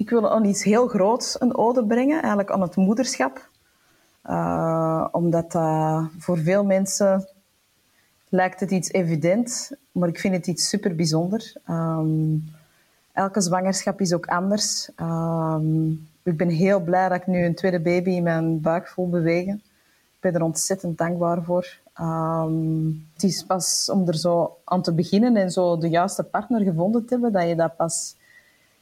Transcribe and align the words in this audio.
ik 0.00 0.10
wil 0.10 0.30
aan 0.30 0.44
iets 0.44 0.64
heel 0.64 0.86
groots 0.86 1.40
een 1.40 1.56
ode 1.56 1.84
brengen, 1.84 2.18
eigenlijk 2.18 2.50
aan 2.50 2.60
het 2.60 2.76
moederschap. 2.76 3.48
Uh, 4.26 5.06
omdat 5.12 5.54
uh, 5.54 6.04
voor 6.18 6.38
veel 6.38 6.64
mensen 6.64 7.28
lijkt 8.28 8.60
het 8.60 8.70
iets 8.70 8.92
evident, 8.92 9.70
maar 9.92 10.08
ik 10.08 10.18
vind 10.18 10.34
het 10.34 10.46
iets 10.46 10.68
super 10.68 10.94
bijzonder. 10.94 11.52
Um, 11.68 12.44
elke 13.12 13.40
zwangerschap 13.40 14.00
is 14.00 14.12
ook 14.12 14.26
anders. 14.26 14.90
Um, 14.96 16.08
ik 16.22 16.36
ben 16.36 16.48
heel 16.48 16.80
blij 16.80 17.08
dat 17.08 17.20
ik 17.20 17.26
nu 17.26 17.44
een 17.44 17.54
tweede 17.54 17.80
baby 17.80 18.10
in 18.10 18.22
mijn 18.22 18.60
buik 18.60 18.88
voel 18.88 19.08
bewegen. 19.08 19.54
Ik 20.14 20.20
ben 20.20 20.34
er 20.34 20.42
ontzettend 20.42 20.98
dankbaar 20.98 21.42
voor. 21.42 21.78
Um, 22.00 23.06
het 23.12 23.22
is 23.22 23.44
pas 23.44 23.90
om 23.92 24.08
er 24.08 24.16
zo 24.16 24.56
aan 24.64 24.82
te 24.82 24.92
beginnen 24.92 25.36
en 25.36 25.50
zo 25.50 25.78
de 25.78 25.88
juiste 25.88 26.22
partner 26.22 26.60
gevonden 26.60 27.06
te 27.06 27.12
hebben, 27.12 27.32
dat 27.32 27.48
je 27.48 27.54
dat 27.54 27.76
pas 27.76 28.18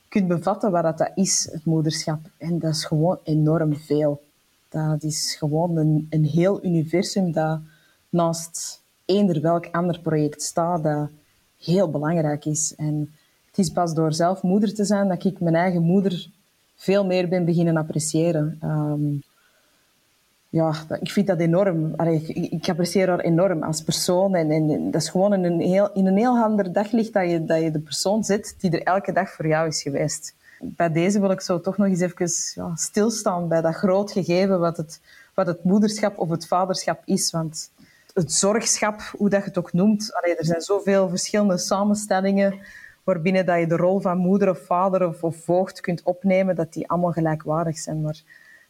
kunt 0.08 0.28
bevatten 0.28 0.70
wat 0.70 0.98
dat 0.98 1.10
is, 1.14 1.48
het 1.52 1.64
moederschap. 1.64 2.20
En 2.36 2.58
dat 2.58 2.70
is 2.70 2.84
gewoon 2.84 3.18
enorm 3.22 3.76
veel. 3.76 4.22
Dat 4.68 5.02
is 5.02 5.36
gewoon 5.38 5.76
een, 5.76 6.06
een 6.10 6.24
heel 6.24 6.64
universum 6.64 7.32
dat 7.32 7.60
naast 8.08 8.82
eender 9.04 9.40
welk 9.40 9.68
ander 9.72 10.00
project 10.00 10.42
staat, 10.42 10.82
dat 10.82 11.10
heel 11.58 11.90
belangrijk 11.90 12.44
is. 12.44 12.74
En 12.76 13.14
het 13.46 13.58
is 13.58 13.70
pas 13.70 13.94
door 13.94 14.12
zelf 14.12 14.42
moeder 14.42 14.74
te 14.74 14.84
zijn 14.84 15.08
dat 15.08 15.24
ik 15.24 15.40
mijn 15.40 15.54
eigen 15.54 15.82
moeder 15.82 16.30
veel 16.74 17.06
meer 17.06 17.28
ben 17.28 17.44
beginnen 17.44 17.76
appreciëren. 17.76 18.58
Um, 18.62 19.22
ja, 20.48 20.74
ik 21.00 21.10
vind 21.10 21.26
dat 21.26 21.38
enorm. 21.38 22.00
Ik, 22.00 22.28
ik, 22.28 22.68
apprecieer 22.68 23.08
haar 23.08 23.20
enorm 23.20 23.62
als 23.62 23.82
persoon. 23.82 24.34
En, 24.34 24.50
en, 24.50 24.90
dat 24.90 25.02
is 25.02 25.08
gewoon 25.08 25.34
in 25.34 25.44
een 25.44 25.60
heel, 25.60 25.92
in 25.92 26.06
een 26.06 26.16
heel 26.16 26.36
ander 26.36 26.72
daglicht 26.72 27.12
dat 27.12 27.30
je, 27.30 27.44
dat 27.44 27.62
je 27.62 27.70
de 27.70 27.80
persoon 27.80 28.24
zit 28.24 28.54
die 28.58 28.70
er 28.70 28.82
elke 28.82 29.12
dag 29.12 29.30
voor 29.30 29.46
jou 29.46 29.68
is 29.68 29.82
geweest. 29.82 30.34
Bij 30.60 30.92
deze 30.92 31.20
wil 31.20 31.30
ik 31.30 31.40
zo 31.40 31.60
toch 31.60 31.76
nog 31.76 31.86
eens 31.86 32.00
even 32.00 32.30
ja, 32.54 32.76
stilstaan 32.76 33.48
bij 33.48 33.60
dat 33.60 33.74
groot 33.74 34.12
gegeven 34.12 34.60
wat 34.60 34.76
het, 34.76 35.00
wat 35.34 35.46
het 35.46 35.64
moederschap 35.64 36.18
of 36.18 36.28
het 36.28 36.46
vaderschap 36.46 37.02
is. 37.04 37.30
Want 37.30 37.70
het 38.12 38.32
zorgschap, 38.32 39.00
hoe 39.16 39.28
dat 39.28 39.40
je 39.40 39.46
het 39.46 39.58
ook 39.58 39.72
noemt, 39.72 40.10
er 40.38 40.44
zijn 40.44 40.60
zoveel 40.60 41.08
verschillende 41.08 41.58
samenstellingen 41.58 42.58
waarbinnen 43.04 43.46
dat 43.46 43.58
je 43.58 43.66
de 43.66 43.76
rol 43.76 44.00
van 44.00 44.18
moeder 44.18 44.50
of 44.50 44.58
vader 44.58 45.06
of, 45.06 45.22
of 45.22 45.36
voogd 45.36 45.80
kunt 45.80 46.02
opnemen, 46.02 46.56
dat 46.56 46.72
die 46.72 46.88
allemaal 46.88 47.12
gelijkwaardig 47.12 47.78
zijn. 47.78 48.00
Maar 48.00 48.22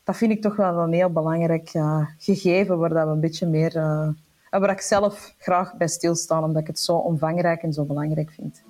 dat 0.09 0.17
vind 0.17 0.33
ik 0.33 0.43
toch 0.43 0.57
wel 0.57 0.79
een 0.79 0.93
heel 0.93 1.11
belangrijk 1.11 1.75
uh, 1.75 2.07
gegeven 2.19 2.79
waar 2.79 2.89
dat 2.89 3.07
we 3.07 3.13
een 3.13 3.21
beetje 3.21 3.47
meer... 3.47 3.77
Uh, 3.77 4.09
waar 4.51 4.71
ik 4.71 4.81
zelf 4.81 5.35
graag 5.39 5.77
bij 5.77 5.89
stilsta, 5.89 6.43
omdat 6.43 6.63
ik 6.63 6.67
het 6.67 6.79
zo 6.79 6.97
omvangrijk 6.97 7.63
en 7.63 7.73
zo 7.73 7.85
belangrijk 7.85 8.31
vind. 8.31 8.63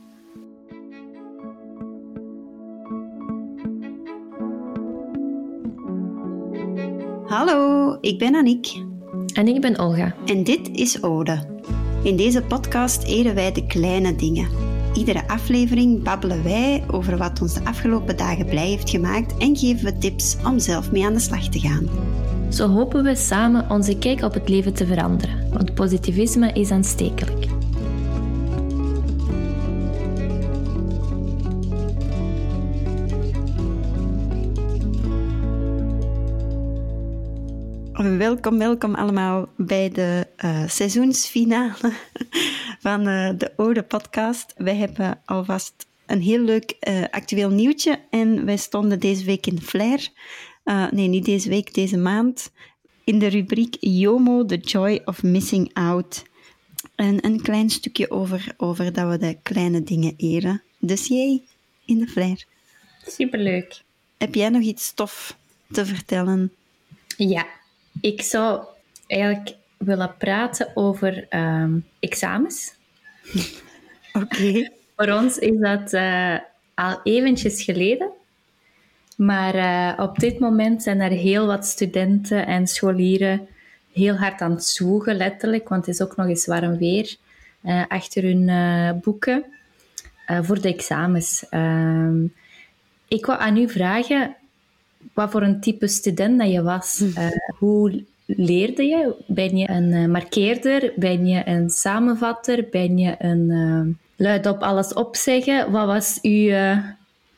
Hallo, 7.27 7.97
ik 8.00 8.19
ben 8.19 8.34
Aniek. 8.34 8.84
En 9.34 9.48
ik 9.48 9.61
ben 9.61 9.78
Olga. 9.78 10.14
En 10.27 10.45
dit 10.45 10.69
is 10.69 11.02
Ode. 11.02 11.61
In 12.02 12.17
deze 12.17 12.42
podcast 12.42 13.02
eren 13.02 13.34
wij 13.34 13.52
de 13.52 13.67
kleine 13.67 14.17
dingen 14.17 14.78
iedere 14.94 15.28
aflevering 15.28 16.03
babbelen 16.03 16.42
wij 16.42 16.84
over 16.91 17.17
wat 17.17 17.41
ons 17.41 17.55
de 17.55 17.64
afgelopen 17.64 18.17
dagen 18.17 18.47
blij 18.47 18.69
heeft 18.69 18.91
gemaakt 18.91 19.36
en 19.36 19.56
geven 19.56 19.84
we 19.84 19.98
tips 19.98 20.36
om 20.45 20.58
zelf 20.58 20.92
mee 20.92 21.05
aan 21.06 21.12
de 21.12 21.19
slag 21.19 21.48
te 21.48 21.61
gaan. 21.61 21.89
Zo 22.48 22.69
hopen 22.69 23.05
we 23.05 23.14
samen 23.17 23.70
onze 23.70 23.98
kijk 23.98 24.22
op 24.22 24.34
het 24.34 24.48
leven 24.48 24.75
te 24.75 24.86
veranderen, 24.86 25.50
want 25.53 25.75
positivisme 25.75 26.53
is 26.53 26.70
aanstekelijk. 26.70 27.58
Welkom, 38.19 38.58
welkom 38.58 38.94
allemaal 38.94 39.48
bij 39.56 39.91
de 39.91 40.27
uh, 40.44 40.69
seizoensfinale 40.69 41.92
van 42.80 43.08
uh, 43.08 43.30
de 43.36 43.52
Ode 43.56 43.83
podcast. 43.83 44.55
Wij 44.56 44.77
hebben 44.77 45.20
alvast 45.24 45.86
een 46.06 46.23
heel 46.23 46.40
leuk 46.40 46.77
uh, 46.80 47.05
actueel 47.11 47.51
nieuwtje 47.51 48.01
en 48.11 48.45
wij 48.45 48.57
stonden 48.57 49.01
deze 49.01 49.24
week 49.24 49.46
in 49.46 49.61
Flair. 49.61 50.08
nee, 50.90 51.08
niet 51.08 51.24
deze 51.24 51.48
week, 51.48 51.74
deze 51.74 51.96
maand. 51.96 52.51
In 53.05 53.18
de 53.18 53.27
rubriek 53.27 53.77
YOMO, 53.80 54.45
The 54.45 54.57
Joy 54.57 55.01
of 55.05 55.23
Missing 55.23 55.70
Out. 55.73 56.24
En 56.95 57.24
een 57.24 57.42
klein 57.42 57.70
stukje 57.70 58.11
over, 58.11 58.55
over 58.57 58.92
dat 58.92 59.11
we 59.11 59.18
de 59.18 59.39
kleine 59.42 59.83
dingen 59.83 60.14
eren. 60.17 60.62
Dus 60.78 61.07
jij 61.07 61.42
in 61.84 61.98
de 61.98 62.07
Flair. 62.07 62.45
Superleuk. 63.07 63.83
Heb 64.17 64.34
jij 64.34 64.48
nog 64.48 64.62
iets 64.62 64.86
stof 64.86 65.36
te 65.70 65.86
vertellen? 65.86 66.52
Ja, 67.17 67.46
ik 68.01 68.23
zou 68.23 68.64
eigenlijk 69.07 69.57
willen 69.77 70.14
praten 70.19 70.70
over 70.75 71.27
um, 71.31 71.86
examens. 72.01 72.75
Oké. 74.23 74.70
Voor 74.97 75.13
ons 75.13 75.39
is 75.39 75.59
dat 75.59 75.92
uh, 75.92 76.39
al 76.75 77.01
eventjes 77.03 77.63
geleden. 77.63 78.11
Maar 79.17 79.55
uh, 79.55 80.05
op 80.05 80.19
dit 80.19 80.39
moment 80.39 80.83
zijn 80.83 81.01
er 81.01 81.11
heel 81.11 81.47
wat 81.47 81.67
studenten 81.67 82.47
en 82.47 82.67
scholieren 82.67 83.48
heel 83.92 84.14
hard 84.14 84.41
aan 84.41 84.51
het 84.51 84.64
zoeken, 84.64 85.17
letterlijk, 85.17 85.69
want 85.69 85.87
het 85.87 85.95
is 85.95 86.03
ook 86.03 86.17
nog 86.17 86.27
eens 86.27 86.47
warm 86.47 86.79
weer, 86.79 87.17
uh, 87.64 87.85
achter 87.89 88.23
hun 88.23 89.01
boeken 89.01 89.45
voor 90.42 90.61
de 90.61 90.69
examens. 90.69 91.48
Ehm, 91.48 92.25
ik 93.08 93.27
wou 93.27 93.41
aan 93.41 93.57
u 93.57 93.69
vragen, 93.69 94.37
wat 95.13 95.31
voor 95.31 95.42
een 95.42 95.61
type 95.61 95.86
student 95.86 96.39
dat 96.39 96.51
je 96.51 96.63
was. 96.63 97.01
Uh, 97.01 97.29
hoe 97.59 98.05
leerde 98.27 98.83
je? 98.83 99.14
Ben 99.27 99.57
je 99.57 99.70
een 99.70 99.92
uh, 99.92 100.07
markeerder? 100.07 100.92
Ben 100.97 101.27
je 101.27 101.42
een 101.47 101.70
samenvatter? 101.70 102.67
Ben 102.70 102.98
je 102.98 103.14
een 103.19 103.51
uh, 103.51 103.95
luid 104.17 104.47
op 104.47 104.63
alles 104.63 104.92
opzeggen? 104.92 105.70
Wat 105.70 105.87
was 105.87 106.19
uw 106.23 106.79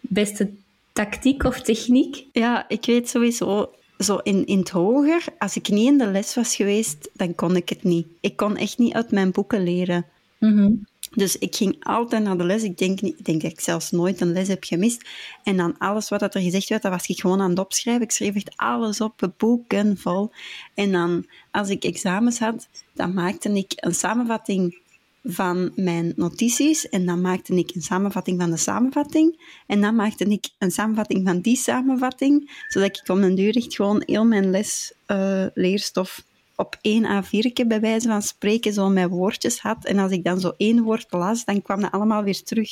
beste 0.01 0.51
tactiek 0.93 1.45
of 1.45 1.61
techniek? 1.61 2.25
Ja, 2.33 2.69
ik 2.69 2.85
weet 2.85 3.09
sowieso 3.09 3.71
zo 3.99 4.17
in, 4.17 4.47
in 4.47 4.59
het 4.59 4.71
hoger, 4.71 5.25
als 5.39 5.57
ik 5.57 5.69
niet 5.69 5.87
in 5.87 5.99
de 5.99 6.07
les 6.07 6.35
was 6.35 6.57
geweest, 6.57 7.11
dan 7.13 7.35
kon 7.35 7.57
ik 7.57 7.69
het 7.69 7.83
niet. 7.83 8.07
Ik 8.21 8.37
kon 8.37 8.57
echt 8.57 8.79
niet 8.79 8.93
uit 8.93 9.11
mijn 9.11 9.31
boeken 9.31 9.63
leren. 9.63 10.05
Mm 10.39 10.89
dus 11.11 11.39
ik 11.39 11.57
ging 11.57 11.77
altijd 11.81 12.23
naar 12.23 12.39
de 12.39 12.45
les. 12.45 12.63
Ik 12.63 12.79
denk, 12.79 13.01
ik 13.01 13.25
denk 13.25 13.43
dat 13.43 13.51
ik 13.51 13.61
zelfs 13.61 13.91
nooit 13.91 14.21
een 14.21 14.33
les 14.33 14.49
heb 14.49 14.65
gemist. 14.65 15.09
En 15.43 15.57
dan 15.57 15.79
alles 15.79 16.09
wat 16.09 16.35
er 16.35 16.41
gezegd 16.41 16.69
werd, 16.69 16.83
dat 16.83 16.93
was 16.93 17.07
ik 17.07 17.21
gewoon 17.21 17.41
aan 17.41 17.51
het 17.51 17.59
opschrijven. 17.59 18.03
Ik 18.03 18.11
schreef 18.11 18.35
echt 18.35 18.53
alles 18.57 19.01
op, 19.01 19.33
boeken 19.37 19.99
vol. 19.99 20.31
En 20.75 20.93
dan, 20.93 21.27
als 21.51 21.69
ik 21.69 21.85
examens 21.85 22.39
had, 22.39 22.69
dan 22.95 23.15
maakte 23.15 23.53
ik 23.53 23.73
een 23.77 23.95
samenvatting 23.95 24.79
van 25.23 25.73
mijn 25.75 26.13
notities. 26.17 26.89
En 26.89 27.07
dan 27.07 27.21
maakte 27.21 27.55
ik 27.55 27.75
een 27.75 27.83
samenvatting 27.83 28.41
van 28.41 28.51
de 28.51 28.57
samenvatting. 28.57 29.41
En 29.67 29.81
dan 29.81 29.95
maakte 29.95 30.25
ik 30.25 30.49
een 30.59 30.71
samenvatting 30.71 31.27
van 31.27 31.41
die 31.41 31.57
samenvatting. 31.57 32.65
Zodat 32.69 32.99
ik 32.99 33.09
om 33.09 33.23
een 33.23 33.35
duur 33.35 33.57
echt 33.57 33.75
gewoon 33.75 34.03
heel 34.07 34.25
mijn 34.25 34.51
les 34.51 34.93
uh, 35.07 35.47
leerstof 35.55 36.23
op 36.61 36.77
één 36.81 37.25
A4 37.25 37.67
bij 37.67 37.81
wijze 37.81 38.09
van 38.09 38.23
spreken 38.23 38.73
zo 38.73 38.89
mijn 38.89 39.09
woordjes 39.09 39.61
had. 39.61 39.85
En 39.85 39.99
als 39.99 40.13
ik 40.13 40.25
dan 40.25 40.41
zo 40.41 40.53
één 40.57 40.83
woord 40.83 41.07
las, 41.11 41.45
dan 41.45 41.63
kwam 41.63 41.81
dat 41.81 41.93
allemaal 41.93 42.23
weer 42.23 42.43
terug. 42.43 42.71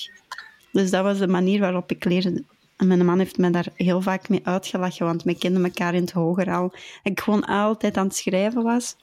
Dus 0.73 0.91
dat 0.91 1.03
was 1.03 1.19
de 1.19 1.29
manier 1.29 1.61
waarop 1.61 1.91
ik 1.91 2.05
leerde. 2.05 2.45
En 2.77 2.87
mijn 2.87 3.05
man 3.05 3.19
heeft 3.19 3.39
me 3.39 3.51
daar 3.51 3.67
heel 3.75 4.01
vaak 4.01 4.29
mee 4.29 4.41
uitgelachen, 4.45 5.07
want 5.07 5.23
we 5.23 5.39
kenden 5.39 5.65
elkaar 5.65 5.95
in 5.95 6.01
het 6.01 6.13
hoger 6.13 6.51
al. 6.51 6.75
Ik 7.03 7.21
gewoon 7.21 7.45
altijd 7.45 7.97
aan 7.97 8.07
het 8.07 8.17
schrijven 8.17 8.63
was. 8.63 8.97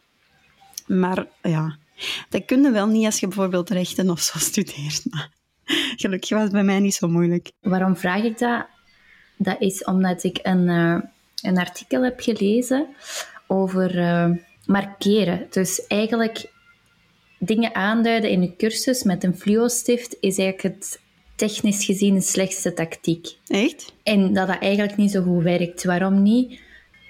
Maar 0.87 1.27
ja, 1.41 1.77
dat 2.29 2.45
kun 2.45 2.61
je 2.61 2.71
wel 2.71 2.87
niet 2.87 3.05
als 3.05 3.19
je 3.19 3.27
bijvoorbeeld 3.27 3.69
rechten 3.69 4.09
of 4.09 4.19
zo 4.19 4.39
studeert. 4.39 5.03
Gelukkig 6.01 6.29
was 6.29 6.43
het 6.43 6.51
bij 6.51 6.63
mij 6.63 6.79
niet 6.79 6.93
zo 6.93 7.07
moeilijk. 7.07 7.51
Waarom 7.61 7.95
vraag 7.97 8.23
ik 8.23 8.37
dat? 8.37 8.65
Dat 9.37 9.61
is 9.61 9.83
omdat 9.83 10.23
ik 10.23 10.39
een, 10.41 10.67
uh, 10.67 11.01
een 11.41 11.57
artikel 11.57 12.03
heb 12.03 12.19
gelezen 12.19 12.87
over... 13.47 13.95
Uh, 13.95 14.29
markeren. 14.65 15.47
Dus 15.49 15.87
eigenlijk 15.87 16.51
dingen 17.39 17.75
aanduiden 17.75 18.29
in 18.29 18.41
een 18.41 18.55
cursus 18.57 19.03
met 19.03 19.23
een 19.23 19.37
fluo-stift 19.37 20.17
is 20.19 20.37
eigenlijk 20.37 20.75
het 20.75 20.99
technisch 21.35 21.85
gezien 21.85 22.13
de 22.13 22.21
slechtste 22.21 22.73
tactiek. 22.73 23.37
Echt? 23.47 23.93
En 24.03 24.33
dat 24.33 24.47
dat 24.47 24.59
eigenlijk 24.59 24.97
niet 24.97 25.11
zo 25.11 25.21
goed 25.21 25.43
werkt. 25.43 25.83
Waarom 25.83 26.21
niet? 26.21 26.59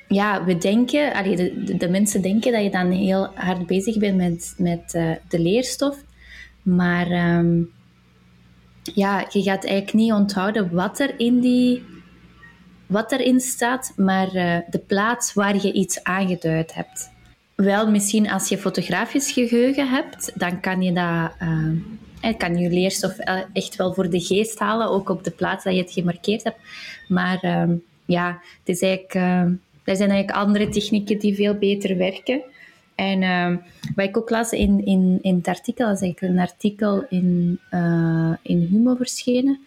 Ja, 0.08 0.44
we 0.44 0.58
denken, 0.58 1.14
allee, 1.14 1.36
de, 1.36 1.78
de, 1.78 1.90
mensen 1.90 2.22
denken 2.22 2.52
dat 2.52 2.64
je 2.64 2.70
dan 2.70 2.92
heel 2.92 3.30
hard 3.36 3.66
bezig 3.66 3.98
bent 3.98 4.18
met, 4.18 4.54
met 4.58 4.94
uh, 4.94 5.12
de 5.30 5.40
leerstof. 5.40 6.04
Maar 6.62 7.38
um, 7.38 7.72
ja, 8.84 9.28
je 9.30 9.42
gaat 9.44 9.66
eigenlijk 9.66 9.94
niet 9.94 10.12
onthouden 10.12 10.74
wat 10.74 11.00
er 11.00 11.20
in 11.20 11.40
die 11.40 11.84
wat 12.86 13.12
erin 13.12 13.40
staat, 13.40 13.94
maar 13.96 14.36
uh, 14.36 14.58
de 14.70 14.80
plaats 14.88 15.34
waar 15.34 15.56
je 15.56 15.72
iets 15.72 16.04
aangeduid 16.04 16.74
hebt. 16.74 17.14
Wel, 17.56 17.92
misschien 17.92 18.30
als 18.30 18.50
je 18.50 18.58
fotografisch 18.58 19.32
geheugen 19.32 19.90
hebt, 19.90 20.32
dan 20.36 20.60
kan 20.60 20.82
je 20.82 20.94
dat 20.94 21.48
uh, 21.48 21.72
Het 22.20 22.38
kan 22.38 22.58
je 22.58 22.70
leerstof 22.70 23.18
eh, 23.18 23.40
echt 23.54 23.76
wel 23.76 23.94
voor 23.94 24.10
de 24.10 24.20
geest 24.20 24.60
halen, 24.60 24.90
ook 24.90 25.10
op 25.10 25.24
de 25.24 25.32
plaats 25.32 25.64
dat 25.64 25.74
je 25.74 25.82
het 25.82 25.92
gemarkeerd 25.92 26.44
hebt. 26.44 26.58
Maar 27.08 27.40
ehm, 27.42 27.74
ja, 28.06 28.42
het 28.60 28.76
is 28.76 28.82
eigenlijk, 28.82 29.14
uh, 29.14 29.42
er 29.84 29.96
zijn 29.96 30.10
eigenlijk 30.10 30.32
andere 30.32 30.70
technieken 30.70 31.20
die 31.20 31.36
veel 31.36 31.54
beter 31.54 31.98
werken. 31.98 32.42
En 32.96 33.22
uh, 33.22 33.58
wat 33.96 34.06
ik 34.06 34.18
ook 34.18 34.30
las 34.30 34.52
in, 34.52 34.86
in, 34.86 35.20
in 35.22 35.36
het 35.36 35.48
artikel, 35.48 35.88
dat 35.88 35.96
is 35.96 36.02
eigenlijk 36.02 36.34
een 36.34 36.40
artikel 36.40 37.06
in, 37.10 37.60
in 38.42 38.68
Humo 38.72 38.96
verschenen, 38.96 39.60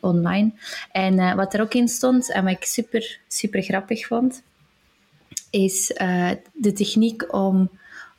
online. 0.00 0.50
En 0.92 1.36
wat 1.36 1.54
er 1.54 1.60
ook 1.60 1.74
in 1.74 1.88
stond, 1.88 2.32
en 2.32 2.44
wat 2.44 2.52
ik 2.52 2.64
super, 2.64 3.18
super 3.28 3.62
grappig 3.62 4.06
vond, 4.06 4.42
is 5.64 5.86
de 6.52 6.72
techniek 6.72 7.34
om, 7.34 7.70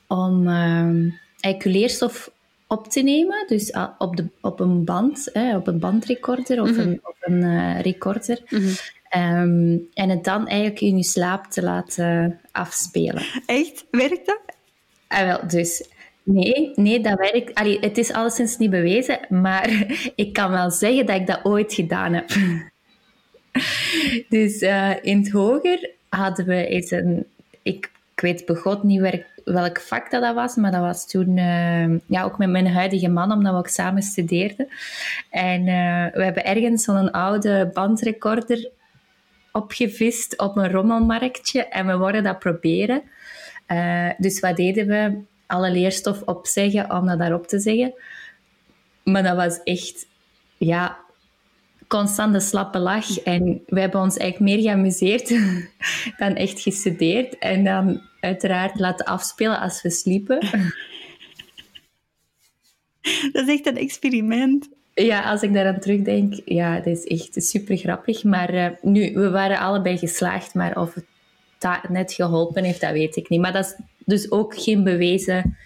om 0.07 0.47
eigenlijk 0.47 1.63
leerstof 1.63 2.31
op 2.67 2.87
te 2.87 3.01
nemen, 3.01 3.47
dus 3.47 3.73
op, 3.97 4.15
de, 4.15 4.25
op 4.41 4.59
een 4.59 4.83
band, 4.83 5.29
hè, 5.33 5.55
op 5.55 5.67
een 5.67 5.79
bandrecorder 5.79 6.61
of 6.61 6.69
mm 6.69 6.75
-hmm. 6.75 6.87
een, 6.87 6.99
op 7.03 7.15
een 7.19 7.81
recorder. 7.81 8.41
Mm 8.49 8.59
-hmm. 8.59 8.75
Um, 9.15 9.87
en 9.93 10.09
het 10.09 10.23
dan 10.23 10.47
eigenlijk 10.47 10.81
in 10.81 10.97
je 10.97 11.03
slaap 11.03 11.45
te 11.45 11.63
laten 11.63 12.39
afspelen. 12.51 13.23
Echt? 13.45 13.85
Werkt 13.91 14.25
dat? 14.25 14.41
Ah, 15.07 15.25
wel, 15.25 15.47
dus 15.47 15.89
nee, 16.23 16.71
nee, 16.75 16.99
dat 16.99 17.17
werkt. 17.17 17.55
Allee, 17.55 17.79
het 17.79 17.97
is 17.97 18.11
alleszins 18.11 18.57
niet 18.57 18.69
bewezen, 18.69 19.19
maar 19.29 19.85
ik 20.15 20.33
kan 20.33 20.51
wel 20.51 20.71
zeggen 20.71 21.05
dat 21.05 21.15
ik 21.15 21.27
dat 21.27 21.39
ooit 21.43 21.73
gedaan 21.73 22.13
heb. 22.13 22.29
dus 24.29 24.61
uh, 24.61 24.95
in 25.01 25.17
het 25.17 25.31
hoger 25.31 25.91
hadden 26.09 26.45
we 26.45 26.65
eens 26.67 26.91
een... 26.91 27.25
Ik, 27.61 27.91
ik 28.13 28.21
weet 28.21 28.45
begot 28.45 28.83
niet 28.83 29.25
welk, 29.53 29.79
vak 29.79 30.11
dat, 30.11 30.21
dat 30.21 30.35
was, 30.35 30.55
maar 30.55 30.71
dat 30.71 30.81
was 30.81 31.07
toen 31.07 31.37
uh, 31.37 31.99
ja, 32.05 32.23
ook 32.23 32.37
met 32.37 32.49
mijn 32.49 32.67
huidige 32.67 33.07
man, 33.07 33.31
omdat 33.31 33.51
we 33.51 33.57
ook 33.57 33.67
samen 33.67 34.01
studeerden. 34.01 34.67
En 35.29 35.61
uh, 35.61 36.05
we 36.13 36.23
hebben 36.23 36.45
ergens 36.45 36.83
zo'n 36.83 37.11
oude 37.11 37.69
bandrecorder 37.73 38.69
opgevist 39.51 40.37
op 40.37 40.57
een 40.57 40.71
rommelmarktje 40.71 41.65
en 41.65 41.87
we 41.87 41.97
worden 41.97 42.23
dat 42.23 42.39
proberen. 42.39 43.01
Uh, 43.67 44.09
dus 44.17 44.39
wat 44.39 44.55
deden 44.55 44.87
we? 44.87 45.21
Alle 45.45 45.71
leerstof 45.71 46.21
opzeggen 46.21 46.91
om 46.91 47.05
dat 47.05 47.19
daarop 47.19 47.47
te 47.47 47.59
zeggen. 47.59 47.93
Maar 49.03 49.23
dat 49.23 49.35
was 49.35 49.63
echt, 49.63 50.07
ja, 50.57 50.97
constante 51.87 52.39
slappe 52.39 52.79
lach. 52.79 53.19
En 53.19 53.61
we 53.65 53.79
hebben 53.79 54.01
ons 54.01 54.17
eigenlijk 54.17 54.51
meer 54.51 54.63
geamuseerd 54.63 55.29
dan 56.21 56.35
echt 56.35 56.59
gestudeerd. 56.59 57.37
En 57.37 57.63
dan 57.63 58.01
uiteraard 58.19 58.79
laten 58.79 59.05
afspelen 59.05 59.59
als 59.59 59.81
we 59.81 59.89
sliepen. 59.89 60.39
Dat 63.31 63.47
is 63.47 63.53
echt 63.53 63.65
een 63.65 63.77
experiment. 63.77 64.69
Ja, 64.93 65.21
als 65.31 65.41
ik 65.41 65.53
daaraan 65.53 65.79
terugdenk, 65.79 66.41
ja, 66.45 66.75
dat 66.75 66.85
is 66.85 67.03
echt 67.03 67.43
super 67.43 67.77
grappig. 67.77 68.23
Maar 68.23 68.53
uh, 68.53 68.67
nu, 68.81 69.13
we 69.13 69.29
waren 69.29 69.59
allebei 69.59 69.97
geslaagd, 69.97 70.53
maar 70.53 70.77
of 70.81 70.93
het 70.93 71.05
dat 71.57 71.89
net 71.89 72.13
geholpen 72.13 72.63
heeft, 72.63 72.81
dat 72.81 72.91
weet 72.91 73.15
ik 73.15 73.29
niet. 73.29 73.41
Maar 73.41 73.53
dat 73.53 73.65
is 73.65 73.75
dus 74.05 74.31
ook 74.31 74.57
geen 74.57 74.83
bewezen 74.83 75.57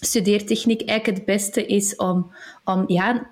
studeertechniek. 0.00 0.82
Eigenlijk 0.82 1.18
het 1.18 1.26
beste 1.26 1.66
is 1.66 1.96
om, 1.96 2.32
om 2.64 2.84
ja, 2.86 3.30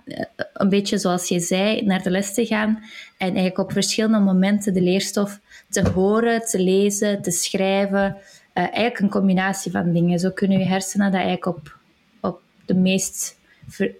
een 0.52 0.68
beetje 0.68 0.98
zoals 0.98 1.28
je 1.28 1.40
zei, 1.40 1.82
naar 1.82 2.02
de 2.02 2.10
les 2.10 2.34
te 2.34 2.46
gaan 2.46 2.82
en 3.18 3.26
eigenlijk 3.26 3.58
op 3.58 3.72
verschillende 3.72 4.18
momenten 4.18 4.74
de 4.74 4.80
leerstof 4.80 5.40
te 5.68 5.88
horen, 5.88 6.40
te 6.40 6.58
lezen, 6.58 7.22
te 7.22 7.30
schrijven. 7.30 8.16
Uh, 8.54 8.62
eigenlijk 8.62 8.98
een 8.98 9.08
combinatie 9.08 9.70
van 9.70 9.92
dingen. 9.92 10.18
Zo 10.18 10.30
kunnen 10.30 10.58
je 10.58 10.64
hersenen 10.64 11.12
dat 11.12 11.20
eigenlijk 11.20 11.46
op, 11.46 11.78
op 12.20 12.40
de 12.64 12.74
meest 12.74 13.38
ver, 13.68 13.94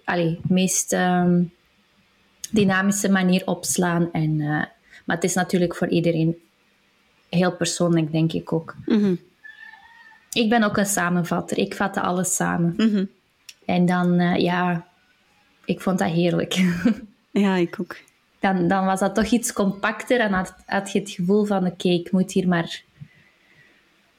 meest 0.49 0.93
um, 0.93 1.52
dynamische 2.50 3.11
manier 3.11 3.43
opslaan. 3.44 4.12
En, 4.12 4.31
uh, 4.31 4.46
maar 5.05 5.16
het 5.16 5.25
is 5.25 5.34
natuurlijk 5.34 5.75
voor 5.75 5.88
iedereen 5.88 6.37
heel 7.28 7.52
persoonlijk, 7.56 8.12
denk 8.12 8.32
ik 8.32 8.52
ook. 8.52 8.76
-hmm. 8.84 9.19
Ik 10.35 10.49
ben 10.49 10.63
ook 10.63 10.77
een 10.77 10.87
samenvatter. 10.87 11.59
Ik 11.59 11.75
vatte 11.75 12.01
alles 12.01 12.35
samen. 12.35 12.75
Mm 12.77 12.91
-hmm. 12.91 13.11
En 13.65 13.87
dan, 13.87 14.21
uh, 14.21 14.37
ja, 14.37 14.87
ik 15.65 15.81
vond 15.81 15.99
dat 15.99 16.11
heerlijk. 16.11 16.65
ja, 17.31 17.55
ik 17.57 17.81
ook. 17.81 17.97
Dan, 18.41 18.69
dan 18.69 18.85
was 18.85 19.01
dat 19.01 19.15
toch 19.15 19.27
iets 19.27 19.53
compacter 19.53 20.21
en 20.21 20.33
had, 20.33 20.55
had 20.67 20.93
je 20.93 20.99
het 20.99 21.11
gevoel 21.11 21.45
van, 21.45 21.59
oké, 21.59 21.69
okay, 21.69 21.93
ik 21.93 22.13
moet 22.13 22.33
hier 22.33 22.49
maar 22.49 22.83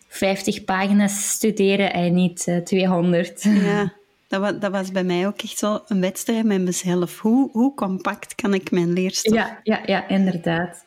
50 0.08 0.64
pagina's 0.64 1.30
studeren 1.30 1.94
en 1.94 2.14
niet 2.14 2.46
uh, 2.48 2.58
200. 2.58 3.44
Ja. 3.44 3.94
Dat 4.28 4.42
was, 4.42 4.60
dat 4.60 4.72
was 4.72 4.92
bij 4.92 5.04
mij 5.04 5.28
ook 5.28 5.42
echt 5.42 5.58
zo 5.58 5.84
een 5.88 6.02
wedstrijd 6.02 6.46
met 6.46 6.62
mezelf. 6.62 7.20
Hoe, 7.20 7.50
hoe 7.52 7.74
compact 7.74 8.36
kan 8.36 8.54
ik 8.54 8.72
mijn 8.72 8.94
leerstof? 8.94 9.34
Ja, 9.34 9.60
ja, 9.64 9.82
ja 9.86 10.08
inderdaad. 10.08 10.86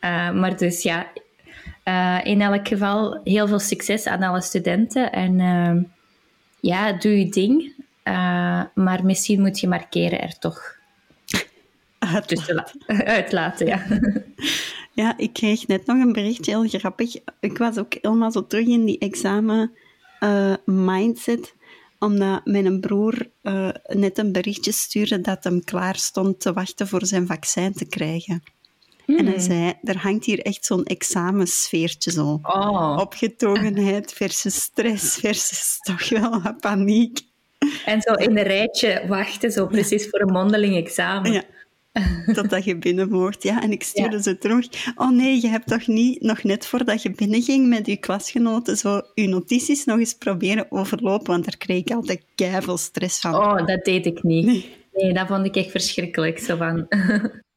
Uh, 0.00 0.30
maar 0.32 0.56
dus 0.56 0.82
ja, 0.82 1.06
uh, 1.88 2.18
in 2.22 2.40
elk 2.40 2.68
geval 2.68 3.20
heel 3.24 3.46
veel 3.48 3.58
succes 3.58 4.06
aan 4.06 4.22
alle 4.22 4.40
studenten. 4.40 5.12
En 5.12 5.38
uh, 5.38 5.82
ja, 6.60 6.92
doe 6.92 7.18
je 7.18 7.28
ding. 7.28 7.72
maar 8.74 9.00
misschien 9.04 9.40
moet 9.40 9.60
je 9.60 9.68
markeren 9.68 10.20
er 10.20 10.38
toch 10.38 10.76
uitlaten. 11.98 12.80
uitlaten 13.16 13.66
ja. 13.66 13.86
ja, 14.92 15.18
ik 15.18 15.32
kreeg 15.32 15.66
net 15.66 15.86
nog 15.86 15.98
een 15.98 16.12
berichtje, 16.12 16.50
heel 16.50 16.68
grappig. 16.68 17.14
Ik 17.40 17.58
was 17.58 17.78
ook 17.78 17.94
helemaal 18.00 18.32
zo 18.32 18.46
terug 18.46 18.66
in 18.66 18.84
die 18.84 18.98
examen 18.98 19.72
mindset 20.64 21.56
omdat 21.98 22.44
mijn 22.44 22.80
broer 22.80 23.30
net 23.86 24.18
een 24.18 24.32
berichtje 24.32 24.72
stuurde 24.72 25.20
dat 25.20 25.44
hem 25.44 25.64
klaar 25.64 25.96
stond 25.96 26.40
te 26.40 26.52
wachten 26.52 26.88
voor 26.88 27.06
zijn 27.06 27.26
vaccin 27.26 27.72
te 27.72 27.86
krijgen. 27.86 28.42
Hmm. 29.08 29.18
En 29.18 29.26
hij 29.26 29.38
zei, 29.38 29.72
er 29.82 29.98
hangt 29.98 30.24
hier 30.24 30.40
echt 30.40 30.64
zo'n 30.64 30.84
examensfeertje 30.84 32.10
zo. 32.10 32.38
Oh. 32.42 32.96
Opgetogenheid 33.00 34.12
versus 34.12 34.54
stress 34.54 35.16
versus 35.16 35.78
toch 35.82 36.08
wel 36.08 36.42
wat 36.42 36.60
paniek. 36.60 37.20
En 37.84 38.02
zo 38.02 38.12
in 38.12 38.36
een 38.36 38.44
rijtje 38.44 39.04
wachten, 39.06 39.52
zo 39.52 39.66
precies 39.66 40.08
voor 40.08 40.20
een 40.20 40.32
mondeling 40.32 40.76
examen. 40.76 41.32
Ja. 41.32 41.42
Totdat 42.34 42.64
je 42.64 42.76
binnen 42.76 43.08
mocht. 43.10 43.42
Ja, 43.42 43.62
en 43.62 43.72
ik 43.72 43.82
stuurde 43.82 44.16
ja. 44.16 44.22
ze 44.22 44.38
terug. 44.38 44.66
Oh 44.96 45.10
nee, 45.10 45.40
je 45.40 45.48
hebt 45.48 45.66
toch 45.66 45.86
niet 45.86 46.22
nog 46.22 46.42
net 46.42 46.66
voordat 46.66 47.02
je 47.02 47.10
binnenging 47.10 47.68
met 47.68 47.86
je 47.86 47.96
klasgenoten 47.96 48.76
zo 48.76 49.00
je 49.14 49.28
notities 49.28 49.84
nog 49.84 49.98
eens 49.98 50.14
proberen 50.14 50.66
overlopen, 50.68 51.26
want 51.26 51.44
daar 51.44 51.56
kreeg 51.56 51.80
ik 51.80 51.90
altijd 51.90 52.24
keiveel 52.34 52.76
stress 52.76 53.20
van. 53.20 53.34
Oh, 53.34 53.66
dat 53.66 53.84
deed 53.84 54.06
ik 54.06 54.22
niet. 54.22 54.46
Nee. 54.46 54.76
nee, 54.92 55.12
dat 55.12 55.26
vond 55.26 55.46
ik 55.46 55.56
echt 55.56 55.70
verschrikkelijk. 55.70 56.38
Zo 56.38 56.56
van... 56.56 56.86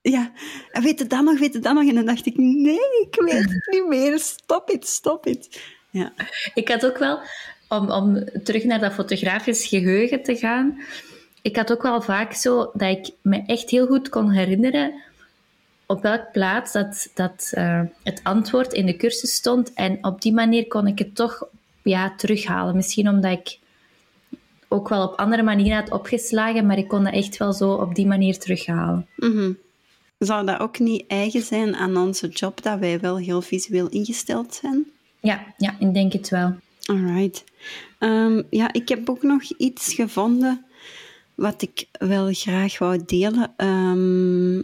Ja, 0.01 0.31
en 0.71 0.81
weet 0.81 0.99
je 0.99 1.07
dat 1.07 1.23
nog, 1.23 1.39
weet 1.39 1.53
je 1.53 1.59
dat 1.59 1.73
nog? 1.73 1.87
En 1.87 1.95
dan 1.95 2.05
dacht 2.05 2.25
ik, 2.25 2.37
nee, 2.37 2.79
ik 3.01 3.21
weet 3.25 3.49
het 3.49 3.67
niet 3.71 3.87
meer. 3.87 4.19
Stop 4.19 4.69
it, 4.69 4.87
stop 4.87 5.25
it. 5.25 5.61
Ja. 5.89 6.13
Ik 6.53 6.67
had 6.67 6.85
ook 6.85 6.97
wel, 6.97 7.19
om, 7.67 7.91
om 7.91 8.23
terug 8.43 8.63
naar 8.63 8.79
dat 8.79 8.93
fotografisch 8.93 9.67
geheugen 9.67 10.23
te 10.23 10.35
gaan, 10.35 10.81
ik 11.41 11.55
had 11.55 11.71
ook 11.71 11.81
wel 11.81 12.01
vaak 12.01 12.33
zo 12.33 12.71
dat 12.73 12.97
ik 12.97 13.09
me 13.21 13.43
echt 13.45 13.69
heel 13.69 13.85
goed 13.87 14.09
kon 14.09 14.31
herinneren 14.31 14.93
op 15.91 16.01
welke 16.01 16.27
plaats 16.31 16.71
dat, 16.71 17.09
dat 17.13 17.51
uh, 17.57 17.81
het 18.03 18.19
antwoord 18.23 18.73
in 18.73 18.85
de 18.85 18.95
cursus 18.95 19.33
stond. 19.33 19.73
En 19.73 19.97
op 20.01 20.21
die 20.21 20.33
manier 20.33 20.67
kon 20.67 20.87
ik 20.87 20.99
het 20.99 21.15
toch 21.15 21.47
ja, 21.83 22.15
terughalen. 22.15 22.75
Misschien 22.75 23.09
omdat 23.09 23.31
ik 23.31 23.59
ook 24.67 24.89
wel 24.89 25.03
op 25.03 25.19
andere 25.19 25.43
manieren 25.43 25.79
had 25.79 25.91
opgeslagen, 25.91 26.65
maar 26.65 26.77
ik 26.77 26.87
kon 26.87 27.05
het 27.05 27.15
echt 27.15 27.37
wel 27.37 27.53
zo 27.53 27.73
op 27.73 27.95
die 27.95 28.07
manier 28.07 28.37
terughalen. 28.39 29.07
Mm 29.15 29.31
-hmm. 29.31 29.57
Zou 30.21 30.45
dat 30.45 30.59
ook 30.59 30.79
niet 30.79 31.03
eigen 31.07 31.41
zijn 31.41 31.75
aan 31.75 31.97
onze 31.97 32.27
job, 32.27 32.63
dat 32.63 32.79
wij 32.79 32.99
wel 32.99 33.17
heel 33.17 33.41
visueel 33.41 33.89
ingesteld 33.89 34.53
zijn? 34.53 34.85
Ja, 35.19 35.53
ja 35.57 35.75
ik 35.79 35.93
denk 35.93 36.13
het 36.13 36.29
wel. 36.29 36.55
Alright. 36.85 37.43
Um, 37.99 38.43
ja, 38.49 38.73
ik 38.73 38.89
heb 38.89 39.09
ook 39.09 39.21
nog 39.21 39.43
iets 39.57 39.93
gevonden 39.93 40.65
wat 41.35 41.61
ik 41.61 41.85
wel 41.91 42.33
graag 42.33 42.77
wou 42.77 43.01
delen. 43.05 43.53
Um, 43.57 44.61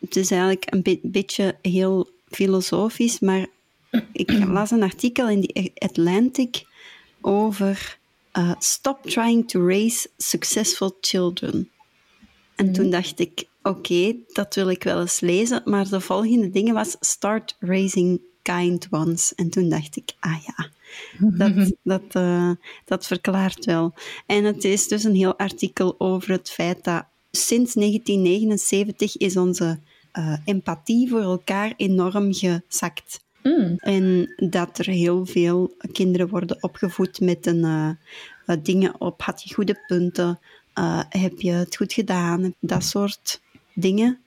het 0.00 0.16
is 0.16 0.30
eigenlijk 0.30 0.72
een 0.72 0.82
be 0.82 0.98
beetje 1.02 1.56
heel 1.62 2.10
filosofisch, 2.28 3.20
maar 3.20 3.46
ik 4.12 4.30
las 4.46 4.70
een 4.70 4.82
artikel 4.82 5.28
in 5.28 5.40
The 5.40 5.72
Atlantic 5.74 6.64
over 7.20 7.98
uh, 8.32 8.52
Stop 8.58 9.02
trying 9.02 9.48
to 9.48 9.66
raise 9.66 10.08
successful 10.16 10.96
children. 11.00 11.70
En 12.54 12.66
mm. 12.66 12.72
toen 12.72 12.90
dacht 12.90 13.20
ik, 13.20 13.44
oké, 13.66 13.78
okay, 13.78 14.18
dat 14.26 14.54
wil 14.54 14.70
ik 14.70 14.82
wel 14.82 15.00
eens 15.00 15.20
lezen, 15.20 15.62
maar 15.64 15.88
de 15.88 16.00
volgende 16.00 16.50
dingen 16.50 16.74
was 16.74 16.96
Start 17.00 17.56
raising 17.58 18.20
kind 18.42 18.86
ones. 18.90 19.34
En 19.34 19.50
toen 19.50 19.68
dacht 19.68 19.96
ik, 19.96 20.12
ah 20.20 20.36
ja, 20.46 20.68
dat, 21.18 21.72
dat, 21.82 22.14
uh, 22.16 22.50
dat 22.84 23.06
verklaart 23.06 23.64
wel. 23.64 23.94
En 24.26 24.44
het 24.44 24.64
is 24.64 24.88
dus 24.88 25.04
een 25.04 25.14
heel 25.14 25.38
artikel 25.38 25.94
over 25.98 26.30
het 26.30 26.50
feit 26.50 26.84
dat 26.84 27.04
sinds 27.30 27.74
1979 27.74 29.16
is 29.16 29.36
onze 29.36 29.78
uh, 30.18 30.36
empathie 30.44 31.08
voor 31.08 31.22
elkaar 31.22 31.72
enorm 31.76 32.34
gezakt. 32.34 33.24
Mm. 33.42 33.76
En 33.76 34.34
dat 34.50 34.78
er 34.78 34.86
heel 34.86 35.26
veel 35.26 35.74
kinderen 35.92 36.28
worden 36.28 36.62
opgevoed 36.62 37.20
met 37.20 37.46
een, 37.46 37.64
uh, 38.46 38.56
dingen 38.62 39.00
op 39.00 39.22
had 39.22 39.42
je 39.42 39.54
goede 39.54 39.82
punten, 39.86 40.38
eh, 40.76 41.00
heb 41.08 41.40
je 41.40 41.50
het 41.50 41.76
goed 41.76 41.92
gedaan, 41.92 42.54
dat 42.60 42.84
soort 42.84 43.40
dingen. 43.76 44.20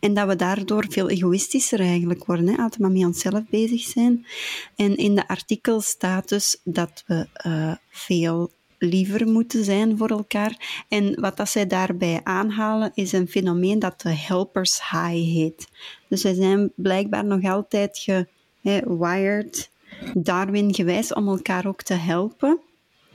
En 0.00 0.14
dat 0.14 0.28
we 0.28 0.36
daardoor 0.36 0.86
veel 0.88 1.08
egoïstischer 1.08 1.80
eigenlijk 1.80 2.24
worden, 2.24 2.48
hè? 2.48 2.56
altijd 2.56 2.80
maar 2.80 2.90
met 2.90 3.04
onszelf 3.04 3.42
bezig 3.50 3.80
zijn. 3.80 4.26
En 4.76 4.96
in 4.96 5.14
de 5.14 5.28
artikel 5.28 5.80
staat 5.80 6.28
dus 6.28 6.60
dat 6.64 7.04
we 7.06 7.28
uh, 7.46 7.74
veel 7.90 8.50
liever 8.78 9.28
moeten 9.28 9.64
zijn 9.64 9.98
voor 9.98 10.10
elkaar. 10.10 10.84
En 10.88 11.20
wat 11.20 11.36
dat 11.36 11.48
zij 11.48 11.66
daarbij 11.66 12.20
aanhalen 12.22 12.90
is 12.94 13.12
een 13.12 13.28
fenomeen 13.28 13.78
dat 13.78 14.00
de 14.00 14.14
helpers 14.14 14.80
high 14.90 15.32
heet. 15.34 15.68
Dus 16.08 16.20
zij 16.20 16.34
zijn 16.34 16.72
blijkbaar 16.76 17.24
nog 17.24 17.44
altijd 17.44 18.08
gewired, 18.62 19.70
Darwin-gewijs, 20.14 21.12
om 21.12 21.28
elkaar 21.28 21.66
ook 21.66 21.82
te 21.82 21.94
helpen. 21.94 22.60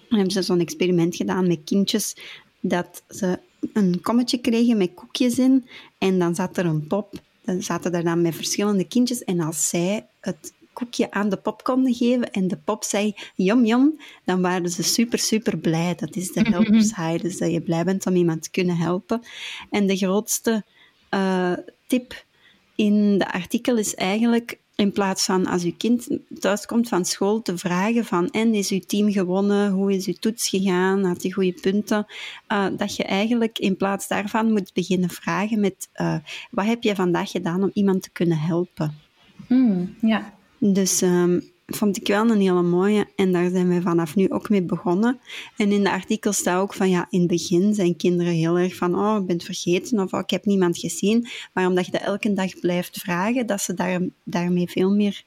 Dan 0.10 0.18
hebben 0.18 0.32
ze 0.32 0.42
zo'n 0.42 0.60
experiment 0.60 1.16
gedaan 1.16 1.48
met 1.48 1.64
kindjes 1.64 2.16
dat 2.60 3.04
ze 3.10 3.40
een 3.74 4.02
kommetje 4.02 4.38
kregen 4.38 4.78
met 4.78 4.94
koekjes 4.94 5.40
in 5.40 5.66
en 5.98 6.20
dan 6.20 6.36
zat 6.36 6.58
er 6.58 6.66
een 6.66 6.88
pop. 6.88 7.14
Dan 7.42 7.64
zaten 7.64 7.94
er 7.94 8.04
dan 8.04 8.22
met 8.22 8.36
verschillende 8.36 8.88
kindjes 8.88 9.24
en 9.24 9.40
als 9.40 9.70
zij 9.70 10.06
het 10.20 10.54
koekje 10.74 11.12
aan 11.12 11.30
de 11.30 11.38
pop 11.38 11.64
konden 11.64 11.94
geven 11.94 12.32
en 12.32 12.48
de 12.48 12.58
pop 12.58 12.84
zei 12.84 13.16
jom 13.36 13.66
jom, 13.66 14.00
dan 14.24 14.42
waren 14.42 14.70
ze 14.70 14.84
super 14.84 15.20
super 15.20 15.58
blij. 15.58 15.96
Dat 15.96 16.16
is 16.16 16.32
de 16.32 16.42
mhm. 16.42 16.52
helpers 16.52 16.96
high, 16.96 17.22
dus 17.22 17.38
dat 17.38 17.52
je 17.52 17.62
blij 17.62 17.84
bent 17.84 18.06
om 18.06 18.16
iemand 18.16 18.44
te 18.44 18.52
kunnen 18.52 18.78
helpen. 18.78 19.22
En 19.70 19.88
de 19.88 19.98
grootste 19.98 20.64
uh, 21.12 21.54
tip 21.88 22.26
in 22.76 23.18
de 23.18 23.32
artikel 23.32 23.78
is 23.78 23.96
eigenlijk 23.96 24.60
in 24.76 24.92
plaats 24.92 25.26
van 25.26 25.46
als 25.46 25.64
uw 25.64 25.74
kind 25.78 26.08
thuiskomt 26.40 26.88
van 26.88 27.06
school 27.06 27.42
te 27.42 27.58
vragen 27.58 28.06
van 28.06 28.30
en 28.30 28.54
is 28.54 28.70
uw 28.70 28.80
team 28.80 29.12
gewonnen, 29.12 29.72
hoe 29.72 29.94
is 29.94 30.08
uw 30.08 30.14
toets 30.20 30.50
gegaan, 30.50 31.04
had 31.04 31.24
je 31.24 31.34
goede 31.34 31.60
punten, 31.62 32.06
uh, 32.48 32.68
dat 32.78 32.96
je 32.96 33.04
eigenlijk 33.04 33.60
in 33.60 33.78
plaats 33.78 34.08
daarvan 34.08 34.52
moet 34.52 34.74
beginnen 34.74 35.10
vragen 35.10 35.60
met 35.60 35.90
uh, 35.96 36.16
wat 36.52 36.66
heb 36.66 36.84
je 36.84 36.96
vandaag 36.96 37.32
gedaan 37.32 37.64
om 37.64 37.72
iemand 37.74 38.02
te 38.02 38.12
kunnen 38.12 38.38
helpen. 38.38 38.98
Mm, 39.48 39.96
ja. 40.02 40.34
Dus 40.58 41.02
um, 41.02 41.44
vond 41.66 41.98
ik 41.98 42.08
wel 42.08 42.30
een 42.30 42.42
hele 42.42 42.62
mooie 42.62 43.08
en 43.16 43.32
daar 43.32 43.50
zijn 43.50 43.68
wij 43.68 43.82
vanaf 43.82 44.16
nu 44.16 44.30
ook 44.30 44.50
mee 44.50 44.64
begonnen. 44.64 45.20
En 45.58 45.72
in 45.72 45.84
de 45.84 45.92
artikel 45.92 46.34
staat 46.34 46.62
ook 46.62 46.74
van 46.74 46.90
ja, 46.90 47.08
in 47.10 47.20
het 47.20 47.28
begin 47.28 47.74
zijn 47.74 47.96
kinderen 47.96 48.34
heel 48.34 48.58
erg 48.58 48.76
van 48.76 48.96
oh, 48.96 49.18
ik 49.20 49.26
ben 49.26 49.36
het 49.36 49.46
vergeten 49.46 50.00
of 50.00 50.14
oh, 50.14 50.20
ik 50.20 50.30
heb 50.30 50.46
niemand 50.46 50.78
gezien. 50.78 51.28
Maar 51.54 51.68
omdat 51.68 51.86
je 51.86 51.92
dat 51.92 52.02
elke 52.02 52.34
dag 52.34 52.60
blijft 52.60 52.98
vragen, 52.98 53.46
dat 53.46 53.62
ze 53.62 53.74
daar, 53.74 54.02
daarmee 54.24 54.68
veel 54.68 54.92
meer 54.92 55.24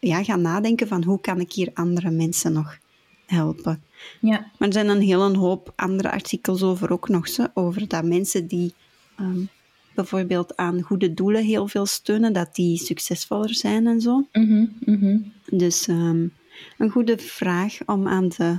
ja, 0.00 0.24
gaan 0.24 0.42
nadenken 0.42 0.88
van 0.88 1.04
hoe 1.04 1.20
kan 1.20 1.40
ik 1.40 1.52
hier 1.52 1.70
andere 1.74 2.10
mensen 2.10 2.52
nog 2.52 2.78
helpen. 3.26 3.82
Ja. 4.20 4.50
Maar 4.58 4.68
er 4.68 4.74
zijn 4.74 4.88
een 4.88 5.00
hele 5.00 5.36
hoop 5.36 5.72
andere 5.76 6.10
artikels 6.10 6.62
over 6.62 6.92
ook 6.92 7.08
nog, 7.08 7.28
zo, 7.28 7.46
over 7.54 7.88
dat 7.88 8.04
mensen 8.04 8.46
die 8.46 8.74
um, 9.20 9.48
bijvoorbeeld 9.96 10.56
aan 10.56 10.82
goede 10.82 11.14
doelen 11.14 11.44
heel 11.44 11.68
veel 11.68 11.86
steunen, 11.86 12.32
dat 12.32 12.54
die 12.54 12.78
succesvoller 12.78 13.54
zijn 13.54 13.86
en 13.86 14.00
zo. 14.00 14.26
Mm 14.32 14.70
-hmm, 14.84 15.32
Dus 15.50 15.88
um, 15.88 16.32
een 16.78 16.90
goede 16.90 17.18
vraag 17.18 17.78
om 17.86 18.08
aan 18.08 18.28
de 18.28 18.58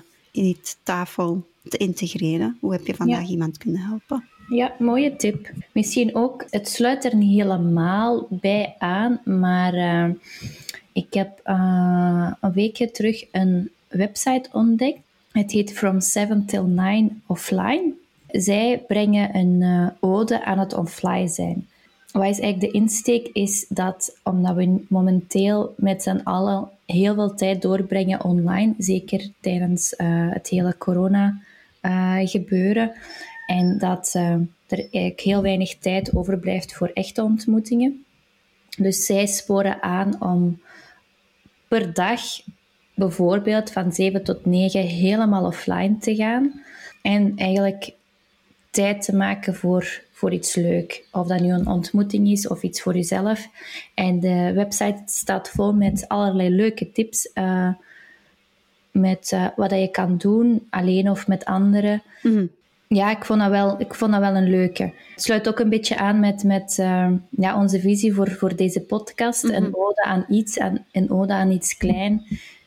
tafel 0.83 1.47
te 1.63 1.77
integreren. 1.77 2.57
Hoe 2.59 2.71
heb 2.71 2.87
je 2.87 2.95
vandaag 2.95 3.27
iemand 3.27 3.57
kunnen 3.57 3.81
helpen? 3.81 4.23
Ja, 4.49 4.75
mooie 4.79 5.15
tip. 5.15 5.49
Misschien 5.71 6.15
ook, 6.15 6.45
het 6.49 6.67
sluit 6.69 7.05
er 7.05 7.15
niet 7.15 7.41
helemaal 7.41 8.27
bij 8.29 8.75
aan, 8.79 9.21
maar 9.23 9.73
uh, 9.73 10.15
ik 10.91 11.13
heb 11.13 11.39
uh, 11.45 12.31
een 12.41 12.53
weekje 12.53 12.91
terug 12.91 13.25
een 13.31 13.69
website 13.87 14.49
ontdekt. 14.51 14.99
Het 15.31 15.51
heet 15.51 15.73
From 15.73 16.01
7 16.01 16.45
Till 16.45 16.63
9 16.63 17.21
Offline. 17.25 17.93
Zij 18.41 18.83
brengen 18.87 19.35
een 19.35 19.61
uh, 19.61 19.87
ode 19.99 20.45
aan 20.45 20.59
het 20.59 20.73
on-fly 20.73 21.27
zijn. 21.27 21.67
Wat 22.11 22.23
is 22.23 22.39
eigenlijk 22.39 22.73
de 22.73 22.79
insteek? 22.79 23.27
Is 23.27 23.65
dat 23.69 24.17
omdat 24.23 24.55
we 24.55 24.85
momenteel 24.89 25.73
met 25.77 26.03
z'n 26.03 26.21
allen 26.23 26.69
heel 26.85 27.13
veel 27.13 27.35
tijd 27.35 27.61
doorbrengen 27.61 28.23
online, 28.23 28.73
zeker 28.77 29.29
tijdens 29.39 29.93
uh, 29.97 30.31
het 30.31 30.47
hele 30.49 30.77
corona 30.77 31.41
uh, 31.81 32.17
gebeuren, 32.23 32.91
en 33.45 33.77
dat 33.77 34.13
er 34.67 34.79
eigenlijk 34.79 35.19
heel 35.19 35.41
weinig 35.41 35.77
tijd 35.77 36.15
overblijft 36.15 36.73
voor 36.73 36.91
echte 36.93 37.23
ontmoetingen. 37.23 38.05
Dus 38.77 39.05
zij 39.05 39.25
sporen 39.25 39.83
aan 39.83 40.21
om 40.21 40.61
per 41.67 41.93
dag 41.93 42.21
bijvoorbeeld 42.95 43.71
van 43.71 43.91
7 43.93 44.23
tot 44.23 44.45
9 44.45 44.81
helemaal 44.81 45.45
offline 45.45 45.97
te 45.97 46.15
gaan. 46.15 46.61
En 47.01 47.33
eigenlijk 47.35 47.95
tijd 48.77 49.01
te 49.01 49.15
maken 49.15 49.55
voor, 49.55 50.01
voor 50.11 50.31
iets 50.33 50.55
leuk. 50.55 51.03
Of 51.11 51.27
dat 51.27 51.39
nu 51.39 51.51
een 51.51 51.67
ontmoeting 51.67 52.27
is 52.27 52.47
of 52.47 52.63
iets 52.63 52.81
voor 52.81 52.95
jezelf. 52.95 53.47
En 53.93 54.19
de 54.19 54.51
website 54.53 55.01
staat 55.05 55.49
vol 55.49 55.73
met 55.73 56.05
allerlei 56.07 56.49
leuke 56.49 56.91
tips. 56.91 57.29
Uh, 57.33 57.69
met 58.91 59.31
uh, 59.33 59.47
wat 59.55 59.71
je 59.71 59.87
kan 59.91 60.17
doen, 60.17 60.67
alleen 60.69 61.09
of 61.09 61.27
met 61.27 61.45
anderen. 61.45 62.01
Mhm. 62.21 62.45
Ja, 62.87 63.11
ik 63.11 63.25
vond, 63.25 63.39
dat 63.39 63.49
wel, 63.49 63.75
ik 63.79 63.93
vond 63.93 64.11
dat 64.11 64.21
wel 64.21 64.35
een 64.35 64.49
leuke. 64.49 64.83
Het 64.83 65.23
sluit 65.23 65.47
ook 65.47 65.59
een 65.59 65.69
beetje 65.69 65.97
aan 65.97 66.19
met, 66.19 66.43
met 66.43 66.77
uh, 66.79 67.11
ja, 67.29 67.59
onze 67.61 67.79
visie 67.79 68.13
voor, 68.13 68.31
voor 68.31 68.55
deze 68.55 68.81
podcast. 68.81 69.43
Mm 69.43 69.53
Een 69.53 69.75
ode 69.75 70.03
aan 70.03 70.25
iets, 70.29 70.59
aan, 70.59 70.85
een 70.91 71.11
ode 71.11 71.33
aan 71.33 71.51
iets 71.51 71.77
klein. 71.77 72.23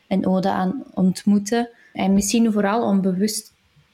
Een 0.07 0.27
ode 0.27 0.49
aan 0.49 0.83
ontmoeten. 0.93 1.69
En 1.93 2.13
misschien 2.13 2.51
vooral 2.51 2.83
om 2.83 3.01
bewust 3.01 3.51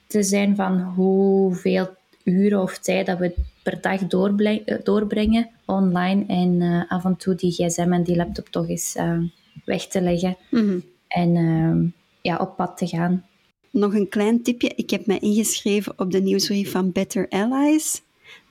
te 0.08 0.24
zijn 0.24 0.56
van 0.56 0.82
hoeveel 0.82 1.97
uren 2.28 2.62
of 2.62 2.78
tijd 2.78 3.06
dat 3.06 3.18
we 3.18 3.34
per 3.64 3.82
dag 3.82 4.02
eh, 4.02 4.78
doorbrengen 4.84 5.50
online 5.66 6.26
en 6.28 6.62
uh, 6.62 6.92
af 6.92 7.06
en 7.06 7.16
toe 7.16 7.36
die 7.36 7.52
gsm 7.52 7.92
en 7.92 8.04
die 8.04 8.16
laptop 8.16 8.48
toch 8.48 8.70
eens 8.70 8.96
uh, 8.96 9.20
weg 9.66 9.88
te 9.88 10.02
leggen 10.02 10.38
mm-hmm. 10.52 10.84
en 11.08 11.36
uh, 11.36 11.92
ja, 12.22 12.38
op 12.38 12.56
pad 12.56 12.78
te 12.78 12.88
gaan. 12.88 13.26
Nog 13.72 13.94
een 13.94 14.10
klein 14.10 14.44
tipje. 14.44 14.72
Ik 14.76 14.90
heb 14.90 15.06
mij 15.06 15.20
ingeschreven 15.20 15.94
op 16.00 16.12
de 16.12 16.22
nieuwsbrief 16.22 16.72
van 16.72 16.92
Better 16.92 17.28
Allies. 17.30 18.02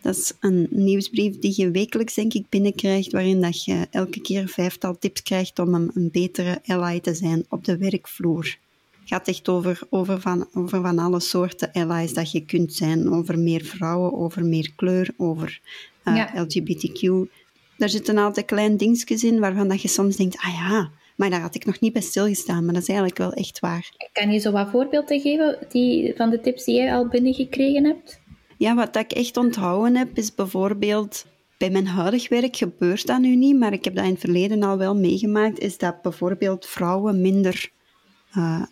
Dat 0.02 0.16
is 0.16 0.32
een 0.40 0.66
nieuwsbrief 0.70 1.38
die 1.38 1.52
je 1.56 1.70
wekelijks, 1.70 2.14
denk 2.14 2.34
ik, 2.34 2.48
binnenkrijgt, 2.48 3.12
waarin 3.12 3.40
dat 3.40 3.64
je 3.64 3.86
elke 3.90 4.20
keer 4.20 4.48
vijftal 4.48 4.98
tips 4.98 5.22
krijgt 5.22 5.58
om 5.58 5.74
een, 5.74 5.90
een 5.94 6.08
betere 6.12 6.60
ally 6.66 7.00
te 7.00 7.14
zijn 7.14 7.44
op 7.48 7.64
de 7.64 7.76
werkvloer 7.76 8.58
gaat 9.08 9.28
echt 9.28 9.48
over, 9.48 9.80
over, 9.90 10.20
van, 10.20 10.48
over 10.54 10.80
van 10.80 10.98
alle 10.98 11.20
soorten 11.20 11.72
allies 11.72 12.14
dat 12.14 12.30
je 12.30 12.44
kunt 12.44 12.74
zijn. 12.74 13.12
Over 13.12 13.38
meer 13.38 13.64
vrouwen, 13.64 14.12
over 14.12 14.44
meer 14.44 14.72
kleur, 14.76 15.10
over 15.16 15.60
uh, 16.04 16.16
ja. 16.16 16.32
LGBTQ. 16.34 17.28
Daar 17.76 17.88
zitten 17.88 18.18
altijd 18.18 18.46
kleine 18.46 18.76
dingetjes 18.76 19.24
in 19.24 19.40
waarvan 19.40 19.68
dat 19.68 19.82
je 19.82 19.88
soms 19.88 20.16
denkt, 20.16 20.36
ah 20.36 20.54
ja, 20.54 20.90
maar 21.16 21.30
daar 21.30 21.40
had 21.40 21.54
ik 21.54 21.64
nog 21.64 21.80
niet 21.80 21.92
bij 21.92 22.02
stilgestaan. 22.02 22.64
Maar 22.64 22.74
dat 22.74 22.82
is 22.82 22.88
eigenlijk 22.88 23.18
wel 23.18 23.32
echt 23.32 23.60
waar. 23.60 23.90
Kan 24.12 24.32
je 24.32 24.38
zo 24.38 24.50
wat 24.50 24.70
voorbeelden 24.70 25.20
geven 25.20 25.58
die, 25.68 26.14
van 26.16 26.30
de 26.30 26.40
tips 26.40 26.64
die 26.64 26.74
jij 26.74 26.94
al 26.94 27.08
binnengekregen 27.08 27.84
hebt? 27.84 28.20
Ja, 28.58 28.74
wat 28.74 28.96
ik 28.96 29.12
echt 29.12 29.36
onthouden 29.36 29.96
heb, 29.96 30.16
is 30.18 30.34
bijvoorbeeld... 30.34 31.26
Bij 31.58 31.70
mijn 31.70 31.86
huidig 31.86 32.28
werk 32.28 32.56
gebeurt 32.56 33.06
dat 33.06 33.20
nu 33.20 33.36
niet, 33.36 33.58
maar 33.58 33.72
ik 33.72 33.84
heb 33.84 33.94
dat 33.94 34.04
in 34.04 34.10
het 34.10 34.20
verleden 34.20 34.62
al 34.62 34.78
wel 34.78 34.96
meegemaakt, 34.96 35.58
is 35.58 35.78
dat 35.78 36.02
bijvoorbeeld 36.02 36.66
vrouwen 36.66 37.20
minder 37.20 37.70
uh, 38.36 38.62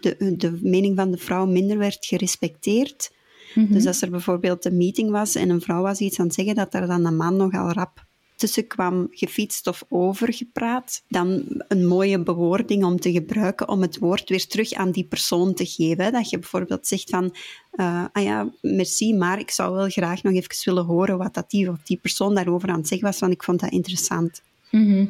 de, 0.00 0.34
de 0.36 0.58
mening 0.62 0.96
van 0.96 1.10
de 1.10 1.18
vrouw 1.18 1.46
minder 1.46 1.78
werd 1.78 2.06
gerespecteerd. 2.06 3.12
Mhm. 3.54 3.72
Dus 3.72 3.86
als 3.86 4.02
er 4.02 4.10
bijvoorbeeld 4.10 4.64
een 4.64 4.76
meeting 4.76 5.10
was 5.10 5.34
en 5.34 5.50
een 5.50 5.60
vrouw 5.60 5.82
was 5.82 5.98
iets 5.98 6.18
aan 6.18 6.26
het 6.26 6.34
zeggen, 6.34 6.54
dat 6.54 6.74
er 6.74 6.86
dan 6.86 7.04
een 7.04 7.16
man 7.16 7.36
nogal 7.36 7.72
rap 7.72 8.04
tussen 8.36 8.66
kwam, 8.66 9.08
gefietst 9.10 9.66
of 9.66 9.84
overgepraat, 9.88 11.02
dan 11.08 11.44
een 11.68 11.86
mooie 11.86 12.22
bewoording 12.22 12.84
om 12.84 13.00
te 13.00 13.12
gebruiken 13.12 13.68
om 13.68 13.82
het 13.82 13.98
woord 13.98 14.28
weer 14.28 14.46
terug 14.46 14.72
aan 14.72 14.90
die 14.90 15.04
persoon 15.04 15.54
te 15.54 15.66
geven. 15.66 16.12
Dat 16.12 16.30
je 16.30 16.38
bijvoorbeeld 16.38 16.86
zegt 16.86 17.10
van, 17.10 17.34
uh, 17.72 18.04
ah 18.12 18.22
ja, 18.22 18.50
merci, 18.60 19.14
maar 19.14 19.38
ik 19.38 19.50
zou 19.50 19.74
wel 19.74 19.88
graag 19.88 20.22
nog 20.22 20.34
even 20.34 20.64
willen 20.64 20.84
horen 20.84 21.18
wat 21.18 21.34
dat 21.34 21.50
die 21.50 21.70
of 21.70 21.78
die 21.82 21.96
persoon 21.96 22.34
daarover 22.34 22.68
aan 22.68 22.78
het 22.78 22.88
zeggen 22.88 23.06
was, 23.06 23.20
want 23.20 23.32
ik 23.32 23.42
vond 23.42 23.60
dat 23.60 23.70
interessant. 23.70 24.42
Mhm. 24.74 25.06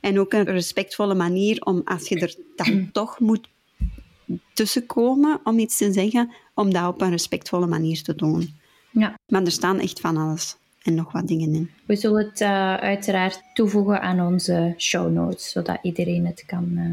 En 0.00 0.20
ook 0.20 0.32
een 0.32 0.44
respectvolle 0.44 1.14
manier 1.14 1.62
om, 1.62 1.82
als 1.84 2.08
je 2.08 2.20
er 2.20 2.34
dan 2.56 2.88
toch 2.92 3.18
moet 3.18 3.48
tussenkomen 4.52 5.40
om 5.44 5.58
iets 5.58 5.76
te 5.76 5.92
zeggen, 5.92 6.32
om 6.54 6.72
dat 6.72 6.88
op 6.88 7.00
een 7.00 7.10
respectvolle 7.10 7.66
manier 7.66 8.02
te 8.02 8.14
doen. 8.14 8.58
Ja. 8.90 9.14
Maar 9.26 9.42
er 9.42 9.50
staan 9.50 9.78
echt 9.78 10.00
van 10.00 10.16
alles 10.16 10.56
en 10.82 10.94
nog 10.94 11.12
wat 11.12 11.28
dingen 11.28 11.54
in. 11.54 11.70
We 11.84 11.96
zullen 11.96 12.24
het 12.24 12.40
uh, 12.40 12.74
uiteraard 12.74 13.42
toevoegen 13.54 14.00
aan 14.00 14.20
onze 14.20 14.74
show 14.76 15.12
notes, 15.12 15.50
zodat 15.50 15.78
iedereen 15.82 16.26
het 16.26 16.44
kan 16.46 16.68
uh, 16.74 16.92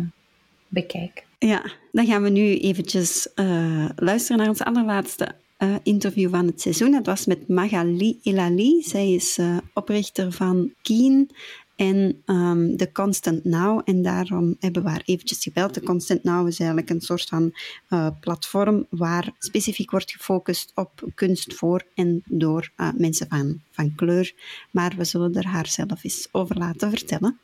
bekijken. 0.67 1.23
Ja, 1.39 1.71
dan 1.91 2.05
gaan 2.05 2.23
we 2.23 2.29
nu 2.29 2.57
eventjes 2.57 3.29
uh, 3.35 3.89
luisteren 3.95 4.37
naar 4.37 4.49
ons 4.49 4.63
allerlaatste 4.63 5.35
interview 5.83 6.29
van 6.29 6.45
het 6.45 6.61
seizoen. 6.61 6.91
Dat 6.91 7.05
was 7.05 7.25
met 7.25 7.47
Magali 7.47 8.19
Elali. 8.23 8.81
Zij 8.81 9.13
is 9.13 9.39
oprichter 9.73 10.31
van 10.31 10.71
Keen 10.81 11.29
en 11.77 12.23
um, 12.25 12.77
de 12.77 12.91
Constant 12.91 13.43
Now. 13.43 13.81
En 13.85 14.01
daarom 14.01 14.55
hebben 14.59 14.83
we 14.83 14.89
haar 14.89 15.01
eventjes 15.05 15.43
gebeld. 15.43 15.73
De 15.73 15.81
Constant 15.83 16.23
Now 16.23 16.47
is 16.47 16.59
eigenlijk 16.59 16.89
een 16.89 17.01
soort 17.01 17.29
van 17.29 17.53
uh, 17.89 18.07
platform 18.19 18.85
waar 18.89 19.31
specifiek 19.39 19.91
wordt 19.91 20.11
gefocust 20.11 20.71
op 20.75 21.09
kunst 21.15 21.53
voor 21.53 21.85
en 21.95 22.23
door 22.25 22.71
uh, 22.77 22.89
mensen 22.95 23.27
van, 23.29 23.61
van 23.71 23.95
kleur. 23.95 24.33
Maar 24.71 24.93
we 24.97 25.03
zullen 25.03 25.33
er 25.33 25.45
haar 25.45 25.67
zelf 25.67 26.03
eens 26.03 26.27
over 26.31 26.57
laten 26.57 26.89
vertellen. 26.89 27.39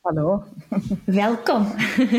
Hallo. 0.00 0.42
Welkom. 1.04 1.66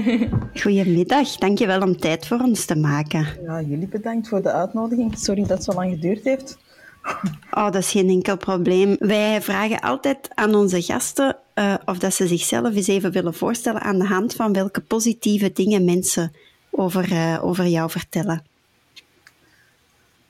Goedemiddag, 0.61 1.35
dankjewel 1.35 1.81
om 1.81 1.97
tijd 1.97 2.27
voor 2.27 2.39
ons 2.39 2.65
te 2.65 2.75
maken. 2.75 3.27
Ja, 3.43 3.61
jullie 3.61 3.87
bedankt 3.87 4.27
voor 4.27 4.41
de 4.41 4.51
uitnodiging. 4.51 5.17
Sorry 5.17 5.41
dat 5.41 5.49
het 5.49 5.63
zo 5.63 5.73
lang 5.73 5.93
geduurd 5.93 6.23
heeft. 6.23 6.57
Oh, 7.51 7.71
dat 7.71 7.75
is 7.75 7.91
geen 7.91 8.09
enkel 8.09 8.37
probleem. 8.37 8.95
Wij 8.99 9.41
vragen 9.41 9.79
altijd 9.79 10.29
aan 10.33 10.55
onze 10.55 10.81
gasten 10.81 11.37
uh, 11.55 11.73
of 11.85 11.97
dat 11.97 12.13
ze 12.13 12.27
zichzelf 12.27 12.75
eens 12.75 12.87
even 12.87 13.11
willen 13.11 13.33
voorstellen 13.33 13.81
aan 13.81 13.99
de 13.99 14.07
hand 14.07 14.33
van 14.33 14.53
welke 14.53 14.81
positieve 14.81 15.51
dingen 15.53 15.85
mensen 15.85 16.31
over, 16.69 17.11
uh, 17.11 17.39
over 17.41 17.65
jou 17.65 17.89
vertellen. 17.89 18.43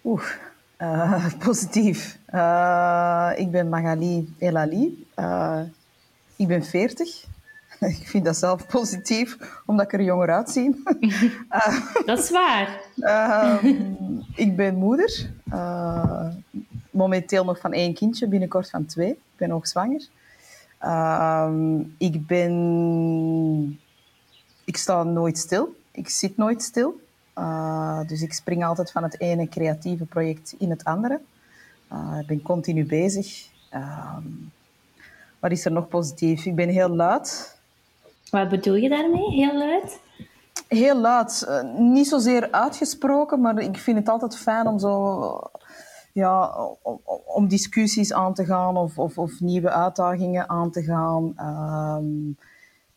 Oeh, 0.03 0.23
uh, 0.81 1.25
positief. 1.45 2.17
ik 3.35 3.51
ben 3.51 3.69
Magali 3.69 4.33
Elali. 4.37 5.05
ik 6.35 6.47
ben 6.47 6.65
40. 6.65 7.25
Ik 7.99 8.07
vind 8.07 8.25
dat 8.25 8.37
zelf 8.37 8.67
positief, 8.67 9.37
omdat 9.65 9.85
ik 9.85 9.93
er 9.93 10.01
jonger 10.01 10.29
uitzie. 10.29 10.83
dat 12.05 12.19
is 12.19 12.29
waar. 12.29 12.81
Uh, 12.97 13.63
ik 14.45 14.55
ben 14.55 14.75
moeder. 14.75 15.29
Uh, 15.53 16.27
momenteel 16.91 17.45
nog 17.45 17.59
van 17.59 17.73
één 17.73 17.93
kindje, 17.93 18.27
binnenkort 18.27 18.69
van 18.69 18.85
twee. 18.85 19.09
Ik 19.09 19.37
ben 19.37 19.51
ook 19.51 19.67
zwanger. 19.67 20.07
Uh, 20.83 21.51
ik 21.97 22.27
ben... 22.27 23.79
Ik 24.65 24.77
sta 24.77 25.03
nooit 25.03 25.37
stil. 25.37 25.75
Ik 25.91 26.09
zit 26.09 26.37
nooit 26.37 26.63
stil. 26.63 26.99
Uh, 27.37 27.99
dus 28.07 28.21
ik 28.21 28.33
spring 28.33 28.65
altijd 28.65 28.91
van 28.91 29.03
het 29.03 29.19
ene 29.19 29.49
creatieve 29.49 30.05
project 30.05 30.55
in 30.57 30.69
het 30.69 30.83
andere. 30.83 31.19
ik 32.19 32.27
ben 32.27 32.41
continu 32.41 32.85
bezig. 32.85 33.47
Ehm, 33.69 34.23
wat 35.39 35.51
is 35.51 35.65
er 35.65 35.71
nog 35.71 35.87
positief? 35.87 36.45
Ik 36.45 36.55
ben 36.55 36.69
heel 36.69 36.89
luid. 36.89 37.56
Wat 38.29 38.49
bedoel 38.49 38.75
je 38.75 38.89
daarmee, 38.89 39.29
heel 39.31 39.57
luid? 39.57 39.99
Heel 40.67 40.99
luid. 40.99 41.45
Uh, 41.49 41.79
niet 41.79 42.07
zozeer 42.07 42.51
uitgesproken, 42.51 43.41
maar 43.41 43.59
ik 43.59 43.77
vind 43.77 43.97
het 43.97 44.09
altijd 44.09 44.37
fijn 44.37 44.67
om 44.67 44.79
zo... 44.79 45.39
Ja, 46.13 46.55
om, 47.25 47.47
discussies 47.47 48.13
aan 48.13 48.33
te 48.33 48.45
gaan 48.45 48.77
of, 48.77 48.97
of, 48.97 49.17
of, 49.17 49.39
nieuwe 49.39 49.69
uitdagingen 49.69 50.49
aan 50.49 50.71
te 50.71 50.83
gaan. 50.83 51.33
Uh, 51.37 51.97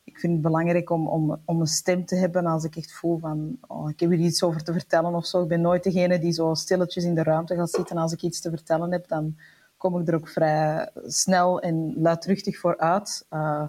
ik 0.04 0.18
vind 0.18 0.32
het 0.32 0.42
belangrijk 0.42 0.90
om, 0.90 1.08
om, 1.08 1.40
om 1.44 1.60
een 1.60 1.66
stem 1.66 2.04
te 2.04 2.16
hebben 2.16 2.46
als 2.46 2.64
ik 2.64 2.76
echt 2.76 2.92
voel 2.92 3.18
van... 3.18 3.56
Oh, 3.66 3.90
ik 3.90 4.00
heb 4.00 4.10
hier 4.10 4.18
iets 4.18 4.42
over 4.42 4.62
te 4.62 4.72
vertellen 4.72 5.14
of 5.14 5.26
zo. 5.26 5.42
Ik 5.42 5.48
ben 5.48 5.60
nooit 5.60 5.82
degene 5.82 6.18
die 6.18 6.32
zo 6.32 6.54
stilletjes 6.54 7.04
in 7.04 7.14
de 7.14 7.22
ruimte 7.22 7.54
gaat 7.54 7.70
zitten. 7.70 7.96
Als 7.96 8.12
ik 8.12 8.22
iets 8.22 8.40
te 8.40 8.50
vertellen 8.50 8.92
heb, 8.92 9.08
dan 9.08 9.36
kom 9.76 10.00
ik 10.00 10.08
er 10.08 10.14
ook 10.14 10.28
vrij 10.28 10.90
snel 11.06 11.60
en 11.60 11.94
luidruchtig 11.96 12.58
voor 12.58 12.78
uit. 12.78 13.26
Uh, 13.30 13.62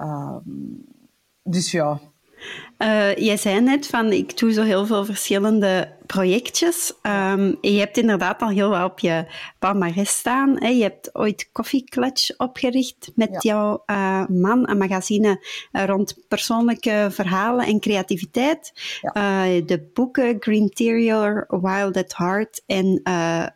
Um, 0.00 0.84
dus 1.42 1.70
ja. 1.70 2.00
Uh, 2.78 3.16
jij 3.16 3.36
zei 3.36 3.60
net 3.60 3.86
van, 3.86 4.12
ik 4.12 4.38
doe 4.38 4.52
zo 4.52 4.62
heel 4.62 4.86
veel 4.86 5.04
verschillende 5.04 5.92
projectjes. 6.06 6.92
Um, 7.02 7.58
je 7.60 7.78
hebt 7.78 7.96
inderdaad 7.96 8.42
al 8.42 8.48
heel 8.48 8.68
wat 8.68 8.90
op 8.90 8.98
je 8.98 9.26
palmarès 9.58 10.10
staan. 10.10 10.56
Hè. 10.58 10.68
Je 10.68 10.82
hebt 10.82 11.14
ooit 11.14 11.48
Coffee 11.52 11.84
Clutch 11.84 12.38
opgericht 12.38 13.10
met 13.14 13.28
ja. 13.30 13.38
jouw 13.40 13.82
uh, 13.86 14.26
man, 14.26 14.68
een 14.70 14.78
magazine 14.78 15.44
uh, 15.72 15.84
rond 15.84 16.16
persoonlijke 16.28 17.08
verhalen 17.10 17.66
en 17.66 17.80
creativiteit. 17.80 18.72
Ja. 19.00 19.44
de 19.60 19.90
boeken 19.94 20.36
Green 20.38 20.68
Terrier, 20.68 21.46
Wild 21.48 21.96
at 21.96 22.16
Heart 22.16 22.62
en 22.66 23.02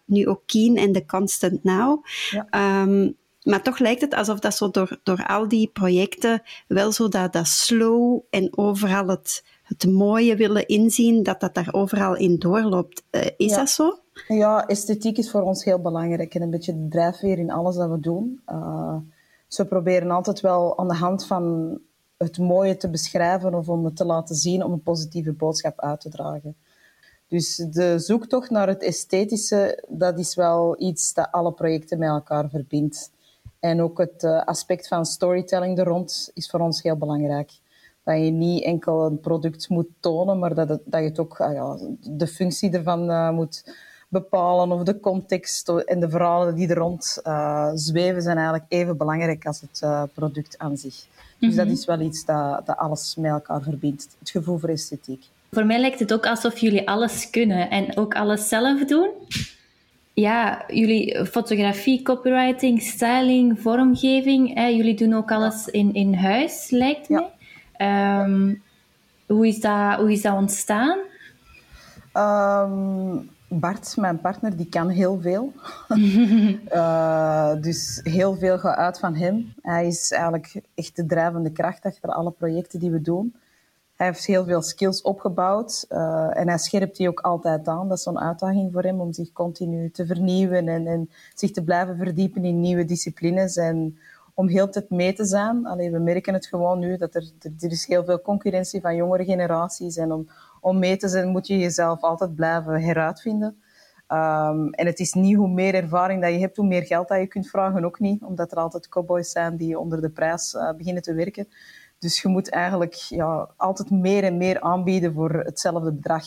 nu 0.05 0.29
ook 0.29 0.43
Keen 0.47 0.77
en 0.77 0.93
The 0.93 1.07
Constant 1.07 1.65
Now. 1.65 2.05
Ja. 2.31 2.83
Um, 2.83 3.17
maar 3.45 3.63
toch 3.63 3.79
lijkt 3.79 4.01
het 4.01 4.15
alsof 4.15 4.39
dat 4.39 4.55
zo 4.55 4.71
door, 4.71 5.01
door 5.03 5.27
al 5.27 5.49
die 5.49 5.69
projecten 5.69 6.43
wel 6.69 6.93
zo 6.93 7.09
dat, 7.09 7.33
dat 7.33 7.47
slow 7.47 8.21
en 8.31 8.59
overal 8.59 9.07
het, 9.07 9.45
het 9.63 9.87
mooie 9.87 10.37
willen 10.37 10.67
inzien, 10.67 11.23
dat 11.23 11.41
dat 11.41 11.55
daar 11.55 11.69
overal 11.71 12.17
in 12.17 12.39
doorloopt. 12.39 13.03
Uh, 13.11 13.23
is 13.37 13.51
ja. 13.51 13.57
dat 13.57 13.69
zo? 13.69 13.99
Ja, 14.29 14.67
esthetiek 14.67 15.19
is 15.19 15.31
voor 15.31 15.43
ons 15.43 15.65
heel 15.65 15.81
belangrijk 15.81 16.35
en 16.35 16.43
een 16.43 16.51
beetje 16.51 16.73
de 16.73 16.89
drijfveer 16.89 17.39
in 17.39 17.51
alles 17.51 17.77
dat 17.77 17.91
we 17.91 18.01
doen. 18.01 18.41
Uh, 18.49 18.97
dus 19.49 19.57
we 19.57 19.65
proberen 19.65 20.11
altijd 20.11 20.41
wel 20.41 20.79
aan 20.79 20.89
de 20.89 20.95
hand 20.95 21.27
van 21.27 21.79
het 22.17 22.39
mooie 22.39 22.77
te 22.77 22.91
beschrijven 22.91 23.55
of 23.55 23.69
om 23.69 23.85
het 23.85 23.97
te 23.97 24.05
laten 24.05 24.35
zien 24.35 24.65
om 24.65 24.73
een 24.73 24.83
positieve 24.83 25.33
boodschap 25.33 25.81
uit 25.81 26.01
te 26.01 26.09
dragen. 26.09 26.57
Dus 27.29 27.57
de 27.57 27.99
zoektocht 27.99 28.51
naar 28.51 28.69
het 28.69 28.83
esthetische, 28.83 29.85
dat 29.89 30.19
is 30.19 30.35
wel 30.35 30.81
iets 30.81 31.13
dat 31.13 31.29
alle 31.31 31.53
projecten 31.53 31.99
met 31.99 32.09
elkaar 32.09 32.49
verbindt. 32.49 33.13
En 33.65 33.83
ook 33.83 33.99
het 33.99 34.23
uh, 34.23 34.43
aspect 34.45 34.89
van 34.89 35.05
storytelling 35.05 35.79
er 35.79 35.85
rond 35.85 36.31
is 36.35 36.51
voor 36.51 36.61
ons 36.61 36.83
heel 36.83 36.97
belangrijk. 36.97 37.51
Dat 38.03 38.19
je 38.19 38.31
niet 38.31 38.65
enkel 38.65 39.07
een 39.07 39.21
product 39.21 39.69
moet 39.69 39.87
tonen, 40.01 40.39
maar 40.39 40.55
dat, 40.55 40.69
het, 40.69 40.81
dat 40.85 41.01
je 41.01 41.07
het 41.07 41.19
ook 41.19 41.39
uh, 41.39 41.53
ja, 41.53 41.77
de 42.01 42.27
functie 42.27 42.71
ervan 42.71 43.11
uh, 43.11 43.31
moet 43.31 43.75
bepalen 44.09 44.73
of 44.73 44.83
de 44.83 45.01
context 45.01 45.69
en 45.69 46.01
de 46.01 46.11
verhalen 46.11 46.55
die 46.55 46.69
er 46.69 46.77
rond 46.77 47.21
zweven 47.75 48.23
zijn 48.23 48.37
eigenlijk 48.37 48.67
even 48.69 48.97
belangrijk 48.97 49.47
als 49.47 49.61
het 49.61 50.09
product 50.15 50.59
aan 50.59 50.77
zich. 50.77 50.95
Dus 50.95 51.07
mm 51.39 51.49
-hmm. 51.49 51.57
dat 51.57 51.67
is 51.67 51.85
wel 51.85 52.01
iets 52.01 52.25
dat, 52.25 52.67
dat 52.67 52.77
alles 52.77 53.17
met 53.17 53.31
elkaar 53.31 53.63
verbindt. 53.63 54.17
Het 54.19 54.31
gevoel 54.31 54.59
voor 54.59 54.69
esthetiek. 54.69 55.25
Voor 55.51 55.67
mij 55.67 55.81
lijkt 55.81 55.99
het 55.99 56.13
ook 56.13 56.27
alsof 56.27 56.59
jullie 56.59 56.89
alles 56.89 57.31
kunnen 57.31 57.71
en 57.71 57.97
ook 57.97 58.15
alles 58.15 58.49
zelf 58.49 58.85
doen 58.85 59.11
ja, 60.15 60.65
jullie 60.67 61.27
fotografie, 61.27 62.03
copywriting, 62.03 62.83
styling, 62.83 63.61
vormgeving, 63.61 64.55
hè, 64.55 64.67
jullie 64.67 64.97
doen 64.97 65.15
ook 65.15 65.33
alles 65.33 65.69
in, 65.69 65.95
in 65.95 66.15
huis, 66.15 66.71
lijkt 66.71 67.09
me. 67.09 67.27
Um, 67.79 68.63
hoe, 69.27 69.47
is 69.47 69.61
dat, 69.61 69.97
hoe 69.97 70.13
is 70.13 70.23
dat 70.23 70.35
ontstaan? 70.35 70.99
Um, 72.13 73.31
Bart, 73.49 73.97
mijn 73.97 74.21
partner, 74.21 74.57
die 74.57 74.69
kan 74.69 74.89
heel 74.89 75.21
veel. 75.21 75.53
uh, 76.73 77.55
dus 77.67 78.01
heel 78.03 78.37
veel 78.37 78.59
gaat 78.59 78.77
uit 78.77 78.99
van 78.99 79.15
hem. 79.15 79.55
Hij 79.63 79.87
is 79.87 80.11
eigenlijk 80.11 80.61
echt 80.75 80.97
de 80.97 81.07
drijvende 81.07 81.53
kracht 81.53 81.85
achter 81.85 82.11
alle 82.11 82.31
projecten 82.31 82.81
die 82.81 82.91
we 82.91 83.01
doen. 83.01 83.35
Hij 83.95 84.07
heeft 84.07 84.27
heel 84.27 84.45
veel 84.45 84.63
skills 84.63 85.03
opgebouwd 85.03 85.87
uh, 85.89 86.37
en 86.37 86.49
hij 86.49 86.59
scherpt 86.59 86.97
die 86.97 87.09
ook 87.09 87.21
altijd 87.21 87.69
aan. 87.69 87.89
Dat 87.89 87.99
is 87.99 88.03
zo'n 88.03 88.21
uitdaging 88.21 88.73
voor 88.73 88.83
hem 88.83 89.01
om 89.01 89.13
zich 89.13 89.33
continu 89.33 89.91
te 89.91 90.07
vernieuwen 90.07 90.69
en, 90.69 90.87
en, 90.87 91.11
zich 91.35 91.51
te 91.51 91.65
blijven 91.65 91.97
verdiepen 91.97 92.45
in 92.45 92.61
nieuwe 92.61 92.85
disciplines 92.85 93.57
en 93.57 93.99
om 94.35 94.49
heel 94.49 94.69
tijd 94.69 94.91
mee 94.91 95.13
te 95.13 95.25
zijn. 95.25 95.67
Allee, 95.67 95.91
we 95.91 95.99
merken 95.99 96.35
het 96.35 96.47
gewoon 96.47 96.79
nu 96.79 96.97
dat 96.97 97.15
er, 97.15 97.31
er 97.59 97.71
is 97.71 97.87
heel 97.87 98.05
veel 98.05 98.21
concurrentie 98.21 98.81
van 98.81 98.97
jongere 98.97 99.25
generaties 99.25 99.97
en 99.97 100.13
om, 100.13 100.29
om 100.61 100.79
mee 100.79 100.97
te 100.97 101.09
zijn 101.09 101.29
moet 101.29 101.47
je 101.47 101.59
jezelf 101.59 102.01
altijd 102.01 102.35
blijven 102.35 102.83
heruitvinden. 102.83 103.63
Um, 104.09 104.73
en 104.73 104.87
het 104.87 104.99
is 104.99 105.13
niet 105.13 105.37
hoe 105.37 105.49
meer 105.49 105.75
ervaring 105.75 106.23
dat 106.23 106.33
je 106.33 106.39
hebt, 106.39 106.57
hoe 106.57 106.67
meer 106.67 106.83
geld 106.83 107.09
dat 107.09 107.19
je 107.19 107.27
kunt 107.27 107.49
vragen, 107.49 107.85
ook 107.85 107.99
niet. 107.99 108.23
Omdat 108.23 108.53
er 108.53 108.59
altijd 108.59 108.89
cowboys 108.89 109.31
zijn 109.31 109.57
die 109.57 109.79
onder 109.79 110.01
de 110.01 110.11
prijs 110.11 110.55
uh, 110.55 110.73
beginnen 110.73 111.03
te 111.03 111.15
werken. 111.15 111.49
Dus 112.05 112.23
je 112.23 112.29
moet 112.29 112.51
eigenlijk 112.51 112.95
ja, 112.95 113.49
altijd 113.57 113.91
meer 113.91 114.25
en 114.25 114.37
meer 114.37 114.61
aanbieden 114.61 115.13
voor 115.13 115.31
hetzelfde 115.31 115.93
bedrag. 115.93 116.25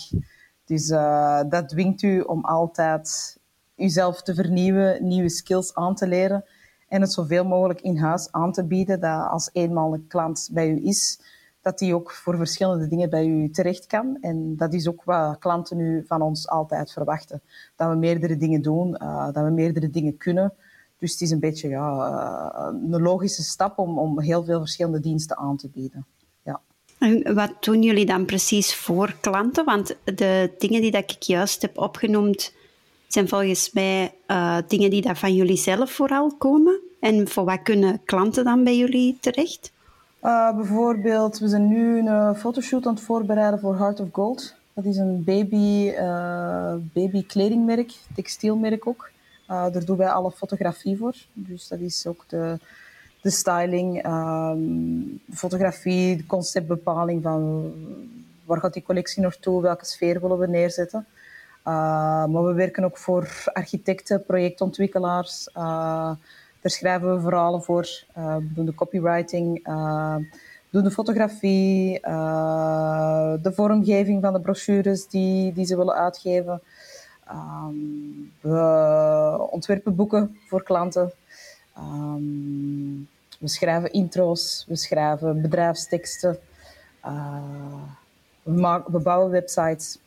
Dus 0.65 0.89
uh, 0.89 1.41
dat 1.49 1.69
dwingt 1.69 2.01
u 2.01 2.19
om 2.19 2.45
altijd 2.45 3.37
uzelf 3.75 4.21
te 4.21 4.33
vernieuwen, 4.33 5.07
nieuwe 5.07 5.29
skills 5.29 5.75
aan 5.75 5.95
te 5.95 6.07
leren 6.07 6.45
en 6.87 7.01
het 7.01 7.13
zoveel 7.13 7.45
mogelijk 7.45 7.81
in 7.81 7.97
huis 7.97 8.31
aan 8.31 8.51
te 8.51 8.65
bieden. 8.65 8.99
Dat 8.99 9.29
als 9.29 9.49
eenmaal 9.53 9.93
een 9.93 10.07
klant 10.07 10.49
bij 10.51 10.69
u 10.69 10.85
is, 10.85 11.19
dat 11.61 11.79
die 11.79 11.95
ook 11.95 12.11
voor 12.11 12.37
verschillende 12.37 12.87
dingen 12.87 13.09
bij 13.09 13.25
u 13.25 13.49
terecht 13.49 13.85
kan. 13.85 14.17
En 14.21 14.55
dat 14.55 14.73
is 14.73 14.87
ook 14.87 15.03
wat 15.03 15.39
klanten 15.39 15.77
nu 15.77 16.05
van 16.07 16.21
ons 16.21 16.47
altijd 16.47 16.91
verwachten. 16.91 17.41
Dat 17.75 17.89
we 17.89 17.95
meerdere 17.95 18.37
dingen 18.37 18.61
doen, 18.61 18.97
uh, 19.01 19.25
dat 19.25 19.43
we 19.43 19.49
meerdere 19.49 19.89
dingen 19.89 20.17
kunnen. 20.17 20.53
Dus 20.99 21.11
het 21.11 21.21
is 21.21 21.31
een 21.31 21.39
beetje 21.39 21.69
ja, 21.69 22.09
eh, 22.53 22.73
een 22.91 23.01
logische 23.01 23.43
stap 23.43 23.77
om, 23.77 23.99
om 23.99 24.19
heel 24.19 24.43
veel 24.43 24.59
verschillende 24.59 24.99
diensten 24.99 25.37
aan 25.37 25.57
te 25.57 25.69
bieden. 25.69 26.05
Ja. 26.43 26.61
En 26.99 27.33
wat 27.33 27.51
doen 27.59 27.81
jullie 27.81 28.05
dan 28.05 28.25
precies 28.25 28.75
voor 28.75 29.15
klanten? 29.21 29.65
Want 29.65 29.95
de 30.03 30.53
dingen 30.57 30.81
die 30.81 30.91
dat 30.91 31.11
ik 31.11 31.21
juist 31.21 31.61
heb 31.61 31.77
opgenoemd, 31.77 32.53
zijn 33.07 33.27
volgens 33.27 33.71
mij 33.71 34.13
uh, 34.27 34.57
dingen 34.67 34.89
die 34.89 35.01
dat 35.01 35.17
van 35.17 35.35
jullie 35.35 35.57
zelf 35.57 35.91
vooral 35.91 36.35
komen. 36.37 36.79
En 36.99 37.27
voor 37.27 37.45
wat 37.45 37.61
kunnen 37.61 38.01
klanten 38.05 38.43
dan 38.43 38.63
bij 38.63 38.77
jullie 38.77 39.17
terecht? 39.19 39.71
Uh, 40.23 40.55
bijvoorbeeld, 40.55 41.39
we 41.39 41.47
zijn 41.47 41.67
nu 41.67 42.07
een 42.07 42.35
fotoshoot 42.35 42.85
aan 42.85 42.93
het 42.93 43.03
voorbereiden 43.03 43.59
voor 43.59 43.77
Heart 43.77 43.99
of 43.99 44.07
Gold. 44.11 44.55
Dat 44.73 44.85
is 44.85 44.97
een 44.97 45.23
baby, 45.23 45.91
uh, 45.99 46.73
baby 46.93 47.25
kledingmerk, 47.25 47.93
textielmerk 48.15 48.87
ook. 48.87 49.09
Daar 49.47 49.85
doen 49.85 49.97
wij 49.97 50.09
alle 50.09 50.31
fotografie 50.31 50.97
voor. 50.97 51.15
Dus 51.33 51.67
dat 51.67 51.79
is 51.79 52.05
ook 52.07 52.23
de, 52.27 52.59
de 53.21 53.29
styling, 53.29 54.03
ehm, 54.03 54.59
de 55.25 55.35
fotografie, 55.35 56.17
de 56.17 56.25
conceptbepaling 56.25 57.23
van 57.23 57.73
waar 58.45 58.59
gaat 58.59 58.73
die 58.73 58.83
collectie 58.83 59.21
naartoe, 59.21 59.61
welke 59.61 59.85
sfeer 59.85 60.21
willen 60.21 60.37
we 60.37 60.47
neerzetten. 60.47 61.05
maar 61.63 62.43
we 62.43 62.53
werken 62.53 62.83
ook 62.83 62.97
voor 62.97 63.43
architecten, 63.53 64.25
projectontwikkelaars. 64.25 65.49
daar 65.53 66.17
schrijven 66.61 67.15
we 67.15 67.21
verhalen 67.21 67.63
voor. 67.63 68.03
we 68.13 68.53
doen 68.53 68.65
de 68.65 68.75
copywriting 68.75 69.61
doen 70.69 70.83
de 70.83 70.91
fotografie, 70.91 71.99
de 73.41 73.51
vormgeving 73.55 74.21
van 74.21 74.33
de 74.33 74.41
brochures 74.41 75.07
die, 75.07 75.53
die 75.53 75.65
ze 75.65 75.77
willen 75.77 75.95
uitgeven. 75.95 76.61
Um, 77.31 78.31
we 78.41 79.47
ontwerpen 79.49 79.95
boeken 79.95 80.37
voor 80.47 80.63
klanten. 80.63 81.11
Um, 81.77 83.07
we 83.39 83.47
schrijven 83.47 83.91
intro's, 83.91 84.65
we 84.67 84.75
schrijven 84.75 85.41
bedrijfsteksten. 85.41 86.39
Uh, 87.05 87.83
we, 88.43 88.51
maken, 88.51 88.91
we 88.91 88.99
bouwen 88.99 89.31
websites. 89.31 89.97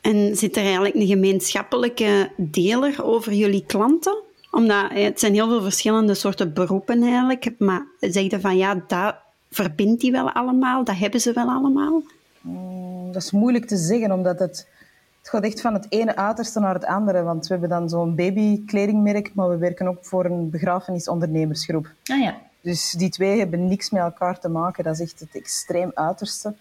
En 0.00 0.36
zit 0.36 0.56
er 0.56 0.62
eigenlijk 0.62 0.94
een 0.94 1.06
gemeenschappelijke 1.06 2.30
deler 2.36 3.04
over 3.04 3.32
jullie 3.32 3.64
klanten? 3.66 4.22
Omdat 4.50 4.90
het 4.92 5.20
zijn 5.20 5.34
heel 5.34 5.48
veel 5.48 5.62
verschillende 5.62 6.14
soorten 6.14 6.52
beroepen 6.52 7.02
eigenlijk. 7.02 7.58
Maar 7.58 7.86
zeg 8.00 8.30
je 8.30 8.40
van 8.40 8.56
ja, 8.56 8.82
dat, 8.86 9.16
verbindt 9.50 10.00
die 10.00 10.12
wel 10.12 10.30
allemaal? 10.30 10.84
Dat 10.84 10.96
hebben 10.96 11.20
ze 11.20 11.32
wel 11.32 11.48
allemaal? 11.48 12.02
Mm, 12.40 13.12
dat 13.12 13.22
is 13.22 13.30
moeilijk 13.30 13.66
te 13.66 13.76
zeggen, 13.76 14.12
omdat 14.12 14.38
het, 14.38 14.68
het 15.26 15.34
gaat 15.34 15.44
echt 15.44 15.60
van 15.60 15.74
het 15.74 15.86
ene 15.88 16.16
uiterste 16.16 16.60
naar 16.60 16.74
het 16.74 16.84
andere. 16.84 17.22
Want 17.22 17.46
we 17.46 17.52
hebben 17.52 17.68
dan 17.68 17.88
zo'n 17.88 18.14
babykledingmerk, 18.14 19.34
maar 19.34 19.48
we 19.48 19.56
werken 19.56 19.88
ook 19.88 20.04
voor 20.04 20.24
een 20.24 20.50
begrafenisondernemersgroep. 20.50 21.86
Ah 22.04 22.20
ja. 22.20 22.36
Dus 22.60 22.90
die 22.90 23.08
twee 23.08 23.38
hebben 23.38 23.68
niks 23.68 23.90
met 23.90 24.02
elkaar 24.02 24.38
te 24.38 24.48
maken. 24.48 24.84
Dat 24.84 24.94
is 24.94 25.00
echt 25.00 25.20
het 25.20 25.34
extreem 25.34 25.90
uiterste. 25.94 26.54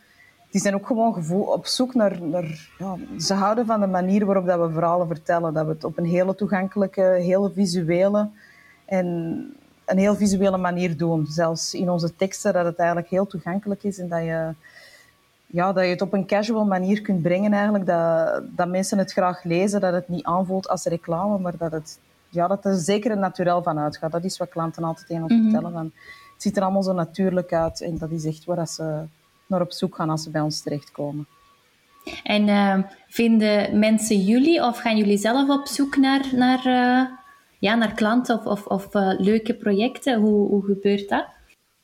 Die 0.51 0.61
zijn 0.61 0.75
ook 0.75 0.87
gewoon 0.87 1.13
gevoel, 1.13 1.43
op 1.43 1.65
zoek 1.65 1.93
naar... 1.93 2.21
naar 2.21 2.69
ja, 2.77 2.95
ze 3.19 3.33
houden 3.33 3.65
van 3.65 3.79
de 3.79 3.87
manier 3.87 4.25
waarop 4.25 4.45
dat 4.45 4.59
we 4.59 4.73
verhalen 4.73 5.07
vertellen. 5.07 5.53
Dat 5.53 5.65
we 5.65 5.71
het 5.71 5.83
op 5.83 5.97
een 5.97 6.05
hele 6.05 6.35
toegankelijke, 6.35 7.01
hele 7.01 7.51
visuele 7.51 8.29
en 8.85 9.05
een 9.85 9.97
heel 9.97 10.15
visuele 10.15 10.57
manier 10.57 10.97
doen. 10.97 11.25
Zelfs 11.25 11.73
in 11.73 11.89
onze 11.89 12.15
teksten, 12.15 12.53
dat 12.53 12.65
het 12.65 12.77
eigenlijk 12.77 13.09
heel 13.09 13.27
toegankelijk 13.27 13.83
is 13.83 13.99
en 13.99 14.09
dat 14.09 14.23
je, 14.23 14.53
ja, 15.55 15.73
dat 15.73 15.83
je 15.83 15.89
het 15.89 16.01
op 16.01 16.13
een 16.13 16.27
casual 16.27 16.65
manier 16.65 17.01
kunt 17.01 17.21
brengen 17.21 17.53
eigenlijk. 17.53 17.85
Dat, 17.85 18.43
dat 18.55 18.67
mensen 18.67 18.97
het 18.97 19.11
graag 19.11 19.43
lezen, 19.43 19.81
dat 19.81 19.93
het 19.93 20.07
niet 20.07 20.23
aanvoelt 20.23 20.69
als 20.69 20.83
reclame, 20.83 21.39
maar 21.39 21.57
dat, 21.57 21.71
het, 21.71 21.99
ja, 22.29 22.47
dat 22.47 22.65
er 22.65 22.75
zeker 22.75 23.11
een 23.11 23.19
naturel 23.19 23.63
van 23.63 23.79
uitgaat. 23.79 24.11
Dat 24.11 24.23
is 24.23 24.37
wat 24.37 24.49
klanten 24.49 24.83
altijd 24.83 25.07
tegen 25.07 25.23
ons 25.23 25.33
mm 25.33 25.43
vertellen. 25.43 25.71
Van, 25.71 25.91
het 26.33 26.41
ziet 26.41 26.57
er 26.57 26.63
allemaal 26.63 26.83
zo 26.83 26.93
natuurlijk 26.93 27.53
uit 27.53 27.81
en 27.81 27.97
dat 27.97 28.11
is 28.11 28.25
echt 28.25 28.45
waar 28.45 28.67
ze 28.67 29.03
naar 29.47 29.61
op 29.61 29.71
zoek 29.71 29.95
gaan 29.95 30.09
als 30.09 30.23
ze 30.23 30.29
bij 30.29 30.41
ons 30.41 30.61
terechtkomen. 30.61 31.27
En 32.23 32.47
uh, 32.47 32.77
vinden 33.07 33.79
mensen 33.79 34.17
jullie 34.17 34.63
of 34.63 34.77
gaan 34.77 34.97
jullie 34.97 35.17
zelf 35.17 35.49
op 35.49 35.67
zoek 35.67 35.97
naar, 35.97 36.25
naar 36.31 36.65
uh 36.65 37.17
ja, 37.59 37.75
naar 37.75 37.93
klanten 37.93 38.35
of, 38.35 38.45
of, 38.45 38.65
of 38.65 38.95
uh, 38.95 39.11
leuke 39.17 39.53
projecten? 39.53 40.19
Hoe, 40.19 40.47
hoe 40.47 40.65
gebeurt 40.65 41.09
dat? 41.09 41.25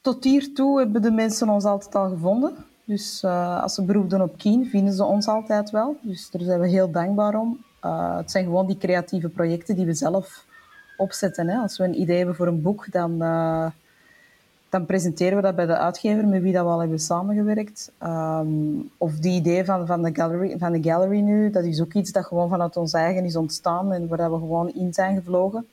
Tot 0.01 0.23
hiertoe 0.23 0.79
hebben 0.79 1.01
de 1.01 1.11
mensen 1.11 1.49
ons 1.49 1.63
altijd 1.63 1.95
al 1.95 2.09
gevonden. 2.09 2.65
Dus 2.85 3.23
uh, 3.25 3.61
als 3.61 3.73
ze 3.73 3.83
beroep 3.83 4.09
doen 4.09 4.21
op 4.21 4.37
Keen, 4.37 4.65
vinden 4.65 4.93
ze 4.93 5.03
ons 5.03 5.27
altijd 5.27 5.69
wel. 5.69 5.97
Dus 6.01 6.29
daar 6.31 6.41
zijn 6.41 6.59
we 6.59 6.67
heel 6.67 6.91
dankbaar 6.91 7.39
om. 7.39 7.57
Uh, 7.85 8.17
het 8.17 8.31
zijn 8.31 8.43
gewoon 8.43 8.67
die 8.67 8.77
creatieve 8.77 9.29
projecten 9.29 9.75
die 9.75 9.85
we 9.85 9.93
zelf 9.93 10.45
opzetten. 10.97 11.47
Hè. 11.47 11.57
Als 11.57 11.77
we 11.77 11.83
een 11.83 12.01
idee 12.01 12.17
hebben 12.17 12.35
voor 12.35 12.47
een 12.47 12.61
boek, 12.61 12.91
dan, 12.91 13.17
dan 14.69 14.85
presenteren 14.85 15.35
we 15.35 15.41
dat 15.41 15.55
bij 15.55 15.65
de 15.65 15.77
uitgever 15.77 16.27
met 16.27 16.41
wie 16.41 16.53
dat 16.53 16.63
we 16.63 16.69
al 16.69 16.79
hebben 16.79 16.99
samengewerkt. 16.99 17.91
Um, 18.03 18.89
of 18.97 19.15
die 19.15 19.33
idee 19.33 19.65
van, 19.65 19.87
van, 19.87 20.01
de 20.01 20.09
gallery, 20.13 20.57
van 20.57 20.71
de 20.71 20.83
gallery 20.83 21.19
nu, 21.19 21.49
dat 21.51 21.63
is 21.63 21.81
ook 21.81 21.93
iets 21.93 22.11
dat 22.11 22.25
gewoon 22.25 22.49
vanuit 22.49 22.77
ons 22.77 22.93
eigen 22.93 23.25
is 23.25 23.35
ontstaan 23.35 23.91
en 23.91 24.07
waar 24.07 24.31
we 24.31 24.37
gewoon 24.37 24.73
in 24.73 24.93
zijn 24.93 25.15
gevlogen. 25.15 25.67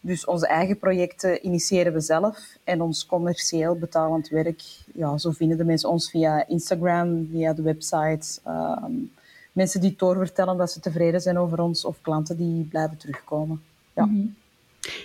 Dus 0.00 0.24
onze 0.24 0.46
eigen 0.46 0.78
projecten 0.78 1.46
initiëren 1.46 1.92
we 1.92 2.00
zelf 2.00 2.38
en 2.64 2.82
ons 2.82 3.06
commercieel 3.06 3.78
betalend 3.78 4.28
werk, 4.28 4.62
ja, 4.94 5.18
zo 5.18 5.30
vinden 5.30 5.56
de 5.56 5.64
mensen 5.64 5.88
ons 5.88 6.10
via 6.10 6.46
Instagram, 6.46 7.28
via 7.30 7.52
de 7.52 7.62
website. 7.62 8.40
Um, 8.46 9.12
mensen 9.52 9.80
die 9.80 9.94
doorvertellen 9.96 10.56
dat 10.56 10.70
ze 10.70 10.80
tevreden 10.80 11.20
zijn 11.20 11.38
over 11.38 11.60
ons 11.60 11.84
of 11.84 12.00
klanten 12.00 12.36
die 12.36 12.64
blijven 12.64 12.96
terugkomen. 12.96 13.62
Ja. 13.94 14.04
Mm 14.04 14.14
-hmm. 14.14 14.34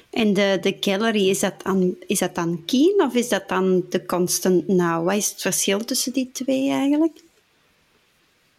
En 0.09 0.33
de, 0.33 0.57
de 0.61 0.77
gallery, 0.79 1.29
is 1.29 1.39
dat, 1.39 1.53
dan, 1.63 1.95
is 2.07 2.19
dat 2.19 2.35
dan 2.35 2.63
Keen 2.65 3.01
of 3.01 3.13
is 3.13 3.29
dat 3.29 3.49
dan 3.49 3.85
de 3.89 4.05
Constant 4.05 4.67
Now? 4.67 5.05
Wat 5.05 5.15
is 5.15 5.29
het 5.29 5.41
verschil 5.41 5.79
tussen 5.79 6.13
die 6.13 6.31
twee 6.31 6.69
eigenlijk? 6.69 7.23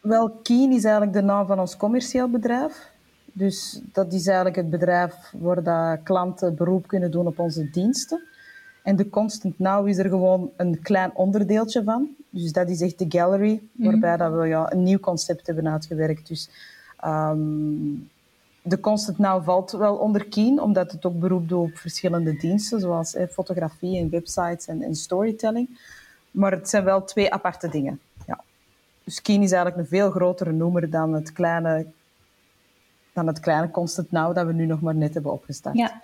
Wel, 0.00 0.30
Keen 0.42 0.72
is 0.72 0.84
eigenlijk 0.84 1.12
de 1.12 1.22
naam 1.22 1.46
van 1.46 1.60
ons 1.60 1.76
commercieel 1.76 2.28
bedrijf. 2.28 2.94
Dus 3.38 3.80
dat 3.92 4.12
is 4.12 4.26
eigenlijk 4.26 4.56
het 4.56 4.70
bedrijf 4.70 5.32
waar 5.38 5.62
dat 5.62 6.02
klanten 6.02 6.54
beroep 6.54 6.86
kunnen 6.86 7.10
doen 7.10 7.26
op 7.26 7.38
onze 7.38 7.70
diensten. 7.70 8.22
En 8.82 8.96
de 8.96 9.10
Constant 9.10 9.58
Now 9.58 9.88
is 9.88 9.98
er 9.98 10.08
gewoon 10.08 10.50
een 10.56 10.82
klein 10.82 11.10
onderdeeltje 11.14 11.84
van. 11.84 12.08
Dus 12.30 12.52
dat 12.52 12.68
is 12.68 12.80
echt 12.80 12.98
de 12.98 13.06
gallery, 13.08 13.60
mhm. 13.72 13.90
waarbij 13.90 14.16
dat 14.16 14.40
we 14.40 14.46
ja, 14.46 14.72
een 14.72 14.82
nieuw 14.82 14.98
concept 14.98 15.46
hebben 15.46 15.68
uitgewerkt. 15.68 16.28
Dus 16.28 16.48
um, 17.04 18.08
de 18.62 18.80
Constant 18.80 19.18
Now 19.18 19.44
valt 19.44 19.70
wel 19.70 19.96
onder 19.96 20.28
Keen, 20.28 20.60
omdat 20.60 20.92
het 20.92 21.04
ook 21.04 21.18
beroep 21.18 21.48
doet 21.48 21.70
op 21.70 21.76
verschillende 21.76 22.36
diensten, 22.36 22.80
zoals 22.80 23.14
eh, 23.14 23.26
fotografie 23.30 23.98
en 23.98 24.10
websites 24.10 24.66
en, 24.66 24.82
en, 24.82 24.94
storytelling. 24.94 25.78
Maar 26.30 26.52
het 26.52 26.68
zijn 26.68 26.84
wel 26.84 27.04
twee 27.04 27.32
aparte 27.32 27.68
dingen. 27.68 28.00
Ja. 28.26 28.40
Dus 29.04 29.22
Keen 29.22 29.42
is 29.42 29.52
eigenlijk 29.52 29.82
een 29.82 29.98
veel 29.98 30.10
grotere 30.10 30.52
noemer 30.52 30.90
dan 30.90 31.12
het 31.12 31.32
kleine, 31.32 31.86
dan 33.16 33.26
het 33.26 33.40
kleine 33.40 33.70
Constant 33.70 34.10
Now 34.10 34.34
dat 34.34 34.46
we 34.46 34.52
nu 34.52 34.66
nog 34.66 34.80
maar 34.80 34.94
net 34.94 35.14
hebben 35.14 35.32
opgestart. 35.32 35.76
Ja. 35.76 36.02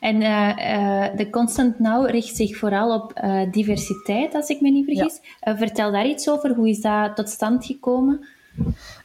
En 0.00 0.16
uh, 0.20 0.48
uh, 0.48 1.16
de 1.16 1.30
Constant 1.30 1.78
Now 1.78 2.08
richt 2.08 2.36
zich 2.36 2.56
vooral 2.56 2.94
op 2.94 3.20
uh, 3.24 3.52
diversiteit, 3.52 4.34
als 4.34 4.48
ik 4.48 4.60
me 4.60 4.70
niet 4.70 4.84
vergis. 4.84 5.20
Ja. 5.40 5.56
vertel 5.56 5.92
daar 5.92 6.06
iets 6.06 6.28
over. 6.30 6.54
Hoe 6.54 6.68
is 6.68 6.80
dat 6.80 7.16
tot 7.16 7.28
stand 7.28 7.64
gekomen? 7.64 8.26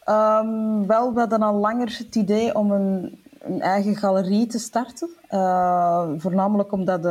Um, 0.09 0.87
wel, 0.87 1.13
we 1.13 1.19
hadden 1.19 1.41
al 1.41 1.55
langer 1.55 1.95
het 1.97 2.15
idee 2.15 2.55
om 2.55 2.71
een, 2.71 3.23
een 3.39 3.61
eigen 3.61 3.95
galerie 3.95 4.47
te 4.47 4.59
starten. 4.59 5.09
Voornamelijk 6.17 6.71
omdat 6.71 7.05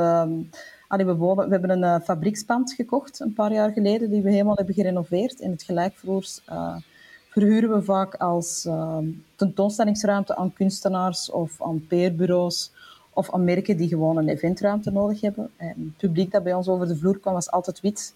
allee, 0.88 1.06
we, 1.06 1.16
wonen, 1.16 1.44
we 1.44 1.50
hebben 1.50 1.70
een 1.70 2.00
uh, 2.00 2.04
fabriekspand 2.04 2.72
gekocht 2.72 3.20
een 3.20 3.32
paar 3.32 3.52
jaar 3.52 3.70
geleden, 3.70 4.10
die 4.10 4.22
we 4.22 4.30
helemaal 4.30 4.56
hebben 4.56 4.74
gerenoveerd. 4.74 5.40
En 5.40 5.50
het 5.50 5.62
gelijkvloers 5.62 6.40
uh, 6.50 6.76
verhuren 7.34 7.70
we 7.70 7.82
vaak 7.82 8.14
als 8.14 8.64
ehm, 8.64 9.04
tentoonstellingsruimte 9.36 10.36
aan 10.36 10.52
kunstenaars 10.52 11.30
of 11.30 11.62
aan 11.62 11.86
peerbureaus 11.86 12.72
of 13.12 13.32
aan 13.32 13.44
merken 13.44 13.76
die 13.76 13.88
gewoon 13.88 14.16
een 14.16 14.28
eventruimte 14.28 14.90
nodig 14.90 15.20
hebben. 15.20 15.50
En 15.56 15.74
het 15.76 15.96
publiek 15.96 16.30
dat 16.30 16.42
bij 16.42 16.54
ons 16.54 16.68
over 16.68 16.86
de 16.86 16.96
vloer 16.96 17.18
kwam 17.18 17.34
was 17.34 17.50
altijd 17.50 17.80
wit. 17.80 18.14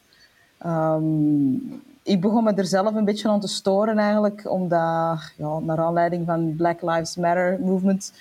Um, 0.67 1.83
ik 2.03 2.21
begon 2.21 2.45
me 2.45 2.53
er 2.53 2.67
zelf 2.67 2.95
een 2.95 3.05
beetje 3.05 3.29
aan 3.29 3.41
te 3.41 3.49
storen 3.49 3.99
eigenlijk, 3.99 4.51
omdat 4.51 5.33
ja, 5.37 5.59
naar 5.59 5.79
aanleiding 5.79 6.27
van 6.27 6.57
Black 6.57 6.83
Lives 6.83 7.17
Matter 7.17 7.59
movement 7.61 8.13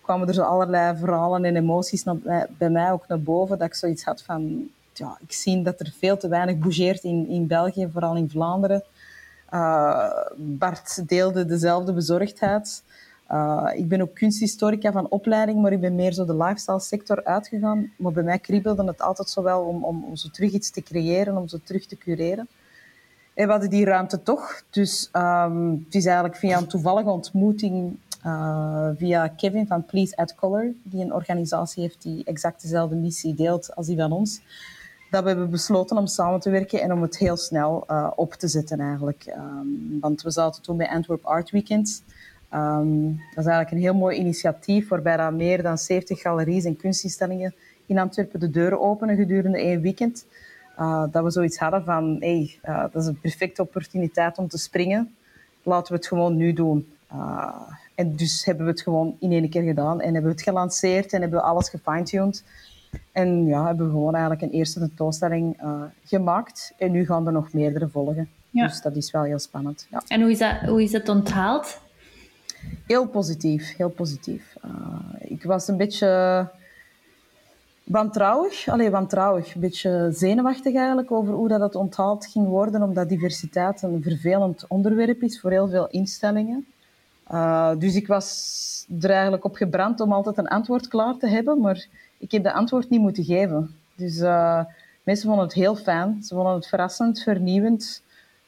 kwamen 0.00 0.28
er 0.28 0.34
zo 0.34 0.42
allerlei 0.42 0.96
verhalen 0.96 1.44
en 1.44 1.56
emoties 1.56 2.04
naar, 2.04 2.48
bij 2.58 2.70
mij 2.70 2.92
ook 2.92 3.08
naar 3.08 3.20
boven, 3.20 3.58
dat 3.58 3.66
ik 3.66 3.74
zoiets 3.74 4.04
had 4.04 4.22
van, 4.22 4.68
ja, 4.92 5.18
ik 5.20 5.32
zie 5.32 5.62
dat 5.62 5.80
er 5.80 5.92
veel 5.98 6.16
te 6.16 6.28
weinig 6.28 6.58
bougeert 6.58 7.02
in, 7.02 7.28
in 7.28 7.46
België, 7.46 7.88
vooral 7.92 8.16
in 8.16 8.30
Vlaanderen. 8.30 8.82
Uh, 9.54 10.10
Bart 10.36 11.08
deelde 11.08 11.44
dezelfde 11.44 11.92
bezorgdheid. 11.92 12.82
Uh, 13.30 13.70
ik 13.74 13.88
ben 13.88 14.00
ook 14.00 14.14
kunsthistorica 14.14 14.92
van 14.92 15.08
opleiding, 15.08 15.62
maar 15.62 15.72
ik 15.72 15.80
ben 15.80 15.94
meer 15.94 16.12
zo 16.12 16.24
de 16.24 16.36
lifestyle 16.36 16.80
sector 16.80 17.24
uitgegaan. 17.24 17.92
Maar 17.96 18.12
bij 18.12 18.22
mij 18.22 18.38
kriebelde 18.38 18.84
het 18.84 19.00
altijd 19.00 19.28
zo 19.28 19.42
wel 19.42 19.60
om, 19.60 19.84
om, 19.84 20.04
om 20.04 20.16
zo 20.16 20.28
terug 20.28 20.52
iets 20.52 20.70
te 20.70 20.82
creëren, 20.82 21.36
om 21.36 21.48
zo 21.48 21.58
terug 21.64 21.86
te 21.86 21.96
cureren. 21.96 22.48
En 23.34 23.46
we 23.46 23.50
hadden 23.50 23.70
die 23.70 23.84
ruimte 23.84 24.22
toch. 24.22 24.62
Dus 24.70 25.08
um, 25.12 25.84
het 25.84 25.94
is 25.94 26.04
eigenlijk 26.04 26.36
via 26.36 26.58
een 26.58 26.66
toevallige 26.66 27.10
ontmoeting 27.10 27.96
uh, 28.26 28.88
via 28.96 29.28
Kevin 29.28 29.66
van 29.66 29.84
Please 29.84 30.16
Add 30.16 30.34
Color, 30.34 30.72
die 30.82 31.04
een 31.04 31.12
organisatie 31.12 31.82
heeft 31.82 32.02
die 32.02 32.24
exact 32.24 32.62
dezelfde 32.62 32.96
missie 32.96 33.34
deelt 33.34 33.74
als 33.74 33.86
die 33.86 33.96
van 33.96 34.12
ons, 34.12 34.40
dat 35.14 35.22
we 35.22 35.28
hebben 35.28 35.50
besloten 35.50 35.96
om 35.96 36.06
samen 36.06 36.40
te 36.40 36.50
werken 36.50 36.80
en 36.80 36.92
om 36.92 37.02
het 37.02 37.18
heel 37.18 37.36
snel 37.36 37.84
uh, 37.90 38.10
op 38.16 38.32
te 38.32 38.48
zetten 38.48 38.80
eigenlijk. 38.80 39.26
Um, 39.36 39.98
want 40.00 40.22
we 40.22 40.30
zaten 40.30 40.62
toen 40.62 40.76
bij 40.76 40.88
Antwerp 40.88 41.24
Art 41.24 41.50
Weekend. 41.50 42.02
Um, 42.54 43.06
dat 43.34 43.44
is 43.44 43.50
eigenlijk 43.50 43.70
een 43.70 43.90
heel 43.90 43.94
mooi 43.94 44.18
initiatief 44.18 44.88
waarbij 44.88 45.16
dan 45.16 45.36
meer 45.36 45.62
dan 45.62 45.78
70 45.78 46.20
galeries 46.20 46.64
en 46.64 46.76
kunstinstellingen 46.76 47.54
in 47.86 47.98
Antwerpen 47.98 48.40
de 48.40 48.50
deuren 48.50 48.80
openen 48.80 49.16
gedurende 49.16 49.58
één 49.58 49.80
weekend. 49.80 50.26
Uh, 50.78 51.04
dat 51.10 51.24
we 51.24 51.30
zoiets 51.30 51.58
hadden 51.58 51.84
van, 51.84 52.16
hey, 52.20 52.58
uh, 52.64 52.84
dat 52.92 53.02
is 53.02 53.06
een 53.06 53.20
perfecte 53.20 53.62
opportuniteit 53.62 54.38
om 54.38 54.48
te 54.48 54.58
springen. 54.58 55.14
Laten 55.62 55.92
we 55.92 55.98
het 55.98 56.06
gewoon 56.06 56.36
nu 56.36 56.52
doen. 56.52 56.86
en 57.94 58.16
dus 58.16 58.44
hebben 58.44 58.64
we 58.64 58.70
het 58.70 58.80
gewoon 58.80 59.16
in 59.20 59.32
één 59.32 59.48
keer 59.48 59.62
gedaan 59.62 60.00
en 60.00 60.12
hebben 60.12 60.30
we 60.30 60.36
het 60.36 60.48
gelanceerd 60.48 61.12
en 61.12 61.20
hebben 61.20 61.38
we 61.38 61.44
alles 61.44 61.68
gefine-tuned. 61.68 62.42
En 63.12 63.46
ja, 63.46 63.66
hebben 63.66 63.86
we 63.86 63.92
gewoon 63.92 64.12
eigenlijk 64.12 64.42
een 64.42 64.58
eerste 64.58 64.78
tentoonstelling 64.78 65.62
uh, 65.62 65.82
gemaakt. 66.04 66.72
En 66.78 66.90
nu 66.90 67.06
gaan 67.06 67.26
er 67.26 67.32
nog 67.32 67.52
meerdere 67.52 67.88
volgen. 67.88 68.28
Dus 68.50 68.80
dat 68.80 68.96
is 68.96 69.10
wel 69.10 69.22
heel 69.22 69.38
spannend. 69.38 69.86
Ja. 69.90 70.02
En 70.08 70.20
hoe 70.20 70.30
is, 70.30 70.38
dat, 70.38 70.56
hoe 70.66 70.82
is 70.82 70.92
het 70.92 71.08
onthaald? 71.08 71.80
Heel 72.86 73.06
positief, 73.06 73.76
heel 73.76 73.88
positief. 73.88 74.56
Uh, 74.64 74.70
ik 75.18 75.42
was 75.42 75.68
een 75.68 75.76
beetje 75.76 76.50
wantrouwig, 77.84 78.68
alleen 78.68 78.90
wantrouwig, 78.90 79.54
een 79.54 79.60
beetje 79.60 80.08
zenuwachtig 80.12 80.74
eigenlijk 80.74 81.12
over 81.12 81.34
hoe 81.34 81.48
dat 81.48 81.60
het 81.60 81.74
onthaald 81.74 82.26
ging 82.26 82.46
worden, 82.46 82.82
omdat 82.82 83.08
diversiteit 83.08 83.82
een 83.82 84.02
vervelend 84.02 84.64
onderwerp 84.68 85.22
is 85.22 85.40
voor 85.40 85.50
heel 85.50 85.68
veel 85.68 85.88
instellingen. 85.88 86.66
Uh, 87.32 87.70
dus 87.78 87.94
ik 87.94 88.06
was 88.06 88.86
er 89.00 89.10
eigenlijk 89.10 89.44
op 89.44 89.54
gebrand 89.54 90.00
om 90.00 90.12
altijd 90.12 90.38
een 90.38 90.48
antwoord 90.48 90.88
klaar 90.88 91.16
te 91.16 91.28
hebben, 91.28 91.60
maar 91.60 91.86
ik 92.18 92.30
heb 92.30 92.42
de 92.42 92.52
antwoord 92.52 92.90
niet 92.90 93.00
moeten 93.00 93.24
geven. 93.24 93.76
Dus 93.94 94.18
uh, 94.18 94.64
mensen 95.02 95.26
vonden 95.26 95.44
het 95.44 95.54
heel 95.54 95.76
fijn. 95.76 96.22
Ze 96.22 96.34
vonden 96.34 96.54
het 96.54 96.66
verrassend, 96.66 97.22
vernieuwend, 97.22 98.02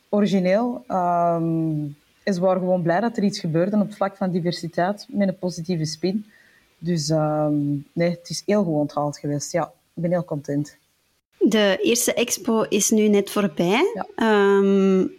origineel. 0.08 0.84
Um, 0.88 1.96
en 2.22 2.34
ze 2.34 2.40
waren 2.40 2.60
gewoon 2.60 2.82
blij 2.82 3.00
dat 3.00 3.16
er 3.16 3.22
iets 3.22 3.38
gebeurde 3.38 3.76
op 3.76 3.86
het 3.86 3.96
vlak 3.96 4.16
van 4.16 4.30
diversiteit 4.30 5.06
met 5.08 5.28
een 5.28 5.38
positieve 5.38 5.84
spin. 5.84 6.26
Dus 6.78 7.08
um, 7.08 7.86
nee, 7.92 8.10
het 8.10 8.30
is 8.30 8.42
heel 8.46 8.64
goed 8.64 8.74
onthaald 8.74 9.18
geweest. 9.18 9.52
Ja, 9.52 9.72
ik 9.94 10.02
ben 10.02 10.10
heel 10.10 10.24
content. 10.24 10.76
De 11.38 11.78
eerste 11.82 12.14
expo 12.14 12.62
is 12.62 12.90
nu 12.90 13.08
net 13.08 13.30
voorbij. 13.30 14.06
Ja. 14.16 14.56
Um, 14.58 15.12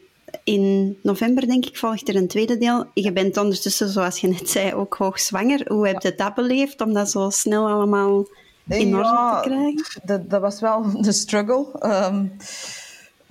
in 0.44 0.98
november, 1.02 1.48
denk 1.48 1.66
ik, 1.66 1.78
volgt 1.78 2.10
er 2.10 2.16
een 2.16 2.28
tweede 2.28 2.58
deel. 2.58 2.86
Je 2.94 3.12
bent 3.12 3.38
ondertussen, 3.38 3.90
zoals 3.90 4.20
je 4.20 4.28
net 4.28 4.50
zei, 4.50 4.74
ook 4.74 4.96
hoogzwanger. 4.96 5.66
Hoe 5.68 5.88
heb 5.88 6.02
je 6.02 6.16
dat 6.16 6.34
beleefd 6.36 6.82
om 6.82 6.94
dat 6.94 7.12
zo 7.12 7.30
snel 7.30 7.68
allemaal 7.68 8.28
in 8.68 8.96
orde 8.96 9.10
te 9.10 9.50
krijgen? 9.50 10.02
Dat, 10.04 10.30
dat 10.30 10.42
was 10.42 10.60
wel 10.60 10.92
de 11.02 11.12
struggle. 11.12 11.66
Um, 11.82 12.38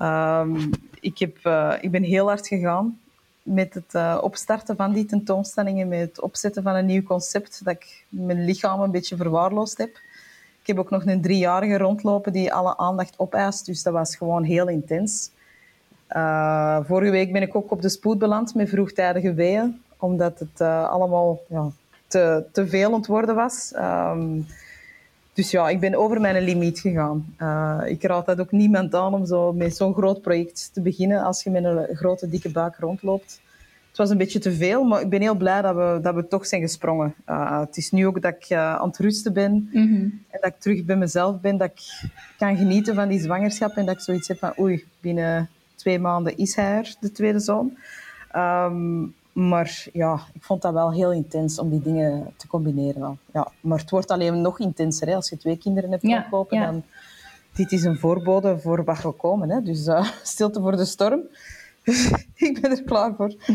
um, 0.07 0.71
ik, 1.01 1.19
heb, 1.19 1.37
uh, 1.43 1.75
ik 1.81 1.91
ben 1.91 2.03
heel 2.03 2.27
hard 2.27 2.47
gegaan 2.47 2.99
met 3.43 3.75
het 3.75 3.95
uh, 3.95 4.19
opstarten 4.21 4.77
van 4.77 4.93
die 4.93 5.05
tentoonstellingen, 5.05 5.89
met 5.89 6.01
het 6.01 6.21
opzetten 6.21 6.63
van 6.63 6.75
een 6.75 6.87
nieuw 6.87 7.03
concept, 7.03 7.65
dat 7.65 7.75
ik 7.75 8.05
mijn 8.09 8.45
lichaam 8.45 8.81
een 8.81 8.91
beetje 8.91 9.17
verwaarloosd 9.17 9.79
heb. 9.79 9.91
Ik 10.61 10.67
heb 10.67 10.79
ook 10.79 10.91
nog 10.91 11.07
een 11.07 11.23
driejarige 11.23 11.79
rondlopen 11.79 12.33
die 12.33 12.53
alle 12.53 12.77
aandacht 12.77 13.19
opeist, 13.19 13.67
dus 13.67 13.83
dat 13.83 13.93
was 13.93 14.17
gewoon 14.17 14.43
heel 14.43 14.69
intens. 14.69 15.31
Uh, 16.11 16.79
vorige 16.83 17.11
week 17.11 17.33
ben 17.33 17.43
ik 17.43 17.55
ook 17.55 17.71
op 17.71 17.83
de 17.83 17.89
spoed 17.89 18.19
beland 18.19 18.55
met 18.55 18.69
vroegtijdige 18.69 19.35
weeën, 19.35 19.81
omdat 19.97 20.39
het 20.39 20.61
uh, 20.61 20.89
allemaal 20.89 21.41
ja, 21.49 21.69
te, 22.07 22.45
te 22.53 22.67
veel 22.67 22.93
ontworden 22.93 23.35
was. 23.35 23.73
Um, 23.77 24.47
dus 25.33 25.51
ja, 25.51 25.69
ik 25.69 25.81
ben 25.81 25.95
over 25.95 26.21
mijn 26.21 26.45
limiet 26.45 26.79
gegaan. 26.79 27.35
Uh, 27.39 27.81
ik 27.85 28.03
raad 28.03 28.27
dat 28.27 28.41
ook 28.41 28.53
niemand 28.53 28.95
aan 28.95 29.15
om 29.15 29.27
zo 29.27 29.53
met 29.53 29.77
zo'n 29.77 29.95
groot 29.95 30.23
project 30.23 30.71
te 30.73 30.81
beginnen 30.81 31.23
als 31.23 31.43
je 31.43 31.51
met 31.51 31.65
een 31.65 31.97
grote, 31.97 32.29
dikke 32.29 32.51
buik 32.51 32.77
rondloopt. 32.77 33.41
Het 33.89 33.97
was 33.97 34.11
een 34.11 34.19
beetje 34.19 34.39
te 34.39 34.53
veel, 34.53 34.85
maar 34.85 35.01
ik 35.01 35.09
ben 35.09 35.21
heel 35.21 35.35
blij 35.35 35.63
dat 35.63 35.75
we, 35.75 35.99
dat 36.03 36.15
we 36.15 36.29
toch 36.29 36.47
zijn 36.47 36.61
gesprongen. 36.61 37.15
Uh, 37.29 37.61
het 37.61 37.77
is 37.77 37.91
nu 37.91 38.07
ook 38.07 38.23
dat 38.23 38.35
ik 38.35 38.51
uh, 38.51 38.75
aan 38.75 38.89
het 38.89 38.99
rusten 38.99 39.33
ben 39.33 39.53
mm 39.53 39.69
-hmm. 39.73 40.23
en 40.31 40.39
dat 40.41 40.51
ik 40.51 40.61
terug 40.61 40.85
bij 40.85 40.97
mezelf 40.97 41.41
ben, 41.41 41.57
dat 41.57 41.71
ik 41.71 42.11
kan 42.39 42.57
genieten 42.57 42.95
van 42.95 43.09
die 43.09 43.21
zwangerschap 43.21 43.77
en 43.77 43.87
dat 43.87 43.95
ik 43.95 44.01
zoiets 44.01 44.29
heb 44.29 44.39
van 44.39 44.53
oei, 44.59 44.85
binnen 45.01 45.49
twee 45.77 45.99
maanden 45.99 46.37
is 46.37 46.57
hij 46.57 46.77
er, 46.77 46.95
de 47.01 47.13
tweede 47.13 47.41
zoon. 47.41 47.77
Um, 48.37 49.15
maar 49.37 49.87
ja, 49.93 50.21
ik 50.33 50.43
vond 50.43 50.63
dat 50.63 50.73
wel 50.73 50.93
heel 50.93 51.13
intens 51.13 51.59
om 51.59 51.71
die 51.71 51.83
dingen 51.83 52.35
te 52.37 52.47
combineren. 52.47 53.19
Ja, 53.33 53.53
maar 53.61 53.79
het 53.79 53.91
wordt 53.91 54.11
alleen 54.11 54.41
nog 54.41 54.61
intenser. 54.61 55.09
Hè. 55.09 55.15
Als 55.15 55.29
je 55.29 55.37
twee 55.37 55.57
kinderen 55.57 55.91
hebt 55.91 56.03
ja, 56.03 56.27
dan... 56.49 56.83
Dit 57.55 57.73
is 57.73 57.83
een 57.83 57.97
voorbode 57.97 58.59
voor 58.59 58.85
wat 58.85 58.99
gaat 58.99 59.17
komen. 59.17 59.51
Hè. 59.51 59.63
Dus 59.63 59.87
uh, 59.87 60.11
stilte 60.23 60.61
voor 60.61 60.77
de 60.77 60.85
storm. 60.85 61.21
ik 62.35 62.61
ben 62.61 62.71
er 62.71 62.83
klaar 62.83 63.15
voor. 63.15 63.35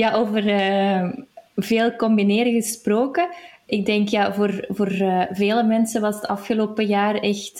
ja, 0.00 0.12
over 0.12 0.46
uh, 0.46 1.12
veel 1.56 1.96
combineren 1.96 2.52
gesproken. 2.52 3.28
Ik 3.66 3.86
denk, 3.86 4.08
ja, 4.08 4.34
voor, 4.34 4.66
voor 4.68 4.92
uh, 4.92 5.24
vele 5.30 5.62
mensen 5.62 6.00
was 6.00 6.14
het 6.14 6.26
afgelopen 6.26 6.86
jaar 6.86 7.14
echt... 7.14 7.58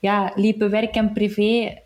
ja, 0.00 0.32
liepen 0.34 0.70
werk 0.70 0.94
en 0.94 1.12
privé 1.12 1.78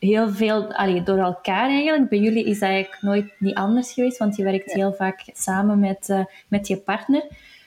heel 0.00 0.30
veel 0.30 0.72
allee, 0.72 1.02
door 1.02 1.18
elkaar 1.18 1.68
eigenlijk. 1.68 2.08
Bij 2.08 2.18
jullie 2.18 2.44
is 2.44 2.58
dat 2.58 2.68
eigenlijk 2.68 3.02
nooit 3.02 3.32
niet 3.38 3.54
anders 3.54 3.92
geweest, 3.92 4.18
want 4.18 4.36
je 4.36 4.44
werkt 4.44 4.72
heel 4.72 4.92
vaak 4.92 5.24
samen 5.32 5.78
met, 5.78 6.08
uh, 6.08 6.24
met 6.48 6.66
je 6.66 6.76
partner. 6.76 7.24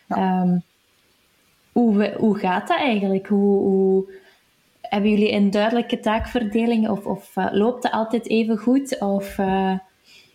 Ja. 0.08 0.42
Um, 0.42 0.64
hoe, 1.72 2.14
hoe 2.18 2.38
gaat 2.38 2.68
dat 2.68 2.78
eigenlijk? 2.78 3.28
Hoe, 3.28 3.60
hoe, 3.60 4.12
hebben 4.82 5.10
jullie 5.10 5.32
een 5.32 5.52
duidelijke 5.52 6.00
taakverdeling 6.00 6.90
of, 6.90 7.06
of 7.06 7.36
uh, 7.36 7.48
loopt 7.52 7.84
het 7.84 7.92
altijd 7.92 8.28
even 8.28 8.58
goed? 8.58 9.00
Of, 9.00 9.38
uh... 9.38 9.78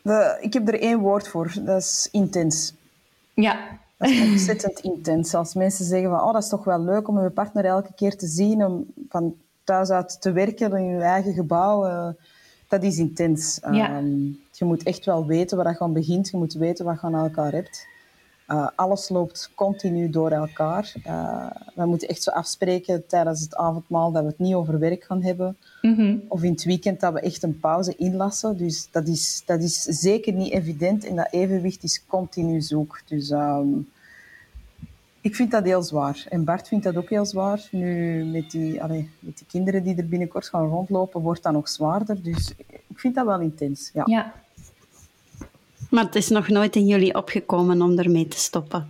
De, 0.03 0.39
ik 0.41 0.53
heb 0.53 0.69
er 0.69 0.81
één 0.81 0.99
woord 0.99 1.29
voor, 1.29 1.53
dat 1.61 1.83
is 1.83 2.09
intens. 2.13 2.75
Ja. 3.35 3.79
Dat 3.97 4.09
is 4.09 4.21
ontzettend 4.31 4.79
intens. 4.79 5.35
Als 5.35 5.55
mensen 5.55 5.85
zeggen 5.85 6.11
van, 6.11 6.21
oh, 6.21 6.33
dat 6.33 6.43
is 6.43 6.49
toch 6.49 6.65
wel 6.65 6.81
leuk 6.81 7.09
om 7.09 7.23
je 7.23 7.31
partner 7.31 7.65
elke 7.65 7.95
keer 7.95 8.17
te 8.17 8.27
zien, 8.27 8.65
om 8.65 8.87
van 9.09 9.35
thuis 9.69 9.91
uit 9.91 10.21
te 10.21 10.33
werken 10.33 10.77
in 10.77 10.85
je 10.85 11.03
eigen 11.03 11.33
gebouw, 11.33 11.87
uh, 11.87 12.09
dat 12.69 12.83
is 12.83 12.99
intens. 12.99 13.59
Ja. 13.71 13.97
Um, 13.97 14.39
je 14.53 14.65
moet 14.65 14.83
echt 14.83 15.05
wel 15.05 15.27
weten 15.27 15.57
waar 15.57 15.73
je 15.73 15.79
aan 15.79 15.93
begint. 15.93 16.29
Je 16.29 16.37
moet 16.37 16.53
weten 16.53 16.85
wat 16.85 17.01
je 17.01 17.07
aan 17.07 17.15
elkaar 17.15 17.53
hebt. 17.53 17.87
Uh, 18.49 18.69
alles 18.75 19.09
loopt 19.09 19.51
continu 19.55 20.11
door 20.11 20.31
elkaar. 20.31 20.93
Uh, 21.07 21.51
we 21.75 21.87
moeten 21.87 22.09
echt 22.09 22.23
zo 22.23 22.31
afspreken 22.31 23.07
tijdens 23.07 23.41
het 23.41 23.57
avondmaal 23.57 24.13
dat 24.13 24.23
we 24.23 24.29
het 24.29 24.39
niet 24.39 24.55
over 24.55 24.79
werk 24.79 25.05
gaan 25.05 25.23
hebben. 25.23 25.57
Mm 25.83 25.95
-hmm. 25.95 26.23
Of 26.29 26.43
in 26.43 26.53
het 26.53 26.65
weekend 26.65 27.01
dat 27.01 27.13
we 27.13 27.21
echt 27.21 27.43
een 27.43 27.61
pauze 27.61 27.97
inlassen. 27.97 28.57
Dus 28.57 28.89
dat 28.91 29.09
is, 29.09 29.43
dat 29.47 29.63
is 29.63 29.83
zeker 29.83 30.33
niet 30.33 30.53
evident 30.53 31.05
en 31.05 31.17
dat 31.17 31.29
evenwicht 31.31 31.83
is 31.83 32.05
continu 32.07 32.61
zoek. 32.61 33.01
Dus 33.07 33.31
um, 33.31 33.89
ik 35.21 35.35
vind 35.35 35.51
dat 35.51 35.65
heel 35.65 35.83
zwaar. 35.83 36.27
En 36.29 36.45
Bart 36.45 36.69
vindt 36.69 36.85
dat 36.85 36.97
ook 36.97 37.09
heel 37.09 37.27
zwaar. 37.27 37.69
Nu, 37.71 38.25
met 38.25 38.51
die, 38.51 38.83
allee, 38.83 39.11
met 39.19 39.39
die 39.39 39.47
kinderen 39.47 39.83
die 39.83 39.97
er 39.97 40.09
binnenkort 40.09 40.49
gaan 40.49 40.69
rondlopen, 40.69 41.21
wordt 41.21 41.43
dat 41.43 41.53
nog 41.53 41.69
zwaarder. 41.69 42.23
Dus 42.23 42.53
ik 42.87 42.99
vind 42.99 43.15
dat 43.15 43.27
wel 43.27 43.41
intens. 43.41 43.91
Ja. 43.93 44.03
ja. 44.07 44.33
Maar 45.91 46.05
het 46.05 46.15
is 46.15 46.29
nog 46.29 46.49
nooit 46.49 46.77
in 46.77 46.87
jullie 46.87 47.15
opgekomen 47.15 47.83
om 47.83 47.99
ermee 47.99 48.29
te 48.29 48.39
stoppen? 48.39 48.89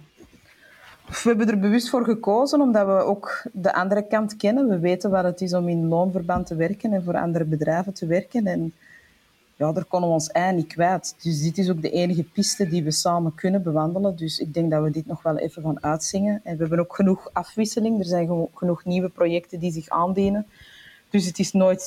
We 1.09 1.21
hebben 1.23 1.49
er 1.49 1.59
bewust 1.59 1.89
voor 1.89 2.05
gekozen, 2.05 2.61
omdat 2.61 2.87
we 2.87 2.93
ook 2.93 3.47
de 3.53 3.75
andere 3.75 4.07
kant 4.07 4.37
kennen. 4.37 4.69
We 4.69 4.79
weten 4.79 5.11
wat 5.11 5.25
het 5.25 5.41
is 5.41 5.55
om 5.55 5.69
in 5.69 5.89
loonverband 5.89 6.47
te 6.47 6.55
werken 6.55 6.93
en 6.93 7.05
voor 7.05 7.17
andere 7.17 7.45
bedrijven 7.45 7.93
te 7.93 8.07
werken. 8.07 8.47
En 8.47 8.75
ja, 9.59 9.73
daar 9.73 9.85
konden 9.85 10.09
we 10.09 10.15
ons 10.15 10.31
ei 10.31 10.55
niet 10.55 10.67
kwijt. 10.67 11.15
Dus 11.23 11.43
dit 11.43 11.59
is 11.59 11.71
ook 11.71 11.83
de 11.83 11.91
enige 11.91 12.23
piste 12.23 12.69
die 12.69 12.85
we 12.85 12.91
samen 12.91 13.35
kunnen 13.35 13.63
bewandelen. 13.63 14.17
Dus 14.17 14.39
ik 14.39 14.55
denk 14.55 14.71
dat 14.71 14.83
we 14.83 14.91
dit 14.91 15.07
nog 15.07 15.23
wel 15.23 15.37
even 15.37 15.63
gaan 15.63 15.83
uitzingen. 15.83 16.41
En 16.45 16.53
we 16.53 16.61
hebben 16.61 16.79
ook 16.79 16.95
genoeg 16.95 17.31
afwisseling. 17.33 17.99
Er 17.99 18.05
zijn 18.05 18.49
genoeg 18.55 18.85
nieuwe 18.85 19.09
projecten 19.09 19.59
die 19.59 19.73
zich 19.73 19.89
aandienen. 19.89 20.47
Dus 21.11 21.27
het 21.27 21.39
is 21.39 21.53
nooit 21.53 21.81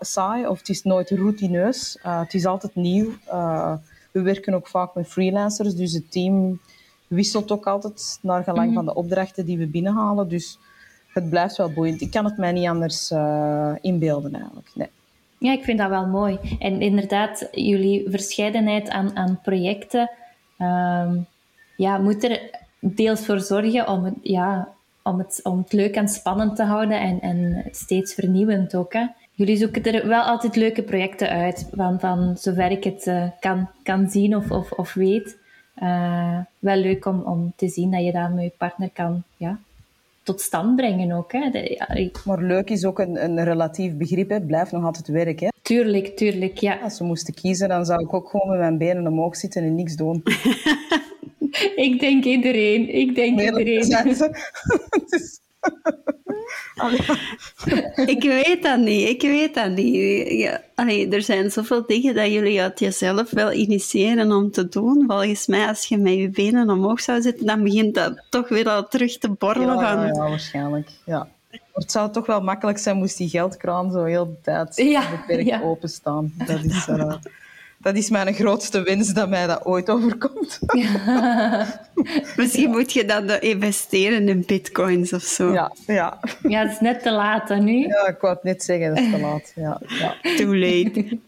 saai 0.00 0.46
of 0.46 0.58
het 0.58 0.68
is 0.68 0.82
nooit 0.82 1.10
routineus. 1.10 1.98
Uh, 2.06 2.20
het 2.20 2.34
is 2.34 2.46
altijd 2.46 2.74
nieuw. 2.74 3.10
Uh, 3.26 3.74
we 4.10 4.22
werken 4.22 4.54
ook 4.54 4.68
vaak 4.68 4.94
met 4.94 5.08
freelancers, 5.08 5.74
dus 5.74 5.92
het 5.92 6.10
team 6.10 6.60
wisselt 7.06 7.52
ook 7.52 7.66
altijd 7.66 8.18
naar 8.22 8.42
gelang 8.42 8.68
mm 8.68 8.74
-hmm. 8.74 8.84
van 8.84 8.94
de 8.94 9.00
opdrachten 9.00 9.46
die 9.46 9.58
we 9.58 9.66
binnenhalen. 9.66 10.28
Dus 10.28 10.58
het 11.12 11.30
blijft 11.30 11.56
wel 11.56 11.72
boeiend. 11.72 12.00
Ik 12.00 12.10
kan 12.10 12.24
het 12.24 12.36
mij 12.36 12.52
niet 12.52 12.68
anders 12.68 13.10
uh, 13.10 13.72
inbeelden 13.80 14.34
eigenlijk. 14.34 14.70
Nee. 14.74 14.88
Ja, 15.44 15.52
ik 15.52 15.64
vind 15.64 15.78
dat 15.78 15.88
wel 15.88 16.06
mooi. 16.06 16.38
En 16.58 16.80
inderdaad, 16.80 17.48
jullie 17.52 18.10
verscheidenheid 18.10 18.88
aan, 18.88 19.16
aan 19.16 19.40
projecten 19.42 20.10
um, 20.58 21.26
ja, 21.76 21.98
moet 21.98 22.24
er 22.24 22.40
deels 22.80 23.26
voor 23.26 23.40
zorgen 23.40 23.88
om 23.88 24.04
het, 24.04 24.14
ja, 24.22 24.68
om 25.02 25.18
het, 25.18 25.40
om 25.42 25.58
het 25.58 25.72
leuk 25.72 25.94
en 25.94 26.08
spannend 26.08 26.56
te 26.56 26.62
houden 26.62 27.00
en, 27.00 27.20
en 27.20 27.64
steeds 27.70 28.14
vernieuwend 28.14 28.76
ook. 28.76 28.92
Hè. 28.92 29.06
Jullie 29.32 29.56
zoeken 29.56 29.82
er 29.82 30.08
wel 30.08 30.22
altijd 30.22 30.56
leuke 30.56 30.82
projecten 30.82 31.28
uit, 31.28 31.68
van, 31.72 32.00
van 32.00 32.36
zover 32.36 32.70
ik 32.70 32.84
het 32.84 33.06
uh, 33.06 33.24
kan, 33.40 33.68
kan 33.82 34.08
zien 34.08 34.36
of, 34.36 34.50
of, 34.50 34.72
of 34.72 34.94
weet. 34.94 35.36
Uh, 35.82 36.38
wel 36.58 36.76
leuk 36.76 37.06
om, 37.06 37.22
om 37.22 37.52
te 37.56 37.68
zien 37.68 37.90
dat 37.90 38.04
je 38.04 38.12
dat 38.12 38.32
met 38.32 38.44
je 38.44 38.52
partner 38.58 38.90
kan 38.92 39.22
ja, 39.36 39.58
tot 40.24 40.40
stand 40.40 40.76
brengen 40.76 41.12
ook. 41.12 41.32
Hè. 41.32 41.50
De, 41.50 42.10
Maar 42.24 42.42
leuk 42.42 42.70
is 42.70 42.84
ook 42.84 42.98
een, 42.98 43.24
een 43.24 43.44
relatief 43.44 43.96
begrip. 43.96 44.28
Hè. 44.28 44.40
Blijf 44.40 44.72
nog 44.72 44.84
altijd 44.84 45.08
werken. 45.08 45.52
Tuurlijk, 45.62 46.16
tuurlijk, 46.16 46.58
ja. 46.58 46.78
Als 46.82 46.98
we 46.98 47.04
moesten 47.04 47.34
kiezen, 47.34 47.68
dan 47.68 47.84
zou 47.84 48.02
ik 48.02 48.14
ook 48.14 48.28
gewoon 48.28 48.48
met 48.48 48.58
mijn 48.58 48.78
benen 48.78 49.06
omhoog 49.06 49.36
zitten 49.36 49.62
en 49.62 49.74
niks 49.74 49.96
doen. 49.96 50.22
ik 51.86 51.96
denk 52.00 52.24
iedereen. 52.24 52.94
Ik 52.94 53.14
denk 53.14 53.36
nee, 53.36 53.46
iedereen. 53.46 53.82
Ik 58.06 58.22
weet 58.22 58.62
dat 58.62 58.78
niet, 58.78 59.08
ik 59.08 59.22
weet 59.22 59.54
dat 59.54 59.70
niet. 59.70 60.28
Ja, 60.30 60.60
allee, 60.74 61.08
er 61.08 61.22
zijn 61.22 61.50
zoveel 61.50 61.86
dingen 61.86 62.14
dat 62.14 62.32
jullie 62.32 62.60
uit 62.60 62.80
jezelf 62.80 63.30
wel 63.30 63.52
initiëren 63.52 64.32
om 64.32 64.50
te 64.50 64.68
doen. 64.68 65.04
Volgens 65.06 65.46
mij, 65.46 65.68
als 65.68 65.86
je 65.86 65.98
met 65.98 66.14
je 66.14 66.28
benen 66.28 66.70
omhoog 66.70 67.00
zou 67.00 67.22
zitten, 67.22 67.46
dan 67.46 67.62
begint 67.62 67.94
dat 67.94 68.26
toch 68.30 68.48
weer 68.48 68.68
al 68.68 68.88
terug 68.88 69.18
te 69.18 69.30
borrelen. 69.30 69.78
Ja, 69.78 69.96
van... 69.96 70.06
ja, 70.06 70.28
waarschijnlijk. 70.28 70.88
Ja. 71.04 71.28
Het 71.72 71.92
zou 71.92 72.12
toch 72.12 72.26
wel 72.26 72.40
makkelijk 72.40 72.78
zijn 72.78 72.96
moest 72.96 73.16
die 73.16 73.28
geldkraan 73.28 73.90
zo 73.90 74.04
heel 74.04 74.26
de 74.26 74.40
tijd 74.42 74.76
Ja, 74.76 75.10
beperkt 75.10 75.48
ja. 75.48 75.60
openstaan. 75.62 76.32
Dat 76.46 76.64
is, 76.64 76.86
eh, 76.88 77.14
dat 77.84 77.96
is 77.96 78.10
mijn 78.10 78.34
grootste 78.34 78.82
winst 78.82 79.14
dat 79.14 79.28
mij 79.28 79.46
dat 79.46 79.64
ooit 79.64 79.90
overkomt. 79.90 80.58
Misschien 82.36 82.70
moet 82.70 82.92
je 82.92 83.04
dat 83.04 83.24
eh, 83.24 83.50
investeren 83.50 84.28
in 84.28 84.44
bitcoins 84.46 85.12
of 85.12 85.22
zo. 85.22 85.52
Ja, 85.52 85.72
ja. 85.86 86.20
Ja, 86.42 86.62
het 86.62 86.72
is 86.72 86.80
net 86.80 87.02
te 87.02 87.10
laat 87.10 87.48
hè, 87.48 87.56
nu. 87.56 87.86
ja, 87.86 88.06
ik 88.06 88.20
wou 88.20 88.34
het 88.34 88.42
net 88.42 88.62
zeggen, 88.62 88.94
dat 88.94 89.04
is 89.04 89.10
te 89.10 89.18
laat. 89.18 89.52
Ja, 89.54 89.80
ja. 89.86 90.36
Too 90.36 90.56
late. 90.56 91.04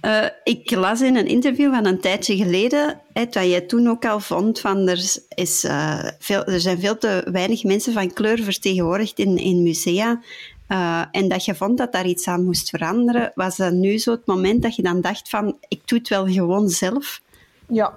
Eh, 0.00 0.24
ik 0.44 0.70
las 0.70 1.00
in 1.00 1.16
een 1.16 1.26
interview 1.26 1.74
van 1.74 1.86
een 1.86 2.00
tijdje 2.00 2.36
geleden 2.36 3.00
hè, 3.12 3.24
dat 3.24 3.34
jij 3.44 3.60
toen 3.60 3.88
ook 3.88 4.04
al 4.04 4.20
vond 4.20 4.60
van 4.60 4.88
er, 4.88 5.18
is, 5.34 5.64
eh, 5.64 6.04
veel, 6.18 6.44
er 6.44 6.60
zijn 6.60 6.80
veel 6.80 6.98
te 6.98 7.28
weinig 7.32 7.64
mensen 7.64 7.92
van 7.92 8.12
kleur 8.12 8.42
vertegenwoordigd 8.42 9.18
in, 9.18 9.38
in 9.38 9.62
musea. 9.62 10.20
Eh, 10.66 11.04
en 11.10 11.28
dat 11.28 11.44
je 11.44 11.54
vond 11.54 11.78
dat 11.78 11.92
daar 11.92 12.06
iets 12.06 12.28
aan 12.28 12.44
moest 12.44 12.70
veranderen. 12.70 13.32
Was 13.34 13.56
dat 13.56 13.72
nu 13.72 13.98
zo 13.98 14.10
het 14.10 14.26
moment 14.26 14.62
dat 14.62 14.76
je 14.76 14.82
dan 14.82 15.00
dacht 15.00 15.28
van 15.28 15.56
ik 15.68 15.88
doe 15.88 15.98
het 15.98 16.08
wel 16.08 16.26
gewoon 16.26 16.68
zelf? 16.68 17.20
Ja. 17.66 17.92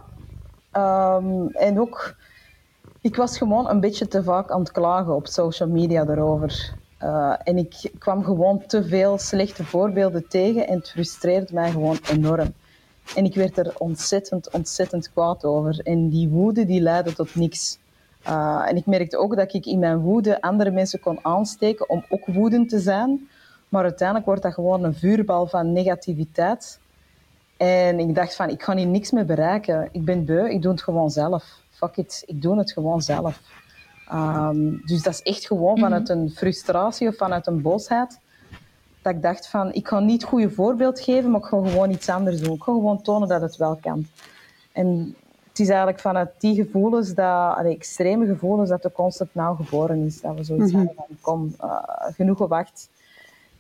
Ehm, 0.72 1.48
en 1.48 1.80
ook, 1.80 2.16
ik 3.02 3.16
was 3.16 3.38
gewoon 3.38 3.70
een 3.70 3.80
beetje 3.80 4.08
te 4.08 4.24
vaak 4.24 4.52
aan 4.52 4.60
het 4.60 4.72
klagen 4.72 5.16
op 5.16 5.28
social 5.28 5.70
media 5.70 6.06
daarover. 6.06 6.74
Eh, 6.98 7.34
en 7.44 7.58
ik 7.58 7.92
kwam 7.98 8.24
gewoon 8.24 8.66
te 8.68 8.84
veel 8.88 9.18
slechte 9.18 9.64
voorbeelden 9.64 10.28
tegen 10.28 10.68
en 10.68 10.78
het 10.78 10.90
frustreerde 10.90 11.54
mij 11.54 11.72
gewoon 11.72 12.00
enorm. 12.12 12.54
En 13.16 13.26
ik 13.26 13.36
werd 13.36 13.58
er 13.58 13.74
ontzettend, 13.78 14.52
ontzettend 14.52 15.12
kwaad 15.12 15.46
over. 15.46 15.80
En 15.84 16.10
die 16.10 16.30
woede 16.30 16.66
die 16.66 16.82
leidde 16.82 17.14
tot 17.14 17.36
niks. 17.36 17.78
Uh, 18.28 18.64
en 18.68 18.76
ik 18.76 18.86
merkte 18.86 19.18
ook 19.18 19.36
dat 19.36 19.54
ik 19.54 19.66
in 19.66 19.80
mijn 19.80 19.98
woede 19.98 20.42
andere 20.42 20.72
mensen 20.72 21.00
kon 21.00 21.20
aansteken 21.22 21.90
om 21.90 22.06
ook 22.10 22.26
woedend 22.26 22.70
te 22.70 22.80
zijn. 22.80 23.30
Maar 23.70 23.84
uiteindelijk 23.84 24.28
wordt 24.28 24.44
dat 24.44 24.54
gewoon 24.54 24.84
een 24.84 24.96
vuurbal 24.96 25.48
van 25.48 25.74
negativiteit. 25.74 26.80
En 27.58 28.00
ik 28.00 28.16
dacht 28.16 28.36
van, 28.36 28.50
ik 28.50 28.64
ga 28.64 28.76
hier 28.76 28.88
niks 28.88 29.12
meer 29.12 29.26
bereiken. 29.26 29.90
Ik 29.92 30.06
ben 30.06 30.26
beu, 30.26 30.50
ik 30.50 30.62
doe 30.62 30.72
het 30.72 30.84
gewoon 30.84 31.10
zelf. 31.10 31.62
Fuck 31.70 31.98
it, 31.98 32.24
ik 32.26 32.42
doe 32.42 32.58
het 32.58 32.72
gewoon 32.72 33.02
zelf. 33.02 33.42
Um, 34.14 34.82
dus 34.86 35.04
dat 35.04 35.14
is 35.14 35.22
echt 35.22 35.46
gewoon 35.46 35.78
vanuit 35.78 36.10
een 36.10 36.30
frustratie 36.30 37.08
of 37.08 37.16
vanuit 37.16 37.48
een 37.48 37.62
boosheid. 37.62 38.20
Dat 39.02 39.14
ik 39.14 39.22
dacht 39.22 39.48
van, 39.48 39.74
ik 39.74 39.88
ga 39.88 40.00
niet 40.00 40.22
het 40.22 40.30
goede 40.30 40.50
voorbeeld 40.50 41.00
geven, 41.00 41.32
maar 41.32 41.40
ik 41.40 41.46
ga 41.46 41.68
gewoon 41.68 41.92
iets 41.92 42.10
anders 42.10 42.42
doen. 42.42 42.56
Ik 42.56 42.64
ga 42.64 42.72
gewoon 42.72 43.02
tonen 43.02 43.28
dat 43.28 43.42
het 43.42 43.56
wel 43.56 43.78
kan. 43.82 44.08
En 44.72 45.16
het 45.58 45.66
is 45.66 45.72
eigenlijk 45.72 46.02
vanuit 46.02 46.30
die 46.38 46.56
gevoelens, 46.56 47.14
dat, 47.14 47.58
extreme 47.66 48.26
gevoelens, 48.26 48.70
dat 48.70 48.82
de 48.82 48.92
concept 48.92 49.36
nou 49.36 49.56
geboren 49.56 50.06
is. 50.06 50.22
Dat 50.22 50.36
we 50.36 50.44
zoiets 50.44 50.72
Mhm. 50.72 50.78
hadden 50.78 50.96
van, 50.96 51.18
kom, 51.22 51.56
uh, 51.64 51.84
genoeg 52.16 52.38
gewacht. 52.38 52.90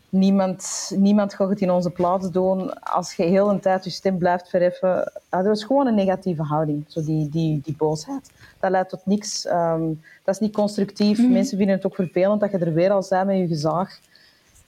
Niemand, 0.10 0.92
niemand 0.96 1.34
gaat 1.34 1.50
het 1.50 1.62
in 1.62 1.72
onze 1.72 1.90
plaats 1.90 2.32
doen. 2.32 2.80
Als 2.84 3.14
je 3.14 3.24
heel 3.24 3.50
een 3.50 3.60
tijd 3.60 3.84
je 3.84 3.90
stem 3.90 4.18
blijft 4.18 4.50
verheffen. 4.50 5.12
Uh, 5.34 5.44
dat 5.44 5.56
is 5.56 5.64
gewoon 5.64 5.88
een 5.88 5.96
negatieve 5.96 6.44
houding, 6.44 6.86
zo 6.88 7.04
die, 7.04 7.30
die, 7.30 7.62
die 7.64 7.76
boosheid. 7.78 8.32
Dat 8.60 8.72
leidt 8.72 8.90
tot 8.90 9.06
niks. 9.06 9.46
Um, 9.46 10.02
dat 10.24 10.36
is 10.36 10.42
niet 10.42 10.54
constructief. 10.54 11.18
Mhm. 11.18 11.32
Mensen 11.32 11.58
vinden 11.58 11.76
het 11.76 11.86
ook 11.86 11.96
vervelend 11.96 12.40
dat 12.40 12.52
je 12.52 12.58
er 12.58 12.74
weer 12.74 12.92
al 12.92 13.06
bent 13.10 13.26
met 13.26 13.38
je 13.38 13.48
gezaag. 13.48 14.00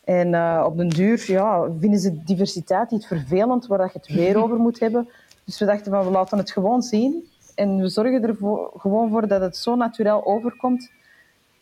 En 0.03 0.27
uh, 0.27 0.63
op 0.65 0.77
den 0.77 0.89
duur 0.89 1.23
ja, 1.31 1.67
vinden 1.79 1.99
ze 1.99 2.23
diversiteit 2.23 2.91
iets 2.91 3.07
vervelend, 3.07 3.67
waar 3.67 3.77
dat 3.77 3.93
je 3.93 3.99
het 3.99 4.07
weer 4.17 4.43
over 4.43 4.57
moet 4.57 4.79
hebben. 4.79 5.09
Dus 5.49 5.59
we 5.59 5.65
dachten 5.65 5.91
van, 5.91 6.05
we 6.05 6.11
laten 6.11 6.37
het 6.37 6.51
gewoon 6.51 6.81
zien. 6.81 7.27
En 7.55 7.77
we 7.77 7.87
zorgen 7.89 8.23
er 8.23 8.35
voor, 8.35 8.71
gewoon 8.77 9.09
voor 9.09 9.27
dat 9.27 9.41
het 9.41 9.57
zo 9.57 9.75
natuurlijk 9.75 10.27
overkomt. 10.27 10.91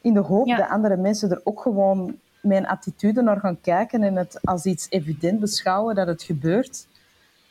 In 0.01 0.13
de 0.13 0.19
hoop 0.19 0.47
Ja. 0.47 0.57
dat 0.57 0.69
andere 0.69 0.97
mensen 0.97 1.29
er 1.31 1.41
ook 1.43 1.61
gewoon 1.61 2.15
een 2.41 2.67
attitude 2.67 3.21
naar 3.21 3.39
gaan 3.39 3.61
kijken 3.61 4.03
en 4.03 4.15
het 4.15 4.39
als 4.43 4.65
iets 4.65 4.87
evident 4.89 5.39
beschouwen 5.39 5.95
dat 5.95 6.07
het 6.07 6.23
gebeurt. 6.23 6.87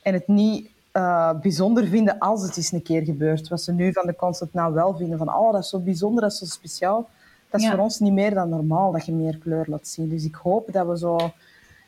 En 0.01 0.13
het 0.13 0.27
niet 0.27 0.69
uh, 0.93 1.31
bijzonder 1.41 1.87
vinden 1.87 2.19
als 2.19 2.41
het 2.41 2.57
eens 2.57 2.71
een 2.71 2.81
keer 2.83 3.03
gebeurt. 3.03 3.47
Wat 3.47 3.61
ze 3.61 3.71
nu 3.71 3.93
van 3.93 4.05
de 4.05 4.15
concept 4.15 4.53
nou 4.53 4.73
wel 4.73 4.95
vinden. 4.97 5.17
Van, 5.17 5.33
oh, 5.33 5.51
dat 5.51 5.63
is 5.63 5.69
zo 5.69 5.79
bijzonder, 5.79 6.21
dat 6.21 6.31
is 6.31 6.37
zo 6.37 6.45
speciaal. 6.45 7.09
Dat 7.49 7.59
is 7.59 7.65
Ja. 7.67 7.73
voor 7.73 7.83
ons 7.83 7.99
niet 7.99 8.13
meer 8.13 8.33
dan 8.33 8.49
normaal 8.49 8.91
dat 8.91 9.05
je 9.05 9.11
meer 9.11 9.37
kleur 9.37 9.65
laat 9.67 9.87
zien. 9.87 10.09
Dus 10.09 10.23
ik 10.25 10.35
hoop 10.35 10.71
dat 10.71 10.87
we 10.87 10.97
zo 10.97 11.17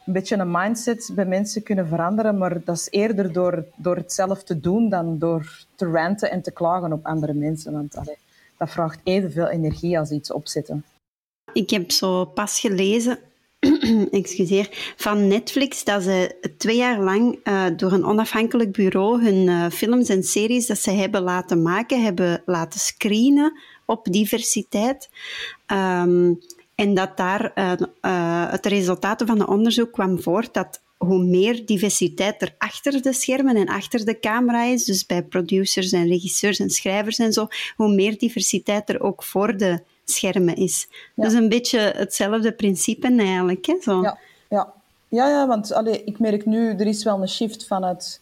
een 0.09 0.15
beetje 0.15 0.37
een 0.37 0.51
mindset 0.51 1.11
bij 1.15 1.25
mensen 1.25 1.63
kunnen 1.63 1.87
veranderen. 1.87 2.37
Maar 2.37 2.63
dat 2.63 2.75
is 2.75 2.87
eerder 2.89 3.33
door, 3.33 3.65
door 3.75 3.95
het 3.95 4.13
zelf 4.13 4.43
te 4.43 4.59
doen 4.59 4.89
dan 4.89 5.19
door 5.19 5.65
te 5.75 5.85
ranten 5.85 6.31
en 6.31 6.41
te 6.41 6.51
klagen 6.51 6.93
op 6.93 7.05
andere 7.05 7.33
mensen. 7.33 7.73
Want 7.73 7.93
dat 8.57 8.69
vraagt 8.69 8.99
evenveel 9.03 9.47
energie 9.47 9.99
als 9.99 10.11
iets 10.11 10.31
opzetten. 10.31 10.85
Ik 11.53 11.69
heb 11.69 11.91
zo 11.91 12.25
pas 12.25 12.59
gelezen, 12.59 13.19
excuseer, 14.11 14.93
van 14.97 15.27
Netflix 15.27 15.83
dat 15.83 16.03
ze 16.03 16.35
twee 16.57 16.77
jaar 16.77 16.99
lang 16.99 17.39
uh, 17.43 17.65
door 17.75 17.91
een 17.91 18.05
onafhankelijk 18.05 18.71
bureau 18.71 19.23
hun 19.23 19.47
uh, 19.47 19.69
films 19.69 20.09
en 20.09 20.23
series 20.23 20.67
dat 20.67 20.77
ze 20.77 20.91
hebben 20.91 21.21
laten 21.21 21.61
maken, 21.61 22.03
hebben 22.03 22.41
laten 22.45 22.79
screenen 22.79 23.59
op 23.85 24.05
diversiteit. 24.11 25.09
Um, 25.67 26.39
en 26.79 26.93
dat 26.93 27.17
daar 27.17 27.51
uh, 27.55 28.51
het 28.51 28.65
resultaten 28.65 29.27
van 29.27 29.39
het 29.39 29.47
onderzoek 29.47 29.91
kwam 29.91 30.21
voort 30.21 30.53
dat 30.53 30.81
hoe 30.97 31.23
meer 31.23 31.65
diversiteit 31.65 32.41
er 32.41 32.55
achter 32.57 33.01
de 33.01 33.13
schermen 33.13 33.55
en 33.55 33.67
achter 33.67 34.05
de 34.05 34.19
camera 34.19 34.63
is, 34.63 34.85
dus 34.85 35.05
bij 35.05 35.23
producers 35.23 35.91
en 35.91 36.07
regisseurs 36.07 36.59
en 36.59 36.69
schrijvers 36.69 37.17
en 37.17 37.33
zo, 37.33 37.47
hoe 37.75 37.93
meer 37.93 38.17
diversiteit 38.17 38.89
er 38.89 39.01
ook 39.01 39.23
voor 39.23 39.57
de 39.57 39.81
schermen 40.05 40.55
is. 40.55 40.87
Ja. 40.89 41.23
Dat 41.23 41.31
is 41.31 41.37
een 41.37 41.49
beetje 41.49 41.79
hetzelfde 41.79 42.51
principe 42.51 43.15
eigenlijk. 43.17 43.65
Hè? 43.65 43.77
Zo. 43.81 44.01
Ja, 44.01 44.17
ja. 44.49 44.73
ja, 45.07 45.27
ja 45.27 45.47
want 45.47 45.73
allee, 45.73 46.03
ik 46.03 46.19
merk 46.19 46.45
nu, 46.45 46.69
er 46.69 46.87
is 46.87 47.03
wel 47.03 47.21
een 47.21 47.29
shift 47.29 47.67
vanuit 47.67 48.21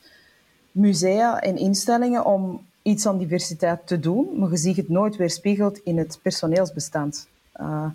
musea 0.72 1.40
en 1.42 1.58
instellingen 1.58 2.26
om 2.26 2.66
iets 2.82 3.06
aan 3.06 3.18
diversiteit 3.18 3.88
te 3.88 4.00
doen, 4.00 4.30
maar 4.36 4.50
je 4.50 4.58
ziet 4.58 4.78
het 4.78 4.90
nooit 4.90 5.16
weerspiegeld 5.16 5.80
in 5.84 5.98
het 5.98 6.20
personeelsbestand. 6.22 7.28
Uh, 7.60 7.86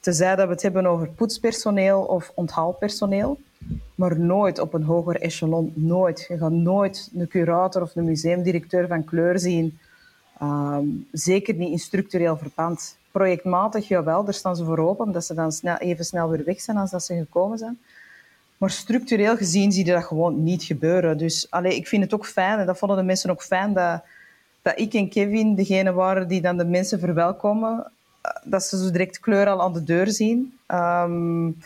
tenzij 0.00 0.36
dat 0.36 0.46
we 0.46 0.52
het 0.52 0.62
hebben 0.62 0.86
over 0.86 1.08
poetspersoneel 1.08 2.00
of 2.00 2.32
onthaalpersoneel, 2.34 3.38
maar 3.94 4.20
nooit 4.20 4.58
op 4.58 4.74
een 4.74 4.82
hoger 4.82 5.20
echelon, 5.20 5.72
nooit. 5.74 6.24
Je 6.28 6.38
gaat 6.38 6.50
nooit 6.50 7.10
een 7.14 7.28
curator 7.28 7.82
of 7.82 7.96
een 7.96 8.04
museumdirecteur 8.04 8.86
van 8.86 9.04
kleur 9.04 9.38
zien, 9.38 9.78
um, 10.42 11.06
zeker 11.12 11.54
niet 11.54 11.70
in 11.70 11.78
structureel 11.78 12.36
verband 12.36 12.96
projectmatig, 13.18 13.88
jawel, 13.88 14.24
daar 14.24 14.34
staan 14.34 14.56
ze 14.56 14.64
voor 14.64 14.78
open, 14.78 15.04
omdat 15.04 15.24
ze 15.24 15.34
dan 15.34 15.52
snel, 15.52 15.76
even 15.76 16.04
snel 16.04 16.28
weer 16.28 16.44
weg 16.44 16.60
zijn 16.60 16.76
als 16.76 16.90
dat 16.90 17.04
ze 17.04 17.14
gekomen 17.14 17.58
zijn. 17.58 17.78
Maar 18.56 18.70
structureel 18.70 19.36
gezien 19.36 19.72
zie 19.72 19.84
je 19.86 19.92
dat 19.92 20.04
gewoon 20.04 20.42
niet 20.42 20.62
gebeuren. 20.62 21.18
Dus 21.18 21.50
allee, 21.50 21.76
ik 21.76 21.88
vind 21.88 22.02
het 22.02 22.14
ook 22.14 22.26
fijn, 22.26 22.58
en 22.58 22.66
dat 22.66 22.78
vonden 22.78 22.96
de 22.96 23.02
mensen 23.02 23.30
ook 23.30 23.42
fijn, 23.42 23.72
dat, 23.72 24.02
dat 24.62 24.78
ik 24.78 24.94
en 24.94 25.08
Kevin 25.08 25.54
degene 25.54 25.92
waren 25.92 26.28
die 26.28 26.40
dan 26.40 26.56
de 26.56 26.64
mensen 26.64 26.98
verwelkomen. 26.98 27.92
Dat 28.44 28.62
ze 28.62 28.78
zo 28.78 28.90
direct 28.90 29.20
kleur 29.20 29.46
al 29.46 29.62
aan 29.62 29.72
de 29.72 29.84
deur 29.84 30.10
zien. 30.10 30.58
Um, 30.68 31.56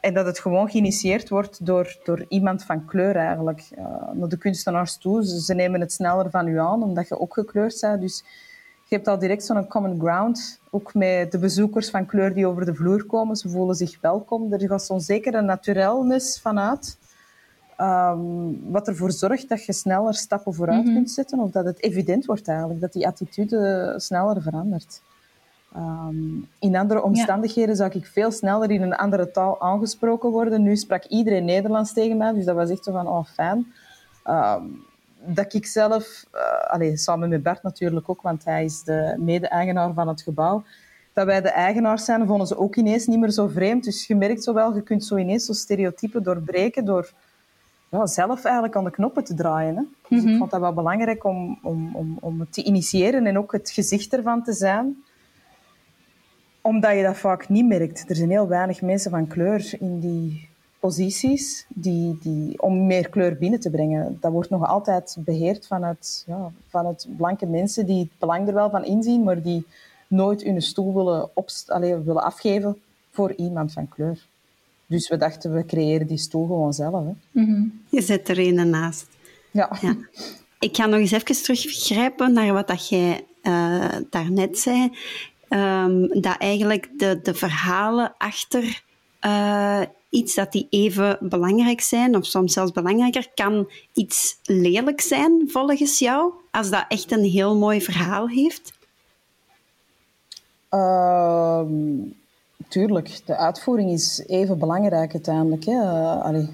en 0.00 0.14
dat 0.14 0.26
het 0.26 0.38
gewoon 0.38 0.70
geïnitieerd 0.70 1.28
wordt 1.28 1.66
door, 1.66 1.98
door 2.04 2.24
iemand 2.28 2.64
van 2.64 2.84
kleur 2.84 3.16
eigenlijk. 3.16 3.68
Uh, 3.78 3.84
naar 4.12 4.28
de 4.28 4.36
kunstenaars 4.36 4.96
toe. 4.96 5.24
Ze, 5.24 5.40
ze 5.40 5.54
nemen 5.54 5.80
het 5.80 5.92
sneller 5.92 6.30
van 6.30 6.48
u 6.48 6.58
aan, 6.58 6.82
omdat 6.82 7.08
je 7.08 7.20
ook 7.20 7.34
gekleurd 7.34 7.80
bent. 7.80 8.00
Dus 8.00 8.24
je 8.88 8.98
hebt 8.98 9.08
al 9.08 9.18
direct 9.18 9.44
zo'n 9.44 9.68
common 9.68 10.00
ground, 10.00 10.60
ook 10.70 10.94
met 10.94 11.32
de 11.32 11.38
bezoekers 11.38 11.90
van 11.90 12.06
kleur 12.06 12.34
die 12.34 12.46
over 12.46 12.64
de 12.64 12.74
vloer 12.74 13.04
komen. 13.04 13.36
Ze 13.36 13.48
voelen 13.48 13.74
zich 13.74 14.00
welkom. 14.00 14.52
Er 14.52 14.68
gaat 14.68 14.84
zo'n 14.84 15.00
zekere 15.00 15.40
naturelness 15.40 16.40
vanuit, 16.40 16.98
um, 17.80 18.70
wat 18.70 18.88
ervoor 18.88 19.12
zorgt 19.12 19.48
dat 19.48 19.64
je 19.64 19.72
sneller 19.72 20.14
stappen 20.14 20.54
vooruit 20.54 20.80
mm 20.80 20.84
-hmm. 20.84 20.94
kunt 20.94 21.10
zetten, 21.10 21.38
of 21.38 21.50
dat 21.50 21.64
het 21.64 21.82
evident 21.82 22.24
wordt 22.24 22.48
eigenlijk, 22.48 22.80
dat 22.80 22.92
die 22.92 23.06
attitude 23.06 23.94
sneller 23.96 24.42
verandert. 24.42 25.00
Um, 25.76 26.48
in 26.58 26.76
andere 26.76 27.02
omstandigheden 27.02 27.70
ja. 27.70 27.76
zou 27.76 27.90
ik 27.92 28.06
veel 28.06 28.30
sneller 28.30 28.70
in 28.70 28.82
een 28.82 28.96
andere 28.96 29.30
taal 29.30 29.60
aangesproken 29.60 30.30
worden. 30.30 30.62
Nu 30.62 30.76
sprak 30.76 31.04
iedereen 31.04 31.44
Nederlands 31.44 31.92
tegen 31.92 32.16
mij, 32.16 32.32
dus 32.32 32.44
dat 32.44 32.54
was 32.54 32.70
echt 32.70 32.84
zo 32.84 32.92
van, 32.92 33.08
oh, 33.08 33.24
fijn. 33.24 33.72
Um, 34.26 34.84
dat 35.24 35.54
ik 35.54 35.66
zelf, 35.66 36.24
uh, 36.34 36.72
allez, 36.72 37.02
samen 37.02 37.28
met 37.28 37.42
Bert 37.42 37.62
natuurlijk 37.62 38.08
ook, 38.08 38.22
want 38.22 38.44
hij 38.44 38.64
is 38.64 38.82
de 38.82 39.14
mede-eigenaar 39.18 39.92
van 39.92 40.08
het 40.08 40.22
gebouw, 40.22 40.64
dat 41.12 41.26
wij 41.26 41.40
de 41.40 41.50
eigenaars 41.50 42.04
zijn, 42.04 42.26
vonden 42.26 42.46
ze 42.46 42.58
ook 42.58 42.76
ineens 42.76 43.06
niet 43.06 43.18
meer 43.18 43.30
zo 43.30 43.46
vreemd. 43.46 43.84
Dus 43.84 44.06
je 44.06 44.16
merkt 44.16 44.44
zo 44.44 44.54
wel, 44.54 44.74
je 44.74 44.82
kunt 44.82 45.04
zo 45.04 45.16
ineens 45.16 45.44
zo 45.44 45.52
stereotypen 45.52 46.22
doorbreken 46.22 46.84
door 46.84 47.10
ja, 47.88 48.06
zelf 48.06 48.44
eigenlijk 48.44 48.76
aan 48.76 48.84
de 48.84 48.90
knoppen 48.90 49.24
te 49.24 49.34
draaien. 49.34 49.76
Hè? 49.76 49.82
Dus 49.82 50.18
mm 50.18 50.18
-hmm. 50.18 50.28
ik 50.28 50.38
vond 50.38 50.50
dat 50.50 50.60
wel 50.60 50.72
belangrijk 50.72 51.24
om, 51.24 51.58
om, 51.62 51.96
om, 51.96 52.16
om 52.20 52.40
het 52.40 52.52
te 52.52 52.64
initiëren 52.64 53.26
en 53.26 53.38
ook 53.38 53.52
het 53.52 53.70
gezicht 53.70 54.12
ervan 54.12 54.42
te 54.42 54.52
zijn. 54.52 55.04
Omdat 56.62 56.96
je 56.96 57.02
dat 57.02 57.16
vaak 57.16 57.48
niet 57.48 57.66
merkt. 57.66 58.04
Er 58.08 58.16
zijn 58.16 58.30
heel 58.30 58.48
weinig 58.48 58.82
mensen 58.82 59.10
van 59.10 59.26
kleur 59.26 59.74
in 59.78 60.00
die 60.00 60.48
posities 60.78 61.66
die, 61.68 62.18
die, 62.22 62.62
om 62.62 62.86
meer 62.86 63.08
kleur 63.08 63.36
binnen 63.36 63.60
te 63.60 63.70
brengen. 63.70 64.18
Dat 64.20 64.32
wordt 64.32 64.50
nog 64.50 64.66
altijd 64.66 65.16
beheerd 65.18 65.66
vanuit, 65.66 66.24
ja, 66.26 66.52
vanuit 66.68 67.06
blanke 67.16 67.46
mensen 67.46 67.86
die 67.86 67.98
het 67.98 68.18
belang 68.18 68.48
er 68.48 68.54
wel 68.54 68.70
van 68.70 68.84
inzien, 68.84 69.22
maar 69.22 69.42
die 69.42 69.66
nooit 70.06 70.42
hun 70.42 70.62
stoel 70.62 70.94
willen, 70.94 72.04
willen 72.04 72.22
afgeven 72.22 72.80
voor 73.10 73.34
iemand 73.34 73.72
van 73.72 73.88
kleur. 73.88 74.26
Dus 74.86 75.08
we 75.08 75.16
dachten, 75.16 75.54
we 75.54 75.64
creëren 75.64 76.06
die 76.06 76.18
stoel 76.18 76.46
gewoon 76.46 76.72
zelf. 76.72 77.04
Hè. 77.04 77.40
Je 77.88 78.02
zet 78.02 78.28
er 78.28 78.38
een 78.38 78.70
naast. 78.70 79.06
Ja. 79.50 79.76
Ja. 79.80 79.96
Ik 80.58 80.76
ga 80.76 80.86
nog 80.86 81.00
eens 81.00 81.12
even 81.12 81.42
teruggrijpen 81.42 82.32
naar 82.32 82.52
wat 82.52 82.68
dat 82.68 82.88
jij 82.88 83.24
uh, 83.42 83.96
daarnet 84.10 84.58
zei. 84.58 84.90
Um, 85.54 86.20
dat 86.20 86.36
eigenlijk 86.38 86.88
de, 86.96 87.20
de 87.22 87.34
verhalen 87.34 88.14
achter 88.18 88.82
uh, 89.26 89.80
iets 90.08 90.34
dat 90.34 90.52
die 90.52 90.66
even 90.70 91.18
belangrijk 91.20 91.80
zijn, 91.80 92.16
of 92.16 92.26
soms 92.26 92.52
zelfs 92.52 92.72
belangrijker, 92.72 93.30
kan 93.34 93.70
iets 93.92 94.38
lelijk 94.42 95.00
zijn 95.00 95.44
volgens 95.46 95.98
jou, 95.98 96.32
als 96.50 96.70
dat 96.70 96.84
echt 96.88 97.12
een 97.12 97.24
heel 97.24 97.56
mooi 97.56 97.80
verhaal 97.80 98.28
heeft? 98.28 98.72
Uh, 100.70 101.62
tuurlijk, 102.68 103.20
de 103.24 103.36
uitvoering 103.36 103.90
is 103.90 104.24
even 104.26 104.58
belangrijk 104.58 105.12
uiteindelijk. 105.12 105.64
Hè. 105.64 105.80
Allee, 106.22 106.48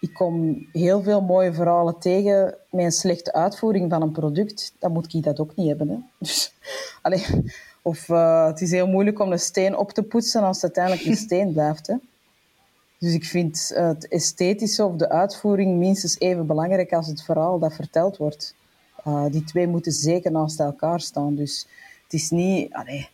ik 0.00 0.14
kom 0.14 0.66
heel 0.72 1.02
veel 1.02 1.20
mooie 1.20 1.52
verhalen 1.52 1.98
tegen 1.98 2.56
met 2.70 2.84
een 2.84 2.92
slechte 2.92 3.32
uitvoering 3.32 3.90
van 3.90 4.02
een 4.02 4.12
product. 4.12 4.74
Dan 4.78 4.92
moet 4.92 5.14
ik 5.14 5.22
dat 5.22 5.40
ook 5.40 5.54
niet 5.54 5.68
hebben. 5.68 5.88
Hè. 5.88 5.96
Dus, 6.18 6.54
allee, 7.02 7.24
of 7.88 8.08
uh, 8.08 8.46
het 8.46 8.60
is 8.60 8.70
heel 8.70 8.86
moeilijk 8.86 9.18
om 9.18 9.32
een 9.32 9.38
steen 9.38 9.76
op 9.76 9.90
te 9.92 10.02
poetsen 10.02 10.42
als 10.42 10.62
het 10.62 10.64
uiteindelijk 10.64 11.06
een 11.06 11.24
steen 11.26 11.52
blijft. 11.52 11.86
Hè. 11.86 11.94
Dus 12.98 13.14
ik 13.14 13.24
vind 13.24 13.72
het 13.74 14.08
esthetische 14.08 14.84
of 14.84 14.96
de 14.96 15.08
uitvoering 15.08 15.78
minstens 15.78 16.18
even 16.18 16.46
belangrijk 16.46 16.92
als 16.92 17.06
het 17.06 17.22
verhaal 17.22 17.58
dat 17.58 17.74
verteld 17.74 18.16
wordt. 18.16 18.54
Uh, 19.06 19.24
die 19.30 19.44
twee 19.44 19.66
moeten 19.66 19.92
zeker 19.92 20.30
naast 20.30 20.60
elkaar 20.60 21.00
staan. 21.00 21.34
Dus 21.34 21.66
het 22.02 22.12
is 22.12 22.30
niet... 22.30 22.72
Allee, 22.72 23.08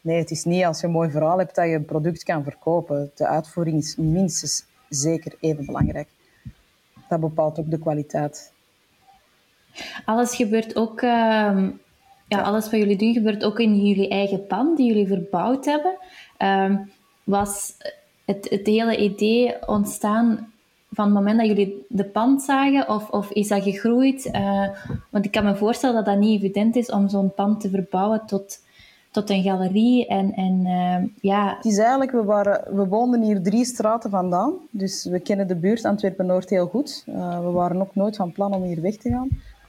nee, 0.00 0.18
het 0.18 0.30
is 0.30 0.44
niet 0.44 0.64
als 0.64 0.80
je 0.80 0.86
een 0.86 0.92
mooi 0.92 1.10
verhaal 1.10 1.38
hebt 1.38 1.54
dat 1.54 1.66
je 1.66 1.74
een 1.74 1.84
product 1.84 2.22
kan 2.22 2.42
verkopen. 2.42 3.10
De 3.14 3.26
uitvoering 3.26 3.78
is 3.78 3.96
minstens 3.96 4.64
zeker 4.88 5.36
even 5.40 5.66
belangrijk. 5.66 6.08
Dat 7.08 7.20
bepaalt 7.20 7.58
ook 7.58 7.70
de 7.70 7.78
kwaliteit. 7.78 8.52
Alles 10.04 10.36
gebeurt 10.36 10.76
ook... 10.76 11.02
Uh, 11.02 11.68
ja, 12.28 12.40
alles 12.40 12.70
wat 12.70 12.80
jullie 12.80 12.96
doen 12.96 13.12
gebeurt 13.12 13.44
ook 13.44 13.58
in 13.58 13.86
jullie 13.86 14.08
eigen 14.08 14.46
pand 14.46 14.76
die 14.76 14.86
jullie 14.86 15.06
verbouwd 15.06 15.64
hebben. 15.64 15.96
Uh, 16.38 16.76
was 17.24 17.74
het, 18.24 18.46
het 18.50 18.66
hele 18.66 18.96
idee 18.96 19.54
ontstaan 19.66 20.52
van 20.90 21.04
het 21.04 21.14
moment 21.14 21.38
dat 21.38 21.46
jullie 21.46 21.86
de 21.88 22.04
pand 22.04 22.42
zagen? 22.42 22.88
Of, 22.88 23.10
of 23.10 23.30
is 23.30 23.48
dat 23.48 23.62
gegroeid? 23.62 24.26
Uh, 24.32 24.68
want 25.10 25.24
ik 25.24 25.30
kan 25.30 25.44
me 25.44 25.56
voorstellen 25.56 25.96
dat 25.96 26.04
dat 26.04 26.18
niet 26.18 26.42
evident 26.42 26.76
is 26.76 26.90
om 26.90 27.08
zo'n 27.08 27.34
pand 27.34 27.60
te 27.60 27.70
verbouwen 27.70 28.26
tot, 28.26 28.58
tot 29.10 29.30
een 29.30 29.42
galerie. 29.42 30.06
En, 30.06 30.32
en 30.32 30.60
uh, 30.64 31.08
ja... 31.20 31.54
Het 31.56 31.64
is 31.64 31.78
eigenlijk, 31.78 32.10
we, 32.10 32.24
waren, 32.24 32.76
we 32.76 32.86
woonden 32.86 33.22
hier 33.22 33.42
drie 33.42 33.64
straten 33.64 34.10
vandaan. 34.10 34.52
Dus 34.70 35.04
we 35.04 35.20
kennen 35.20 35.48
de 35.48 35.56
buurt 35.56 35.84
Antwerpen-Noord 35.84 36.50
heel 36.50 36.66
goed. 36.66 37.04
Uh, 37.08 37.44
we 37.44 37.50
waren 37.50 37.80
ook 37.80 37.94
nooit 37.94 38.16
van 38.16 38.32
plan 38.32 38.54
om 38.54 38.62
hier 38.62 38.80
weg 38.80 38.96
te 38.96 39.10
gaan. 39.10 39.28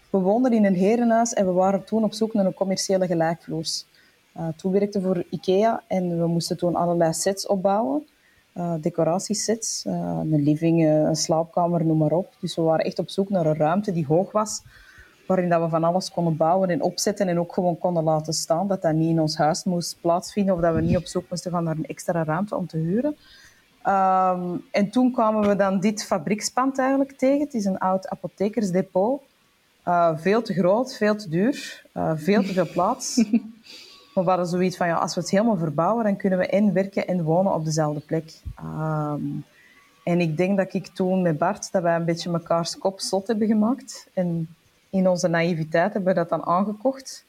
We 0.10 0.18
woonden 0.18 0.54
in 0.54 0.66
een 0.66 0.76
herenhuis 0.76 1.34
en 1.34 1.46
we 1.46 1.52
waren 1.52 1.84
toen 1.84 2.04
op 2.04 2.14
zoek 2.14 2.34
naar 2.34 2.46
een 2.46 2.54
commerciële 2.54 3.08
gelijkvloers. 3.08 3.86
toen 4.56 4.72
werkte 4.72 5.02
voor 5.02 5.24
IKEA 5.30 5.84
en 5.88 6.20
we 6.20 6.28
moesten 6.28 6.58
toen 6.58 6.76
allerlei 6.76 7.14
sets 7.14 7.48
opbouwen 7.48 8.08
uh, 8.58 8.74
decoratiesets. 8.82 9.86
Uh, 9.88 9.94
een 10.32 10.44
living, 10.44 10.82
uh, 10.82 10.94
een 10.94 11.16
slaapkamer, 11.16 11.86
noem 11.86 11.98
maar 11.98 12.12
op. 12.12 12.34
Dus 12.40 12.56
we 12.56 12.62
waren 12.62 12.86
echt 12.86 13.00
op 13.00 13.10
zoek 13.10 13.30
naar 13.30 13.46
een 13.46 13.56
ruimte 13.56 13.92
die 13.92 14.06
hoog 14.06 14.32
was, 14.32 14.62
waarin 15.28 15.50
dat 15.50 15.62
we 15.62 15.70
van 15.70 15.84
alles 15.84 16.12
konden 16.12 16.38
bouwen 16.38 16.70
en 16.70 16.82
opzetten 16.82 17.28
en 17.28 17.40
ook 17.40 17.54
gewoon 17.54 17.78
konden 17.78 18.04
laten 18.04 18.34
staan. 18.34 18.68
Dat 18.68 18.82
dat 18.82 18.94
niet 18.94 19.10
in 19.10 19.22
ons 19.22 19.38
huis 19.38 19.64
moest 19.64 19.98
plaatsvinden 20.02 20.56
of 20.56 20.62
dat 20.62 20.76
we 20.76 20.82
niet 20.82 20.98
op 20.98 21.06
zoek 21.06 21.30
moesten 21.30 21.52
gaan 21.52 21.64
naar 21.64 21.78
een 21.78 21.86
extra 21.86 22.24
ruimte 22.24 22.56
om 22.56 22.68
te 22.68 22.78
huren. 22.78 23.16
Um, 23.88 24.66
en 24.72 24.90
toen 24.92 25.12
kwamen 25.12 25.48
we 25.48 25.56
dan 25.56 25.80
dit 25.80 26.04
fabriekspand 26.06 26.80
eigenlijk 26.80 27.12
tegen. 27.12 27.40
Het 27.40 27.54
is 27.54 27.66
een 27.66 27.78
oud 27.78 28.08
apothekersdepot. 28.08 29.22
Veel 30.16 30.42
te 30.42 30.54
groot, 30.54 30.96
veel 30.96 31.16
te 31.16 31.30
duur, 31.30 31.86
veel 32.16 32.44
te 32.44 32.54
veel 32.54 32.70
plaats. 32.72 33.16
we 34.24 34.30
hadden 34.30 34.48
zoiets 34.48 34.78
van, 34.78 34.88
ja, 34.88 34.96
als 34.96 35.16
we 35.16 35.22
het 35.22 35.30
helemaal 35.30 35.58
verbouwen, 35.58 36.04
dan 36.04 36.18
kunnen 36.18 36.40
we 36.40 36.48
en 36.48 36.74
werken 36.74 37.08
en 37.08 37.24
wonen 37.24 37.54
op 37.54 37.66
dezelfde 37.66 38.00
plek. 38.00 38.34
Um, 38.60 39.46
en 40.04 40.20
ik 40.20 40.38
denk 40.38 40.58
dat 40.58 40.74
ik 40.74 40.88
toen 40.88 41.22
met 41.22 41.38
Bart, 41.38 41.72
dat 41.72 41.82
wij 41.82 41.96
een 41.96 42.06
beetje 42.06 42.30
mekaars 42.30 42.78
kop 42.78 43.00
zot 43.00 43.28
hebben 43.28 43.48
gemaakt. 43.48 44.10
En 44.14 44.56
in 44.90 45.08
onze 45.08 45.28
naïviteit 45.28 45.94
hebben 45.94 46.14
we 46.14 46.20
dat 46.20 46.30
dan 46.30 46.46
aangekocht. 46.46 47.26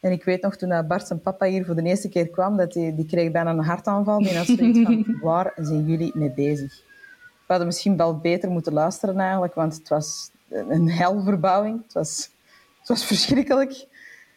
En 0.00 0.12
ik 0.12 0.24
weet 0.24 0.42
nog, 0.42 0.56
toen 0.56 0.86
Bart 0.86 1.06
zijn 1.06 1.20
papa 1.20 1.46
hier 1.46 1.64
voor 1.64 1.74
de 1.74 1.82
eerste 1.82 2.08
keer 2.08 2.28
kwam, 2.28 2.56
dat 2.56 2.74
hij, 2.74 2.94
die 2.96 3.06
kreeg 3.06 3.30
bijna 3.30 3.50
een 3.50 3.64
hartaanval. 3.64 4.18
Die 4.18 4.36
had 4.36 4.46
zoiets 4.46 4.80
van, 4.80 5.06
waar 5.22 5.52
zijn 5.56 5.86
jullie 5.86 6.12
mee 6.14 6.30
bezig? 6.30 6.82
We 7.20 7.56
hadden 7.56 7.66
misschien 7.66 7.96
wel 7.96 8.18
beter 8.18 8.50
moeten 8.50 8.72
luisteren 8.72 9.18
eigenlijk, 9.18 9.54
want 9.54 9.74
het 9.74 9.88
was 9.88 10.30
een 10.50 10.90
helverbouwing. 10.90 11.82
Het 11.82 11.92
was, 11.92 12.30
het 12.78 12.88
was 12.88 13.04
verschrikkelijk. 13.04 13.86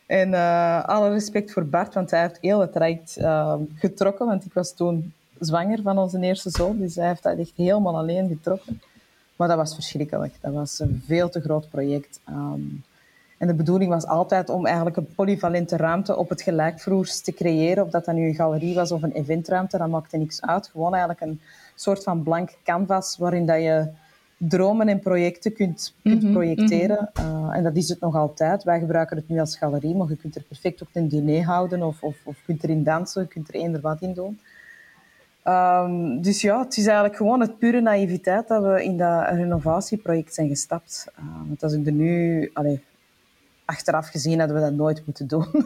En 0.06 0.30
uh, 0.30 0.84
alle 0.84 1.10
respect 1.10 1.52
voor 1.52 1.66
Bart, 1.66 1.94
want 1.94 2.12
hij 2.12 2.22
heeft 2.22 2.38
heel 2.42 2.60
het 2.60 2.72
traject 2.72 3.18
uh, 3.18 3.56
getrokken. 3.76 4.26
Want 4.26 4.46
ik 4.46 4.54
was 4.54 4.74
toen 4.74 5.14
zwanger 5.40 5.82
van 5.82 5.98
onze 5.98 6.20
eerste 6.20 6.50
zoon. 6.50 6.78
Dus 6.78 6.96
hij 6.96 7.08
heeft 7.08 7.24
dat 7.24 7.38
echt 7.38 7.54
helemaal 7.56 7.98
alleen 7.98 8.28
getrokken. 8.28 8.82
Maar 9.36 9.48
dat 9.48 9.58
was 9.58 9.74
verschrikkelijk. 9.74 10.34
Dat 10.42 10.54
was 10.54 10.80
een 10.80 11.04
veel 11.06 11.30
te 11.30 11.42
groot 11.42 11.70
project. 11.70 12.20
Um, 12.30 12.84
en 13.38 13.48
de 13.48 13.56
bedoeling 13.56 13.92
was 13.92 14.06
altijd 14.06 14.50
om 14.50 14.66
eigenlijk 14.66 14.98
een 14.98 15.14
polyvalente 15.16 15.78
ruimte 15.78 16.18
op 16.18 16.30
het 16.30 16.42
gelijkvloers 16.42 17.22
te 17.22 17.34
creëren. 17.34 17.84
Of 17.84 17.90
dat 17.90 18.06
dan 18.06 18.16
nu 18.16 18.28
een 18.28 18.36
galerie 18.36 18.76
was 18.76 18.92
of 18.92 19.04
een 19.04 19.12
eventruimte, 19.12 19.78
dat 19.78 19.88
maakte 19.88 20.18
niks 20.18 20.42
uit. 20.42 20.68
Gewoon 20.68 20.92
eigenlijk 20.92 21.22
een 21.22 21.42
soort 21.76 22.04
van 22.04 22.24
blank 22.24 22.50
canvas 22.64 23.18
waarin 23.18 23.46
dat 23.46 23.62
je 23.62 23.88
dromen 24.48 24.88
en 24.88 25.00
projecten 25.00 25.54
kunt, 25.54 25.96
kunt 26.04 26.16
mm 26.16 26.22
-hmm, 26.22 26.32
projecteren. 26.32 27.10
Mm 27.14 27.24
-hmm. 27.24 27.50
uh, 27.50 27.56
en 27.56 27.64
dat 27.64 27.76
is 27.76 27.90
het 27.90 28.00
nog 28.00 28.16
altijd. 28.16 28.64
Wij 28.64 28.80
gebruiken 28.80 29.18
het 29.18 29.30
nu 29.30 29.40
als 29.40 29.58
galerie, 29.58 29.96
maar 29.96 30.10
je 30.10 30.16
kunt 30.16 30.36
er 30.36 30.44
perfect 30.44 30.84
ook 30.84 30.90
een 30.94 31.08
diner 31.08 31.46
houden 31.46 31.84
of, 31.84 32.04
of, 32.04 32.16
of 32.24 32.38
kunt 32.46 32.64
erin 32.64 32.84
dansen, 32.84 33.22
je 33.22 33.28
kunt 33.28 33.48
er 33.48 33.54
eender 33.54 33.82
wat 33.82 34.02
in 34.02 34.14
doen. 34.14 34.40
Um, 35.48 36.22
dus 36.22 36.42
ja, 36.42 36.60
het 36.60 36.78
is 36.78 36.86
eigenlijk 36.86 37.16
gewoon 37.16 37.40
het 37.40 37.58
pure 37.58 37.82
naïviteit 37.82 38.48
dat 38.48 38.64
we 38.64 38.84
in 38.84 38.98
dat 38.98 39.30
renovatieproject 39.30 40.34
zijn 40.34 40.48
gestapt. 40.48 41.08
Uh, 41.20 41.26
want 41.48 41.64
als 41.64 41.74
ik 41.74 41.86
er 41.86 41.92
nu, 41.92 42.50
allez, 42.54 42.80
achteraf 43.66 44.08
gezien 44.08 44.40
hadden 44.40 44.58
we 44.58 44.62
dat 44.62 44.74
nooit 44.74 45.06
moeten 45.06 45.28
doen. 45.28 45.48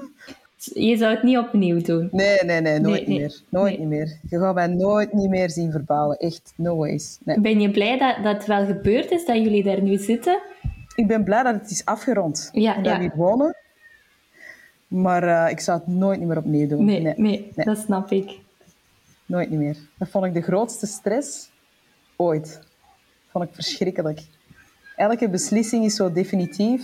Je 0.57 0.97
zou 0.97 1.13
het 1.13 1.23
niet 1.23 1.37
opnieuw 1.37 1.81
doen? 1.81 2.09
Nee, 2.11 2.39
nee, 2.45 2.61
nee, 2.61 2.79
nooit 2.79 3.07
nee, 3.07 3.19
meer. 3.19 3.41
Nooit 3.49 3.77
nee. 3.77 3.87
niet 3.87 3.97
meer. 3.97 4.17
Je 4.29 4.39
gaat 4.39 4.55
mij 4.55 4.67
nooit 4.67 5.13
niet 5.13 5.29
meer 5.29 5.49
zien 5.49 5.71
verbouwen. 5.71 6.17
Echt, 6.17 6.53
no 6.55 6.75
ways. 6.75 7.17
Nee. 7.23 7.39
Ben 7.39 7.59
je 7.59 7.71
blij 7.71 7.97
dat 7.97 8.23
dat 8.23 8.45
wel 8.45 8.65
gebeurd 8.65 9.11
is, 9.11 9.25
dat 9.25 9.35
jullie 9.35 9.63
daar 9.63 9.81
nu 9.81 9.97
zitten? 9.97 10.39
Ik 10.95 11.07
ben 11.07 11.23
blij 11.23 11.43
dat 11.43 11.53
het 11.53 11.71
is 11.71 11.85
afgerond. 11.85 12.49
Ja, 12.53 12.75
en 12.75 12.83
ja. 12.83 12.89
dat 12.89 12.97
we 12.97 13.03
hier 13.03 13.15
wonen. 13.15 13.55
Maar 14.87 15.23
uh, 15.23 15.51
ik 15.51 15.59
zou 15.59 15.79
het 15.79 15.87
nooit 15.87 16.19
niet 16.19 16.27
meer 16.27 16.37
opnieuw 16.37 16.67
doen. 16.67 16.85
Nee, 16.85 17.01
nee, 17.01 17.13
nee, 17.17 17.51
nee, 17.55 17.65
dat 17.65 17.77
snap 17.77 18.11
ik. 18.11 18.39
Nooit 19.25 19.49
niet 19.49 19.59
meer. 19.59 19.77
Dat 19.97 20.09
vond 20.09 20.25
ik 20.25 20.33
de 20.33 20.41
grootste 20.41 20.87
stress 20.87 21.49
ooit. 22.15 22.53
Dat 22.53 23.31
vond 23.31 23.43
ik 23.43 23.53
verschrikkelijk. 23.53 24.21
Elke 24.95 25.29
beslissing 25.29 25.85
is 25.85 25.95
zo 25.95 26.11
definitief. 26.11 26.81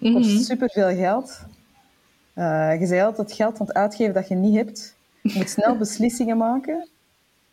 Kost 0.00 0.14
mm 0.14 0.22
-hmm. 0.22 0.38
superveel 0.38 0.94
geld. 0.94 1.40
Uh, 2.34 2.80
je 2.80 2.86
zei 2.86 3.02
altijd 3.02 3.32
geld 3.32 3.60
aan 3.60 3.66
het 3.66 3.76
uitgeven 3.76 4.14
dat 4.14 4.28
je 4.28 4.34
niet 4.34 4.54
hebt. 4.54 4.94
Je 5.22 5.38
moet 5.38 5.50
snel 5.50 5.76
beslissingen 5.86 6.36
maken. 6.36 6.88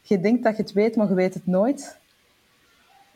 Je 0.01 0.19
denkt 0.19 0.43
dat 0.43 0.55
je 0.55 0.61
het 0.61 0.73
weet, 0.73 0.95
maar 0.95 1.07
je 1.07 1.13
weet 1.13 1.33
het 1.33 1.47
nooit. 1.47 1.97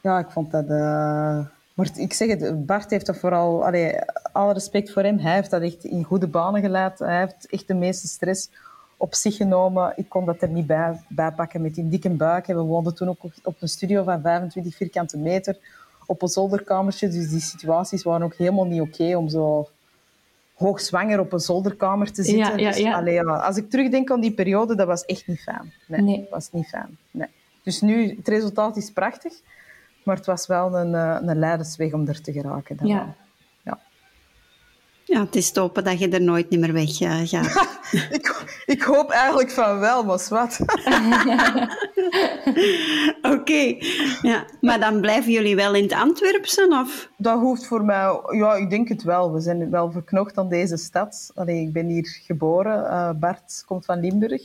Ja, 0.01 0.19
ik 0.19 0.29
vond 0.29 0.51
dat... 0.51 0.63
Uh... 0.63 1.45
Maar 1.73 1.89
ik 1.95 2.13
zeg 2.13 2.29
het, 2.29 2.65
Bart 2.65 2.89
heeft 2.89 3.05
toch 3.05 3.17
vooral... 3.17 3.65
Allee, 3.65 3.95
alle 4.31 4.53
respect 4.53 4.91
voor 4.91 5.03
hem. 5.03 5.17
Hij 5.17 5.33
heeft 5.33 5.49
dat 5.49 5.61
echt 5.61 5.83
in 5.83 6.03
goede 6.03 6.27
banen 6.27 6.61
geleid. 6.61 6.99
Hij 6.99 7.19
heeft 7.19 7.47
echt 7.49 7.67
de 7.67 7.73
meeste 7.73 8.07
stress 8.07 8.49
op 8.97 9.15
zich 9.15 9.35
genomen. 9.35 9.93
Ik 9.95 10.09
kon 10.09 10.25
dat 10.25 10.41
er 10.41 10.49
niet 10.49 10.67
bij, 10.67 11.01
bij 11.07 11.31
pakken 11.31 11.61
met 11.61 11.75
die 11.75 11.89
dikke 11.89 12.09
buik. 12.09 12.45
We 12.45 12.53
woonden 12.53 12.95
toen 12.95 13.09
ook 13.09 13.23
op 13.43 13.55
een 13.59 13.69
studio 13.69 14.03
van 14.03 14.21
25 14.21 14.75
vierkante 14.75 15.17
meter 15.17 15.57
op 16.05 16.21
een 16.21 16.27
zolderkamertje. 16.27 17.07
Dus 17.07 17.29
die 17.29 17.39
situaties 17.39 18.03
waren 18.03 18.25
ook 18.25 18.35
helemaal 18.35 18.65
niet 18.65 18.81
oké 18.81 19.01
okay 19.01 19.13
om 19.13 19.29
zo 19.29 19.69
hoogzwanger 20.61 21.19
op 21.19 21.33
een 21.33 21.39
zolderkamer 21.39 22.11
te 22.11 22.23
zitten. 22.23 22.57
Ja, 22.59 22.69
ja, 22.69 22.75
ja. 22.75 22.89
Dus, 22.89 22.93
allee, 22.93 23.23
als 23.23 23.57
ik 23.57 23.69
terugdenk 23.69 24.11
aan 24.11 24.21
die 24.21 24.33
periode, 24.33 24.75
dat 24.75 24.87
was 24.87 25.05
echt 25.05 25.27
niet 25.27 25.41
fijn. 25.41 25.73
Nee, 25.87 26.27
was 26.29 26.51
niet 26.51 26.67
fijn. 26.67 26.97
Nee. 27.11 27.27
Dus 27.63 27.81
nu, 27.81 28.15
het 28.15 28.27
resultaat 28.27 28.77
is 28.77 28.91
prachtig, 28.91 29.33
maar 30.03 30.15
het 30.15 30.25
was 30.25 30.47
wel 30.47 30.77
een, 30.77 30.93
een 31.29 31.39
leidensweg 31.39 31.93
om 31.93 32.07
er 32.07 32.21
te 32.21 32.31
geraken. 32.31 32.77
Ja. 32.81 32.95
ja. 32.95 33.15
Ja, 35.11 35.19
het 35.19 35.35
is 35.35 35.51
te 35.51 35.59
hopen 35.59 35.83
dat 35.83 35.99
je 35.99 36.09
er 36.09 36.21
nooit 36.21 36.49
meer 36.49 36.73
weg 36.73 37.01
uh, 37.01 37.21
gaat. 37.23 37.79
ik, 38.17 38.45
ik, 38.65 38.81
hoop 38.81 39.09
eigenlijk 39.09 39.51
van 39.51 39.79
wel, 39.79 40.03
maar 40.03 40.27
wat. 40.29 40.59
Oké, 43.35 43.75
ja. 44.21 44.45
maar 44.61 44.79
dan 44.79 45.01
blijven 45.01 45.31
jullie 45.31 45.55
wel 45.55 45.73
in 45.73 45.83
het 45.83 45.93
Antwerpsen? 45.93 46.71
Of? 46.73 47.09
Dat 47.17 47.39
hoeft 47.39 47.65
voor 47.65 47.83
mij... 47.83 48.21
Ja, 48.29 48.53
ik 48.53 48.69
denk 48.69 48.87
het 48.87 49.03
wel. 49.03 49.33
We 49.33 49.39
zijn 49.39 49.69
wel 49.69 49.91
verknocht 49.91 50.37
aan 50.37 50.49
deze 50.49 50.77
stad. 50.77 51.31
Allee, 51.35 51.61
ik 51.61 51.73
ben 51.73 51.87
hier 51.87 52.19
geboren. 52.25 52.83
Uh, 52.83 53.09
Bart 53.19 53.63
komt 53.65 53.85
van 53.85 53.99
Limburg. 53.99 54.41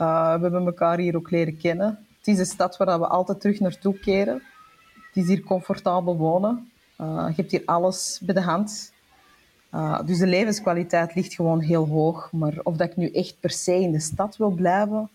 Uh, 0.00 0.34
we 0.34 0.42
hebben 0.42 0.66
elkaar 0.66 0.98
hier 0.98 1.16
ook 1.16 1.30
leren 1.30 1.56
kennen. 1.56 2.06
Het 2.18 2.26
is 2.26 2.38
een 2.38 2.46
stad 2.46 2.76
waar 2.76 3.00
we 3.00 3.06
altijd 3.06 3.40
terug 3.40 3.60
naartoe 3.60 3.98
keren. 3.98 4.42
Het 4.94 5.22
is 5.22 5.26
hier 5.26 5.42
comfortabel 5.42 6.16
wonen. 6.16 6.70
Je 6.96 7.32
hebt 7.36 7.50
hier 7.50 7.62
alles 7.64 8.20
bij 8.22 8.34
de 8.34 8.40
hand. 8.40 8.92
Uh, 9.74 10.00
dus 10.06 10.18
de 10.18 10.26
levenskwaliteit 10.26 11.14
ligt 11.14 11.34
gewoon 11.34 11.60
heel 11.60 11.86
hoog. 11.86 12.32
Maar 12.32 12.58
of 12.62 12.76
dat 12.76 12.88
ik 12.88 12.96
nu 12.96 13.10
echt 13.10 13.36
per 13.40 13.50
se 13.50 13.80
in 13.80 13.92
de 13.92 14.00
stad 14.00 14.36
wil 14.36 14.50
blijven, 14.50 15.08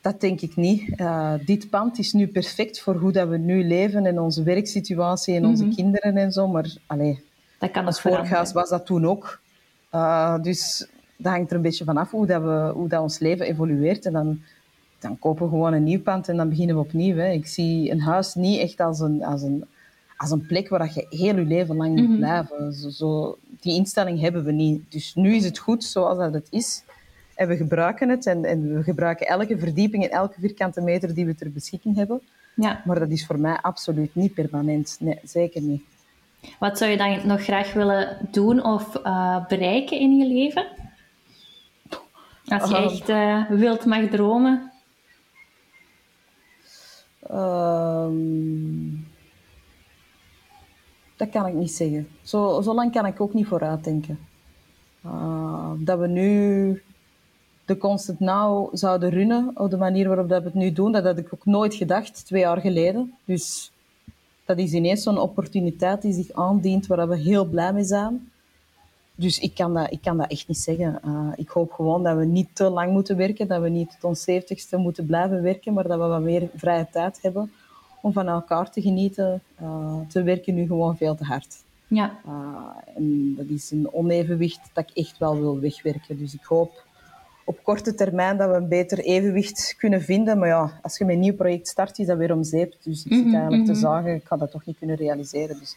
dat 0.00 0.20
denk 0.20 0.40
ik 0.40 0.56
niet. 0.56 1.00
Uh, 1.00 1.34
dit 1.44 1.70
pand 1.70 1.98
is 1.98 2.12
nu 2.12 2.26
perfect 2.26 2.80
voor 2.80 2.94
hoe 2.94 3.12
dat 3.12 3.28
we 3.28 3.36
nu 3.36 3.64
leven 3.64 4.06
en 4.06 4.20
onze 4.20 4.42
werksituatie 4.42 5.34
en 5.34 5.46
onze 5.46 5.62
mm 5.62 5.68
-hmm. 5.68 5.76
kinderen 5.76 6.16
en 6.16 6.32
zo. 6.32 6.48
Maar 6.48 6.76
allee, 6.86 7.24
dat 7.58 7.70
kan 7.70 7.86
als 7.86 8.02
huis 8.02 8.52
was 8.52 8.68
dat 8.68 8.86
toen 8.86 9.06
ook. 9.06 9.40
Uh, 9.94 10.42
dus 10.42 10.88
dat 11.16 11.32
hangt 11.32 11.50
er 11.50 11.56
een 11.56 11.62
beetje 11.62 11.84
vanaf 11.84 12.10
hoe, 12.10 12.26
dat 12.26 12.42
we, 12.42 12.70
hoe 12.74 12.88
dat 12.88 13.02
ons 13.02 13.18
leven 13.18 13.46
evolueert. 13.46 14.06
En 14.06 14.12
dan, 14.12 14.40
dan 14.98 15.18
kopen 15.18 15.44
we 15.44 15.50
gewoon 15.50 15.72
een 15.72 15.84
nieuw 15.84 16.00
pand 16.00 16.28
en 16.28 16.36
dan 16.36 16.48
beginnen 16.48 16.76
we 16.76 16.82
opnieuw. 16.82 17.16
Hè. 17.16 17.30
Ik 17.30 17.46
zie 17.46 17.90
een 17.90 18.00
huis 18.00 18.34
niet 18.34 18.60
echt 18.60 18.80
als 18.80 19.00
een, 19.00 19.24
als 19.24 19.42
een, 19.42 19.64
als 20.22 20.30
een 20.30 20.46
plek 20.46 20.68
waar 20.68 20.90
je 20.94 21.06
heel 21.08 21.36
je 21.36 21.44
leven 21.44 21.76
lang 21.76 22.00
moet 22.00 22.16
blijven. 22.16 22.72
Zo, 22.72 22.88
zo, 22.88 23.38
die 23.60 23.74
instelling 23.74 24.20
hebben 24.20 24.44
we 24.44 24.52
niet. 24.52 24.92
Dus 24.92 25.14
nu 25.14 25.34
is 25.34 25.44
het 25.44 25.58
goed 25.58 25.84
zoals 25.84 26.18
dat 26.18 26.34
het 26.34 26.46
is. 26.50 26.84
En 27.34 27.48
we 27.48 27.56
gebruiken 27.56 28.08
het. 28.08 28.26
En, 28.26 28.44
en 28.44 28.74
we 28.74 28.82
gebruiken 28.82 29.26
elke 29.26 29.58
verdieping 29.58 30.04
en 30.04 30.10
elke 30.10 30.40
vierkante 30.40 30.80
meter 30.80 31.14
die 31.14 31.26
we 31.26 31.34
ter 31.34 31.52
beschikking 31.52 31.96
hebben. 31.96 32.20
Ja. 32.54 32.82
Maar 32.84 32.98
dat 32.98 33.10
is 33.10 33.26
voor 33.26 33.38
mij 33.38 33.58
absoluut 33.60 34.14
niet 34.14 34.34
permanent. 34.34 34.96
Nee, 35.00 35.18
zeker 35.24 35.62
niet. 35.62 35.82
Wat 36.58 36.78
zou 36.78 36.90
je 36.90 36.96
dan 36.96 37.26
nog 37.26 37.42
graag 37.42 37.72
willen 37.72 38.28
doen 38.30 38.64
of 38.64 38.96
uh, 39.04 39.46
bereiken 39.46 39.98
in 39.98 40.16
je 40.16 40.26
leven? 40.26 40.66
Als 42.46 42.70
je 42.70 42.76
echt 42.76 43.08
uh, 43.08 43.50
wild 43.50 43.84
mag 43.84 44.08
dromen. 44.08 44.72
Um, 47.30 49.01
dat 51.22 51.30
kan 51.30 51.46
ik 51.46 51.54
niet 51.54 51.72
zeggen. 51.72 52.08
Zo, 52.22 52.60
zo 52.60 52.74
lang 52.74 52.92
kan 52.92 53.06
ik 53.06 53.20
ook 53.20 53.34
niet 53.34 53.46
vooruit 53.46 53.84
denken. 53.84 54.18
Uh, 55.06 55.70
dat 55.78 55.98
we 55.98 56.06
nu 56.06 56.82
de 57.64 57.78
Constant 57.78 58.20
Now 58.20 58.68
zouden 58.72 59.10
runnen 59.10 59.50
op 59.54 59.70
de 59.70 59.76
manier 59.76 60.06
waarop 60.08 60.28
dat 60.28 60.42
we 60.42 60.48
het 60.48 60.58
nu 60.58 60.72
doen, 60.72 60.92
dat 60.92 61.04
had 61.04 61.18
ik 61.18 61.34
ook 61.34 61.44
nooit 61.44 61.74
gedacht, 61.74 62.26
twee 62.26 62.40
jaar 62.40 62.60
geleden. 62.60 63.14
Dus 63.24 63.72
dat 64.44 64.58
is 64.58 64.72
ineens 64.72 65.02
zo'n 65.02 65.18
opportuniteit 65.18 66.02
die 66.02 66.12
zich 66.12 66.32
aandient, 66.32 66.86
waar 66.86 67.08
we 67.08 67.16
heel 67.16 67.44
blij 67.44 67.72
mee 67.72 67.84
zijn. 67.84 68.30
Dus 69.14 69.38
ik 69.38 69.54
kan 69.54 69.74
dat, 69.74 69.92
ik 69.92 70.02
kan 70.02 70.16
dat 70.16 70.30
echt 70.30 70.48
niet 70.48 70.58
zeggen. 70.58 71.00
Uh, 71.06 71.32
ik 71.36 71.48
hoop 71.48 71.72
gewoon 71.72 72.02
dat 72.02 72.16
we 72.16 72.24
niet 72.24 72.48
te 72.52 72.70
lang 72.70 72.92
moeten 72.92 73.16
werken, 73.16 73.48
dat 73.48 73.62
we 73.62 73.68
niet 73.68 73.90
tot 73.90 74.04
ons 74.04 74.22
zeventigste 74.22 74.76
moeten 74.76 75.06
blijven 75.06 75.42
werken, 75.42 75.72
maar 75.72 75.88
dat 75.88 75.98
we 75.98 76.06
wat 76.06 76.20
meer 76.20 76.48
vrije 76.54 76.86
tijd 76.90 77.18
hebben 77.22 77.52
om 78.02 78.12
van 78.12 78.28
elkaar 78.28 78.70
te 78.70 78.80
genieten. 78.80 79.42
Uh, 79.62 80.00
te 80.08 80.22
werken 80.22 80.54
nu 80.54 80.66
gewoon 80.66 80.96
veel 80.96 81.14
te 81.14 81.24
hard. 81.24 81.56
Ja. 81.86 82.18
Uh, 82.26 82.96
en 82.96 83.34
dat 83.36 83.46
is 83.48 83.70
een 83.70 83.88
onevenwicht 83.92 84.60
dat 84.72 84.90
ik 84.90 84.96
echt 84.96 85.18
wel 85.18 85.40
wil 85.40 85.60
wegwerken. 85.60 86.18
Dus 86.18 86.34
ik 86.34 86.44
hoop 86.44 86.84
op 87.44 87.62
korte 87.62 87.94
termijn 87.94 88.36
dat 88.36 88.50
we 88.50 88.56
een 88.56 88.68
beter 88.68 88.98
evenwicht 88.98 89.74
kunnen 89.78 90.02
vinden. 90.02 90.38
Maar 90.38 90.48
ja, 90.48 90.78
als 90.82 90.98
je 90.98 91.04
met 91.04 91.14
een 91.14 91.20
nieuw 91.20 91.34
project 91.34 91.68
start, 91.68 91.98
is 91.98 92.06
dat 92.06 92.18
weer 92.18 92.32
om 92.32 92.44
zeep. 92.44 92.74
Dus 92.82 93.04
ik 93.04 93.12
zit 93.12 93.24
eigenlijk 93.24 93.50
mm 93.50 93.64
-hmm. 93.64 93.64
te 93.64 93.74
zagen, 93.74 94.14
ik 94.14 94.26
ga 94.26 94.36
dat 94.36 94.50
toch 94.50 94.66
niet 94.66 94.78
kunnen 94.78 94.96
realiseren. 94.96 95.58
Dus 95.58 95.76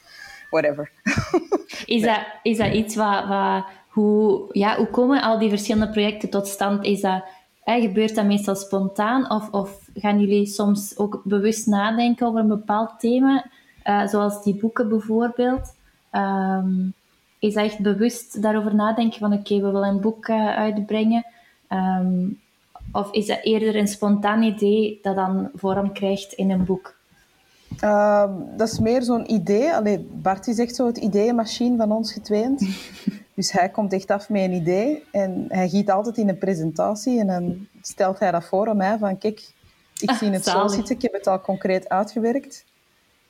whatever. 0.50 0.92
is, 1.96 2.02
dat, 2.02 2.20
is 2.44 2.58
dat 2.58 2.74
iets 2.74 2.96
wat... 2.96 3.28
wat 3.28 3.66
hoe, 3.96 4.46
ja, 4.52 4.78
hoe 4.78 4.88
komen 4.88 5.22
al 5.22 5.40
die 5.40 5.50
verschillende 5.50 5.90
projecten 5.92 6.30
tot 6.30 6.48
stand? 6.48 6.84
Is 6.84 7.02
dat, 7.02 7.24
gebeurt 7.66 8.16
dat 8.16 8.26
meestal 8.26 8.55
spontaan? 8.55 9.32
Of, 9.32 9.49
of 9.51 9.89
gaan 9.93 10.20
jullie 10.20 10.45
soms 10.45 10.97
ook 10.97 11.22
bewust 11.24 11.68
nadenken 11.68 12.28
over 12.28 12.39
een 12.39 12.47
bepaald 12.47 12.99
thema? 12.99 13.45
Uh, 13.84 14.07
zoals 14.07 14.43
die 14.43 14.55
boeken 14.55 14.89
bijvoorbeeld. 14.89 15.76
Um, 16.11 16.93
is 17.39 17.53
dat 17.53 17.63
echt 17.63 17.80
bewust 17.80 18.41
daarover 18.41 18.76
nadenken 18.76 19.20
van 19.20 19.34
oké, 19.34 19.55
we 19.55 19.72
willen 19.72 19.89
een 19.89 20.01
boek 20.01 20.28
uh, 20.28 20.55
uitbrengen? 20.55 21.26
Um, 21.70 22.39
of 22.91 23.11
is 23.11 23.26
dat 23.26 23.39
eerder 23.43 23.76
een 23.76 23.88
spontaan 23.88 24.43
idee 24.43 24.99
dat 25.01 25.16
dan 25.16 25.49
vorm 25.53 25.93
krijgt 25.93 26.34
in 26.34 26.51
een 26.51 26.66
boek? 26.66 26.95
Uh, 27.84 28.24
dat 28.58 28.72
is 28.72 28.80
meer 28.80 29.04
zo'n 29.04 29.32
idee. 29.32 29.74
Allee, 29.74 30.00
Bart 30.00 30.48
is 30.48 30.60
echt 30.60 30.76
zo 30.76 30.86
het 30.86 30.98
ideeënmachine 30.98 31.78
van 31.78 31.92
ons 31.92 32.14
getweend. 32.14 32.68
dus 33.36 33.52
hij 33.52 33.70
komt 33.70 33.94
echt 33.94 34.12
af 34.12 34.30
met 34.30 34.42
een 34.42 34.54
idee 34.54 35.04
en 35.12 35.46
hij 35.48 35.70
giet 35.70 35.92
altijd 35.92 36.18
in 36.18 36.30
een 36.30 36.38
presentatie 36.38 37.20
en 37.20 37.28
dan 37.28 37.68
stelt 37.82 38.20
hij 38.20 38.32
dat 38.32 38.46
voor 38.46 38.70
aan 38.70 38.78
mij 38.78 38.98
van 38.98 39.18
kijk, 39.18 39.54
ik 40.00 40.12
zie 40.12 40.30
het 40.30 40.46
zo 40.46 40.68
zitten, 40.68 40.96
ik 40.96 41.02
heb 41.02 41.14
het 41.14 41.28
al 41.28 41.42
concreet 41.42 41.90
uitgewerkt. 41.90 42.66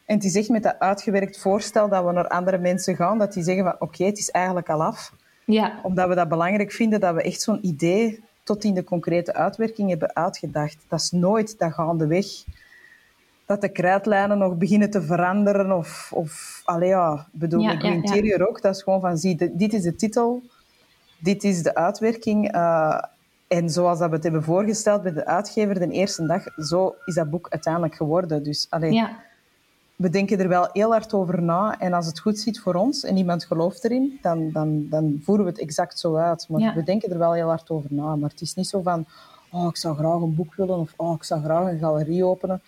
En 0.05 0.15
het 0.15 0.23
is 0.23 0.35
echt 0.35 0.49
met 0.49 0.63
dat 0.63 0.79
uitgewerkt 0.79 1.37
voorstel 1.37 1.89
dat 1.89 2.05
we 2.05 2.11
naar 2.11 2.27
andere 2.27 2.57
mensen 2.57 2.95
gaan, 2.95 3.17
dat 3.17 3.33
die 3.33 3.43
zeggen 3.43 3.63
van 3.63 3.73
oké, 3.73 3.83
okay, 3.83 4.07
het 4.07 4.17
is 4.17 4.31
eigenlijk 4.31 4.69
al 4.69 4.83
af. 4.83 5.13
Ja. 5.45 5.79
Omdat 5.83 6.07
we 6.07 6.15
dat 6.15 6.29
belangrijk 6.29 6.71
vinden, 6.71 6.99
dat 6.99 7.13
we 7.13 7.21
echt 7.21 7.41
zo'n 7.41 7.65
idee 7.65 8.23
tot 8.43 8.63
in 8.63 8.73
de 8.73 8.83
concrete 8.83 9.33
uitwerking 9.33 9.89
hebben 9.89 10.15
uitgedacht. 10.15 10.85
Dat 10.87 10.99
is 10.99 11.11
nooit 11.11 11.59
dat 11.59 11.73
gaandeweg 11.73 12.43
dat 13.45 13.61
de 13.61 13.69
krijtlijnen 13.69 14.37
nog 14.37 14.57
beginnen 14.57 14.89
te 14.89 15.01
veranderen. 15.01 15.71
Of, 15.71 16.11
of 16.13 16.61
allee, 16.63 16.89
ja, 16.89 17.27
bedoel, 17.31 17.61
ja, 17.61 17.71
ja, 17.71 17.79
interieur 17.79 18.39
ja. 18.39 18.45
ook. 18.45 18.61
Dat 18.61 18.75
is 18.75 18.83
gewoon 18.83 19.01
van, 19.01 19.17
zie, 19.17 19.51
dit 19.55 19.73
is 19.73 19.81
de 19.81 19.95
titel, 19.95 20.41
dit 21.19 21.43
is 21.43 21.63
de 21.63 21.75
uitwerking. 21.75 22.55
Uh, 22.55 23.01
en 23.47 23.69
zoals 23.69 23.99
dat 23.99 24.09
we 24.09 24.15
het 24.15 24.23
hebben 24.23 24.43
voorgesteld 24.43 25.01
bij 25.01 25.13
de 25.13 25.25
uitgever 25.25 25.79
de 25.79 25.87
eerste 25.87 26.25
dag, 26.25 26.43
zo 26.57 26.95
is 27.05 27.15
dat 27.15 27.29
boek 27.29 27.47
uiteindelijk 27.49 27.95
geworden. 27.95 28.43
Dus 28.43 28.67
allee, 28.69 28.91
ja. 28.91 29.19
we 29.95 30.09
denken 30.09 30.39
er 30.39 30.47
wel 30.47 30.69
heel 30.71 30.91
hard 30.91 31.13
over 31.13 31.41
na. 31.41 31.79
En 31.79 31.93
als 31.93 32.05
het 32.05 32.19
goed 32.19 32.39
ziet 32.39 32.59
voor 32.59 32.73
ons 32.73 33.03
en 33.03 33.17
iemand 33.17 33.45
gelooft 33.45 33.83
erin, 33.83 34.19
dan, 34.21 34.51
dan, 34.51 34.87
dan 34.89 35.19
voeren 35.23 35.45
we 35.45 35.51
het 35.51 35.59
exact 35.59 35.99
zo 35.99 36.15
uit. 36.15 36.45
Maar 36.49 36.73
we 36.75 36.83
denken 36.83 37.11
er 37.11 37.17
wel 37.17 37.33
heel 37.33 37.47
hard 37.47 37.69
over 37.69 37.93
na. 37.93 38.15
Maar 38.15 38.29
het 38.29 38.41
is 38.41 38.53
niet 38.53 38.67
zo 38.67 38.81
van, 38.81 39.05
oh, 39.51 39.67
ik 39.67 39.77
zou 39.77 39.95
graag 39.95 40.21
een 40.21 40.35
boek 40.35 40.55
willen 40.55 40.79
of 40.79 40.93
oh, 40.95 41.15
ik 41.15 41.23
zou 41.23 41.43
graag 41.43 41.71
een 41.71 41.79
galerie 41.79 42.25
openen. 42.25 42.61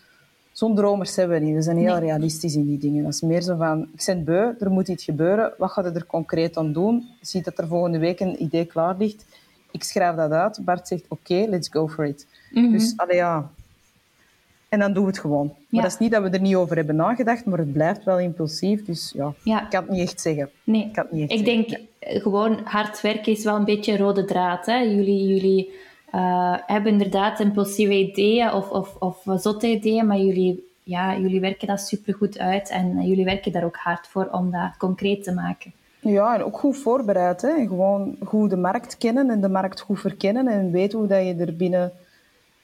Zo'n 0.57 0.75
dromers 0.75 1.15
hebben 1.15 1.39
we 1.39 1.45
niet. 1.45 1.55
We 1.55 1.61
zijn 1.61 1.77
heel 1.77 1.91
nee. 1.91 1.99
realistisch 1.99 2.55
in 2.55 2.65
die 2.65 2.77
dingen. 2.77 3.03
Dat 3.03 3.13
is 3.13 3.21
meer 3.21 3.41
zo 3.41 3.55
van, 3.55 3.81
ik 3.81 4.03
ben 4.05 4.23
beu, 4.23 4.53
er 4.59 4.71
moet 4.71 4.87
iets 4.87 5.03
gebeuren. 5.03 5.53
Wat 5.57 5.71
gaat 5.71 5.85
er 5.85 6.05
concreet 6.05 6.57
aan 6.57 6.73
doen? 6.73 7.07
Ziet 7.21 7.45
dat 7.45 7.57
er 7.57 7.67
volgende 7.67 7.97
week 7.97 8.19
een 8.19 8.41
idee 8.43 8.65
klaar 8.65 8.95
ligt. 8.97 9.25
Ik 9.71 9.83
schrijf 9.83 10.15
dat 10.15 10.31
uit. 10.31 10.59
Bart 10.65 10.87
zegt, 10.87 11.03
oké, 11.07 11.33
okay, 11.33 11.47
let's 11.49 11.69
go 11.69 11.87
for 11.87 12.05
it. 12.05 12.27
Mhm. 12.51 12.59
Mm 12.59 12.69
-hmm. 12.69 12.77
Dus, 12.77 12.93
allee, 12.95 13.15
ja. 13.15 13.49
En 14.69 14.79
dan 14.79 14.93
doen 14.93 15.03
we 15.03 15.09
het 15.09 15.19
gewoon. 15.19 15.53
Maar 15.69 15.81
dat 15.81 15.91
is 15.91 15.97
niet 15.97 16.11
dat 16.11 16.23
we 16.23 16.29
er 16.29 16.41
niet 16.41 16.55
over 16.55 16.75
hebben 16.75 16.95
nagedacht, 16.95 17.45
maar 17.45 17.59
het 17.59 17.73
blijft 17.73 18.03
wel 18.03 18.19
impulsief. 18.19 18.85
Dus 18.85 19.11
ja, 19.15 19.33
Ja. 19.43 19.63
ik 19.63 19.69
kan 19.69 19.81
het 19.81 19.91
niet 19.91 20.01
echt 20.01 20.21
zeggen. 20.21 20.49
Nee, 20.63 20.85
Ik 20.85 20.93
kan 20.93 21.03
het 21.03 21.13
niet 21.13 21.29
echt 21.29 21.39
ik 21.39 21.45
zeggen. 21.45 21.67
denk 21.67 21.85
eh, 21.99 22.21
gewoon 22.21 22.59
hard 22.63 23.01
werken 23.01 23.31
is 23.31 23.43
wel 23.43 23.55
een 23.55 23.65
beetje 23.65 23.91
een 23.91 23.97
rode 23.97 24.25
draad. 24.25 24.65
Hè? 24.65 24.77
Jullie, 24.77 25.27
jullie 25.27 25.71
eh, 26.11 26.57
hebben 26.65 26.91
inderdaad 26.91 27.39
impulsieve 27.39 27.93
ideeën 27.93 28.53
of, 28.53 28.69
of, 28.69 28.95
of 28.99 29.23
zotte 29.41 29.67
ideeën, 29.67 30.07
maar 30.07 30.19
jullie, 30.19 30.67
ja, 30.83 31.17
jullie 31.17 31.39
werken 31.39 31.67
dat 31.67 31.81
supergoed 31.81 32.39
uit 32.39 32.69
en 32.69 33.07
jullie 33.07 33.25
werken 33.25 33.51
daar 33.51 33.63
ook 33.63 33.77
hard 33.77 34.07
voor 34.07 34.27
om 34.31 34.51
dat 34.51 34.77
concreet 34.77 35.23
te 35.23 35.33
maken. 35.33 35.73
Ja, 35.99 36.35
en 36.35 36.43
ook 36.43 36.57
goed 36.57 36.77
voorbereid. 36.77 37.41
Hè. 37.41 37.67
Gewoon 37.67 38.15
goed 38.25 38.49
de 38.49 38.57
markt 38.57 38.97
kennen 38.97 39.29
en 39.29 39.41
de 39.41 39.49
markt 39.49 39.79
goed 39.79 39.99
verkennen 39.99 40.47
en 40.47 40.71
weten 40.71 40.99
hoe 40.99 41.07
dat 41.07 41.25
je 41.25 41.35
er 41.35 41.55
binnen 41.55 41.91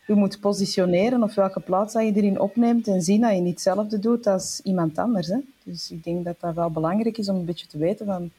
je 0.05 0.13
moet 0.13 0.39
positioneren 0.39 1.23
of 1.23 1.35
welke 1.35 1.59
plaats 1.59 1.93
dat 1.93 2.03
je 2.03 2.13
erin 2.13 2.39
opneemt 2.39 2.87
en 2.87 3.01
zien 3.01 3.21
dat 3.21 3.35
je 3.35 3.41
niet 3.41 3.53
hetzelfde 3.53 3.99
doet 3.99 4.27
als 4.27 4.61
iemand 4.63 4.97
anders. 4.97 5.27
Hè. 5.27 5.37
Dus 5.63 5.91
ik 5.91 6.03
denk 6.03 6.25
dat 6.25 6.39
dat 6.39 6.55
wel 6.55 6.69
belangrijk 6.69 7.17
is 7.17 7.29
om 7.29 7.35
een 7.35 7.45
beetje 7.45 7.67
te 7.67 7.77
weten 7.77 8.05
van 8.05 8.31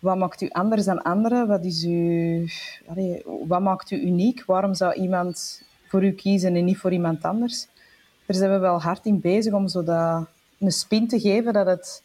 wat 0.00 0.16
maakt 0.16 0.40
u 0.40 0.48
anders 0.48 0.84
dan 0.84 1.02
anderen? 1.02 1.46
Wat, 1.46 1.64
is 1.64 1.84
u, 1.84 2.48
allee, 2.86 3.22
wat 3.46 3.60
maakt 3.60 3.90
u 3.90 4.00
uniek? 4.00 4.44
Waarom 4.44 4.74
zou 4.74 4.94
iemand 4.94 5.62
voor 5.86 6.04
u 6.04 6.12
kiezen 6.12 6.56
en 6.56 6.64
niet 6.64 6.78
voor 6.78 6.92
iemand 6.92 7.22
anders? 7.22 7.66
Daar 8.26 8.36
zijn 8.36 8.50
we 8.50 8.58
wel 8.58 8.80
hard 8.80 9.06
in 9.06 9.20
bezig 9.20 9.52
om 9.52 9.68
zo 9.68 9.84
dat, 9.84 10.26
een 10.58 10.72
spin 10.72 11.08
te 11.08 11.20
geven 11.20 11.52
dat 11.52 11.66
het, 11.66 12.02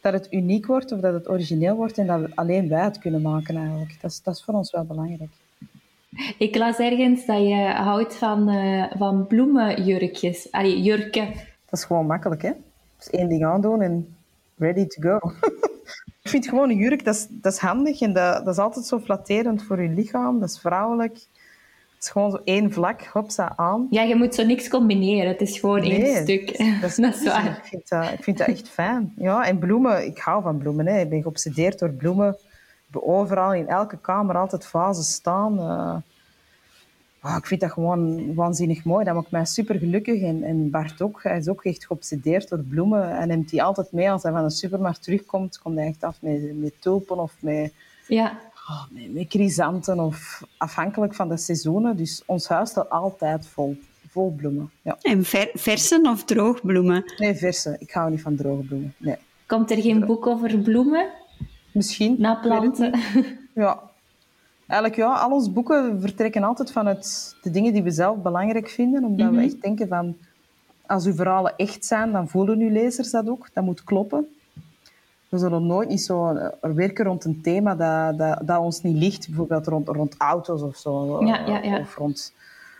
dat 0.00 0.12
het 0.12 0.26
uniek 0.30 0.66
wordt 0.66 0.92
of 0.92 1.00
dat 1.00 1.12
het 1.12 1.28
origineel 1.28 1.76
wordt 1.76 1.98
en 1.98 2.06
dat 2.06 2.20
we 2.20 2.30
alleen 2.34 2.68
wij 2.68 2.84
het 2.84 2.98
kunnen 2.98 3.22
maken 3.22 3.56
eigenlijk. 3.56 3.98
Dat 4.00 4.10
is, 4.10 4.22
dat 4.22 4.34
is 4.34 4.44
voor 4.44 4.54
ons 4.54 4.70
wel 4.70 4.84
belangrijk. 4.84 5.30
Ik 6.38 6.56
las 6.56 6.78
ergens 6.78 7.26
dat 7.26 7.38
je 7.38 7.72
houdt 7.74 8.14
van, 8.14 8.48
eh, 8.48 8.84
van 8.98 9.26
bloemenjurkjes. 9.26 10.52
Allee, 10.52 10.82
jurken. 10.82 11.26
Dat 11.64 11.78
is 11.78 11.84
gewoon 11.84 12.06
makkelijk, 12.06 12.42
hè? 12.42 12.52
Dus 12.96 13.10
één 13.10 13.28
ding 13.28 13.44
aandoen 13.44 13.82
en 13.82 14.16
ready 14.56 14.86
to 14.86 15.02
go. 15.02 15.18
Ik 16.28 16.34
vind 16.34 16.48
gewoon 16.48 16.70
een 16.70 16.76
jurk, 16.76 17.04
dat 17.04 17.14
is, 17.14 17.26
dat 17.30 17.52
is 17.52 17.58
handig 17.58 18.00
en 18.00 18.12
dat, 18.12 18.44
dat 18.44 18.54
is 18.54 18.60
altijd 18.60 18.84
zo 18.86 18.98
flatterend 18.98 19.62
voor 19.62 19.82
je 19.82 19.88
lichaam. 19.88 20.40
Dat 20.40 20.48
is 20.48 20.58
vrouwelijk. 20.58 21.12
Het 21.14 22.02
is 22.06 22.08
gewoon 22.10 22.30
zo 22.30 22.40
één 22.44 22.72
vlak, 22.72 23.04
hopsa, 23.04 23.52
aan. 23.56 23.86
Ja, 23.90 24.02
je 24.02 24.16
moet 24.16 24.34
zo 24.34 24.44
niks 24.44 24.68
combineren. 24.68 25.28
Het 25.28 25.40
is 25.40 25.58
gewoon 25.58 25.82
één 25.82 26.22
stuk. 26.22 26.58
Dat 26.80 26.90
is, 26.90 26.96
dat 26.96 27.14
is 27.14 27.24
waar. 27.32 27.46
Ik 27.46 27.64
vind 27.64 27.88
dat, 27.88 28.12
ik 28.12 28.22
vind 28.22 28.38
dat 28.38 28.46
echt 28.46 28.68
fijn. 28.68 29.12
Ja, 29.16 29.46
en 29.46 29.58
bloemen, 29.58 30.06
ik 30.06 30.18
hou 30.18 30.42
van 30.42 30.58
bloemen. 30.58 30.86
Hè. 30.86 31.00
Ik 31.00 31.08
ben 31.08 31.22
geobsedeerd 31.22 31.78
door 31.78 31.90
bloemen. 31.90 32.36
Overal, 32.92 33.54
in 33.54 33.68
elke 33.68 33.98
kamer, 33.98 34.36
altijd 34.36 34.66
vazen 34.66 35.04
staan. 35.04 35.58
Uh, 35.58 35.96
oh, 37.22 37.36
ik 37.38 37.46
vind 37.46 37.60
dat 37.60 37.72
gewoon 37.72 38.34
waanzinnig 38.34 38.84
mooi. 38.84 39.04
Dat 39.04 39.14
maakt 39.14 39.30
mij 39.30 39.44
super 39.44 39.78
gelukkig. 39.78 40.22
En, 40.22 40.42
en 40.42 40.70
Bart 40.70 41.02
ook. 41.02 41.22
Hij 41.22 41.38
is 41.38 41.48
ook 41.48 41.64
echt 41.64 41.86
geobsedeerd 41.86 42.48
door 42.48 42.62
bloemen. 42.62 43.18
En 43.18 43.28
neemt 43.28 43.50
die 43.50 43.62
altijd 43.62 43.92
mee 43.92 44.10
als 44.10 44.22
hij 44.22 44.32
van 44.32 44.44
de 44.44 44.50
supermarkt 44.50 45.02
terugkomt. 45.02 45.58
Komt 45.58 45.76
hij 45.76 45.86
echt 45.86 46.04
af 46.04 46.16
met, 46.20 46.58
met 46.58 46.72
tulpen 46.78 47.18
of 47.18 47.34
met... 47.40 47.72
Ja. 48.06 48.38
Oh, 48.68 48.84
met, 48.90 49.14
met 49.14 49.26
chrysanten 49.28 50.00
of 50.00 50.42
afhankelijk 50.56 51.14
van 51.14 51.28
de 51.28 51.36
seizoenen. 51.36 51.96
Dus 51.96 52.22
ons 52.26 52.48
huis 52.48 52.70
staat 52.70 52.90
altijd 52.90 53.46
vol, 53.46 53.76
vol 54.08 54.34
bloemen. 54.34 54.70
Ja. 54.82 54.98
En 55.00 55.24
ver, 55.24 55.50
versen 55.54 56.06
of 56.06 56.24
droogbloemen? 56.24 57.12
Nee, 57.16 57.34
verse. 57.34 57.76
Ik 57.78 57.90
hou 57.90 58.10
niet 58.10 58.22
van 58.22 58.36
droge 58.36 58.62
bloemen. 58.62 58.94
Nee. 58.96 59.16
Komt 59.46 59.70
er 59.70 59.82
geen 59.82 60.06
boek 60.06 60.26
over 60.26 60.58
bloemen? 60.58 61.08
Misschien. 61.72 62.16
Na 62.18 62.34
planten? 62.34 62.98
Ja. 63.54 63.87
Eigenlijk 64.68 65.00
ja, 65.00 65.14
al 65.14 65.30
onze 65.30 65.50
boeken 65.50 66.00
vertrekken 66.00 66.42
altijd 66.42 66.72
vanuit 66.72 67.36
de 67.42 67.50
dingen 67.50 67.72
die 67.72 67.82
we 67.82 67.90
zelf 67.90 68.22
belangrijk 68.22 68.68
vinden. 68.68 69.04
Omdat 69.04 69.26
mm 69.26 69.32
-hmm. 69.32 69.36
we 69.36 69.44
echt 69.44 69.62
denken 69.62 69.88
van... 69.88 70.16
Als 70.86 71.06
uw 71.06 71.14
verhalen 71.14 71.56
echt 71.56 71.84
zijn, 71.84 72.12
dan 72.12 72.28
voelen 72.28 72.58
uw 72.58 72.70
lezers 72.70 73.10
dat 73.10 73.28
ook. 73.28 73.48
Dat 73.52 73.64
moet 73.64 73.84
kloppen. 73.84 74.28
We 75.28 75.38
zullen 75.38 75.66
nooit 75.66 75.88
niet 75.88 76.02
zo 76.02 76.38
werken 76.60 77.04
rond 77.04 77.24
een 77.24 77.40
thema 77.40 77.74
dat, 77.74 78.18
dat, 78.18 78.46
dat 78.46 78.58
ons 78.58 78.82
niet 78.82 78.96
ligt. 78.96 79.26
Bijvoorbeeld 79.26 79.66
rond, 79.66 79.88
rond 79.88 80.14
auto's 80.18 80.62
of 80.62 80.76
zo. 80.76 81.24
Ja, 81.24 81.46
ja, 81.46 81.62
ja. 81.62 81.78
Of 81.78 81.96
rond, 81.96 82.32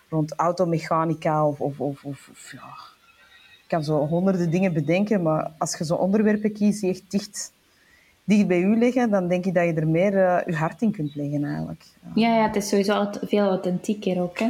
rond 0.08 0.34
automechanica. 0.34 1.46
Of, 1.46 1.60
of, 1.60 1.80
of, 1.80 2.02
of, 2.04 2.52
ja. 2.52 2.74
Ik 3.62 3.74
kan 3.74 3.84
zo 3.84 4.06
honderden 4.06 4.50
dingen 4.50 4.72
bedenken, 4.72 5.22
maar 5.22 5.50
als 5.58 5.78
je 5.78 5.84
zo 5.84 5.94
onderwerpen 5.94 6.52
kiest 6.52 6.80
die 6.80 6.90
echt 6.90 7.10
dicht, 7.10 7.52
dicht 8.28 8.46
bij 8.46 8.60
u 8.60 8.78
liggen, 8.78 9.10
dan 9.10 9.28
denk 9.28 9.44
ik 9.44 9.54
dat 9.54 9.64
je 9.64 9.72
er 9.72 9.88
meer 9.88 10.12
uh, 10.12 10.38
je 10.46 10.54
hart 10.54 10.82
in 10.82 10.92
kunt 10.92 11.14
leggen 11.14 11.44
eigenlijk. 11.44 11.84
Ja, 12.14 12.36
ja 12.36 12.46
het 12.46 12.56
is 12.56 12.68
sowieso 12.68 13.10
veel 13.22 13.48
authentieker 13.48 14.22
ook, 14.22 14.38
hè? 14.38 14.48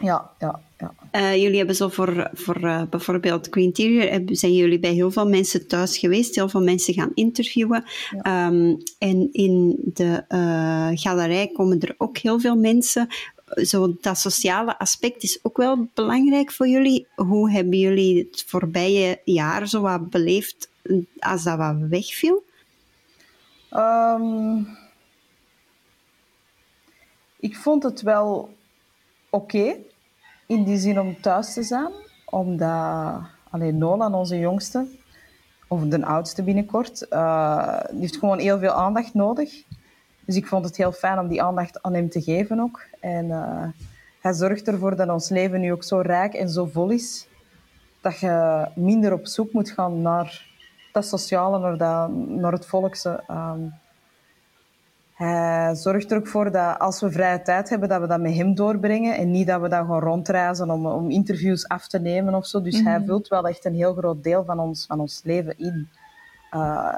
Ja, 0.00 0.30
ja, 0.38 0.60
ja. 0.78 0.94
Uh, 1.12 1.42
jullie 1.42 1.56
hebben 1.56 1.76
zo 1.76 1.88
voor, 1.88 2.30
voor 2.32 2.64
uh, 2.64 2.82
bijvoorbeeld 2.90 3.46
Green 3.50 3.64
Interior, 3.64 4.22
zijn 4.26 4.54
jullie 4.54 4.78
bij 4.78 4.92
heel 4.92 5.10
veel 5.10 5.28
mensen 5.28 5.66
thuis 5.68 5.98
geweest, 5.98 6.34
heel 6.34 6.48
veel 6.48 6.62
mensen 6.62 6.94
gaan 6.94 7.10
interviewen. 7.14 7.84
Ja. 8.22 8.46
Um, 8.46 8.82
en 8.98 9.28
in 9.32 9.76
de 9.94 10.24
uh, 10.28 10.90
galerij 10.94 11.50
komen 11.52 11.80
er 11.80 11.94
ook 11.98 12.18
heel 12.18 12.40
veel 12.40 12.56
mensen. 12.56 13.08
Zo, 13.62 13.96
dat 14.00 14.18
sociale 14.18 14.78
aspect 14.78 15.22
is 15.22 15.38
ook 15.42 15.56
wel 15.56 15.88
belangrijk 15.94 16.52
voor 16.52 16.68
jullie. 16.68 17.06
Hoe 17.14 17.50
hebben 17.50 17.78
jullie 17.78 18.18
het 18.18 18.44
voorbije 18.46 19.20
jaar 19.24 19.68
zo 19.68 19.80
wat 19.80 20.10
beleefd 20.10 20.68
als 21.18 21.42
dat 21.42 21.56
wat 21.56 21.76
wegviel? 21.88 22.44
Um, 23.76 24.66
ik 27.36 27.56
vond 27.56 27.82
het 27.82 28.02
wel 28.02 28.54
oké, 29.30 29.76
in 30.46 30.64
die 30.64 30.78
zin 30.78 31.00
om 31.00 31.20
thuis 31.20 31.52
te 31.52 31.62
zijn. 31.62 31.92
Omdat 32.24 33.20
alleen 33.50 33.78
Nolan, 33.78 34.14
onze 34.14 34.38
jongste, 34.38 34.86
of 35.68 35.82
de 35.82 36.06
oudste 36.06 36.42
binnenkort, 36.42 36.98
die 37.90 38.00
heeft 38.00 38.16
gewoon 38.16 38.38
heel 38.38 38.58
veel 38.58 38.72
aandacht 38.72 39.14
nodig. 39.14 39.62
Dus 40.26 40.36
ik 40.36 40.46
vond 40.46 40.64
het 40.64 40.76
heel 40.76 40.92
fijn 40.92 41.18
om 41.18 41.28
die 41.28 41.42
aandacht 41.42 41.82
aan 41.82 41.94
hem 41.94 42.08
te 42.08 42.22
geven 42.22 42.60
ook. 42.60 42.86
En 43.00 43.24
uh, 43.24 43.66
hij 44.20 44.32
zorgt 44.32 44.68
ervoor 44.68 44.96
dat 44.96 45.08
ons 45.08 45.28
leven 45.28 45.60
nu 45.60 45.72
ook 45.72 45.84
zo 45.84 45.98
rijk 45.98 46.34
en 46.34 46.48
zo 46.48 46.64
vol 46.64 46.90
is, 46.90 47.28
dat 48.00 48.18
je 48.18 48.66
minder 48.74 49.12
op 49.12 49.26
zoek 49.26 49.52
moet 49.52 49.70
gaan 49.70 50.02
naar 50.02 50.53
dat 50.94 51.06
sociale, 51.06 51.58
naar, 51.58 51.76
dat, 51.76 52.10
naar 52.12 52.52
het 52.52 52.66
volkse. 52.66 53.22
Um, 53.30 53.74
hij 55.14 55.74
zorgt 55.74 56.10
er 56.10 56.16
ook 56.16 56.26
voor 56.26 56.50
dat 56.50 56.78
als 56.78 57.00
we 57.00 57.10
vrije 57.10 57.42
tijd 57.42 57.68
hebben, 57.68 57.88
dat 57.88 58.00
we 58.00 58.06
dat 58.06 58.20
met 58.20 58.34
hem 58.34 58.54
doorbrengen. 58.54 59.16
En 59.16 59.30
niet 59.30 59.46
dat 59.46 59.60
we 59.60 59.68
dat 59.68 59.86
gaan 59.86 60.00
rondreizen 60.00 60.70
om, 60.70 60.86
om 60.86 61.10
interviews 61.10 61.68
af 61.68 61.88
te 61.88 61.98
nemen 61.98 62.34
of 62.34 62.46
zo. 62.46 62.62
Dus 62.62 62.80
hij 62.80 63.02
vult 63.06 63.28
wel 63.28 63.48
echt 63.48 63.64
een 63.64 63.74
heel 63.74 63.94
groot 63.94 64.22
deel 64.22 64.44
van 64.44 64.58
ons, 64.58 64.86
van 64.86 65.00
ons 65.00 65.20
leven 65.24 65.58
in. 65.58 65.88
Uh, 66.52 66.94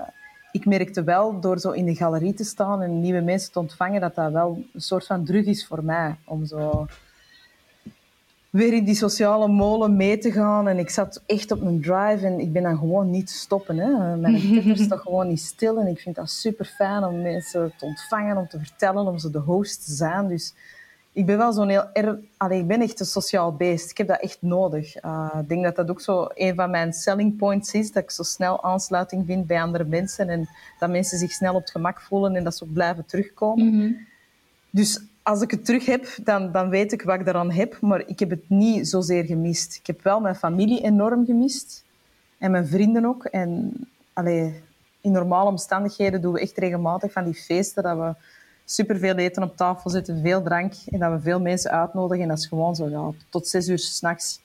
ik 0.52 0.66
merkte 0.66 1.04
wel, 1.04 1.40
door 1.40 1.58
zo 1.58 1.70
in 1.70 1.84
de 1.84 1.94
galerie 1.94 2.34
te 2.34 2.44
staan 2.44 2.82
en 2.82 3.00
nieuwe 3.00 3.20
mensen 3.20 3.52
te 3.52 3.58
ontvangen, 3.58 4.00
dat 4.00 4.14
dat 4.14 4.32
wel 4.32 4.62
een 4.72 4.80
soort 4.80 5.06
van 5.06 5.24
drug 5.24 5.44
is 5.44 5.66
voor 5.66 5.84
mij. 5.84 6.16
Om 6.24 6.46
zo 6.46 6.86
weer 8.56 8.72
in 8.72 8.84
die 8.84 8.94
sociale 8.94 9.48
molen 9.48 9.96
mee 9.96 10.18
te 10.18 10.32
gaan. 10.32 10.68
En 10.68 10.78
ik 10.78 10.90
zat 10.90 11.22
echt 11.26 11.50
op 11.50 11.60
een 11.60 11.80
drive 11.80 12.26
en 12.26 12.40
ik 12.40 12.52
ben 12.52 12.62
dan 12.62 12.78
gewoon 12.78 13.10
niet 13.10 13.26
te 13.26 13.32
stoppen. 13.32 13.76
Hè. 13.78 14.16
Mijn 14.16 14.40
Twitter 14.40 14.76
staat 14.76 15.00
gewoon 15.00 15.28
niet 15.28 15.40
stil 15.40 15.78
en 15.80 15.86
ik 15.86 16.00
vind 16.00 16.16
dat 16.16 16.30
super 16.30 16.64
fijn 16.64 17.04
om 17.04 17.22
mensen 17.22 17.72
te 17.76 17.84
ontvangen, 17.84 18.36
om 18.36 18.48
te 18.48 18.58
vertellen, 18.58 19.06
om 19.06 19.18
ze 19.18 19.30
de 19.30 19.38
host 19.38 19.84
te 19.84 19.92
zijn. 19.92 20.28
Dus 20.28 20.54
ik 21.12 21.26
ben 21.26 21.38
wel 21.38 21.52
zo'n 21.52 21.68
heel... 21.68 21.84
Er... 21.92 22.18
Allee, 22.36 22.60
ik 22.60 22.66
ben 22.66 22.80
echt 22.80 23.00
een 23.00 23.06
sociaal 23.06 23.56
beest. 23.56 23.90
Ik 23.90 23.98
heb 23.98 24.06
dat 24.08 24.20
echt 24.20 24.38
nodig. 24.40 25.04
Uh, 25.04 25.34
ik 25.40 25.48
denk 25.48 25.64
dat 25.64 25.76
dat 25.76 25.90
ook 25.90 26.00
zo 26.00 26.28
een 26.34 26.54
van 26.54 26.70
mijn 26.70 26.92
selling 26.92 27.36
points 27.36 27.72
is, 27.72 27.92
dat 27.92 28.02
ik 28.02 28.10
zo 28.10 28.22
snel 28.22 28.62
aansluiting 28.62 29.26
vind 29.26 29.46
bij 29.46 29.62
andere 29.62 29.84
mensen 29.84 30.28
en 30.28 30.48
dat 30.78 30.90
mensen 30.90 31.18
zich 31.18 31.32
snel 31.32 31.54
op 31.54 31.60
het 31.60 31.70
gemak 31.70 32.00
voelen 32.00 32.36
en 32.36 32.44
dat 32.44 32.56
ze 32.56 32.64
ook 32.64 32.72
blijven 32.72 33.06
terugkomen. 33.06 33.66
Mm-hmm. 33.66 34.06
Dus 34.70 35.00
als 35.26 35.40
ik 35.40 35.50
het 35.50 35.64
terug 35.64 35.86
heb, 35.86 36.06
dan, 36.22 36.52
dan 36.52 36.68
weet 36.68 36.92
ik 36.92 37.02
wat 37.02 37.18
ik 37.18 37.24
daaraan 37.24 37.50
heb. 37.50 37.80
Maar 37.80 38.02
ik 38.06 38.18
heb 38.18 38.30
het 38.30 38.48
niet 38.48 38.88
zozeer 38.88 39.24
gemist. 39.24 39.76
Ik 39.76 39.86
heb 39.86 40.02
wel 40.02 40.20
mijn 40.20 40.34
familie 40.34 40.82
enorm 40.82 41.24
gemist. 41.24 41.84
En 42.38 42.50
mijn 42.50 42.66
vrienden 42.66 43.04
ook. 43.04 43.24
En 43.24 43.72
allee, 44.12 44.62
in 45.00 45.12
normale 45.12 45.48
omstandigheden 45.48 46.20
doen 46.20 46.32
we 46.32 46.40
echt 46.40 46.58
regelmatig 46.58 47.12
van 47.12 47.24
die 47.24 47.34
feesten 47.34 47.82
dat 47.82 47.96
we 47.98 48.14
superveel 48.64 49.14
eten 49.14 49.42
op 49.42 49.56
tafel 49.56 49.90
zetten, 49.90 50.20
veel 50.22 50.42
drank 50.42 50.74
en 50.90 50.98
dat 50.98 51.12
we 51.12 51.20
veel 51.20 51.40
mensen 51.40 51.70
uitnodigen. 51.70 52.22
En 52.22 52.28
dat 52.28 52.38
is 52.38 52.46
gewoon 52.46 52.74
zo, 52.74 52.88
ja, 52.88 53.10
tot 53.28 53.48
zes 53.48 53.68
uur 53.68 53.78
s'nachts 53.78 54.40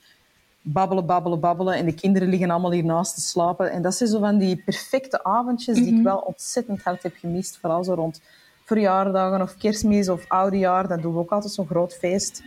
babbelen, 0.62 1.06
babbelen, 1.06 1.40
babbelen. 1.40 1.74
En 1.74 1.84
de 1.84 1.94
kinderen 1.94 2.28
liggen 2.28 2.50
allemaal 2.50 2.72
hiernaast 2.72 3.14
te 3.14 3.20
slapen. 3.20 3.70
En 3.70 3.82
dat 3.82 3.94
zijn 3.94 4.08
zo 4.08 4.18
van 4.18 4.38
die 4.38 4.62
perfecte 4.64 5.24
avondjes 5.24 5.76
die 5.76 5.98
ik 5.98 6.02
wel 6.02 6.18
ontzettend 6.18 6.82
hard 6.82 7.02
heb 7.02 7.14
gemist. 7.16 7.58
Vooral 7.58 7.84
zo 7.84 7.94
rond 7.94 8.20
verjaardagen 8.64 9.42
of 9.42 9.56
kerstmis 9.56 10.08
of 10.08 10.24
oudejaar, 10.28 10.88
dan 10.88 11.00
doen 11.00 11.12
we 11.12 11.18
ook 11.18 11.32
altijd 11.32 11.52
zo'n 11.52 11.66
groot 11.66 11.94
feest. 11.94 12.42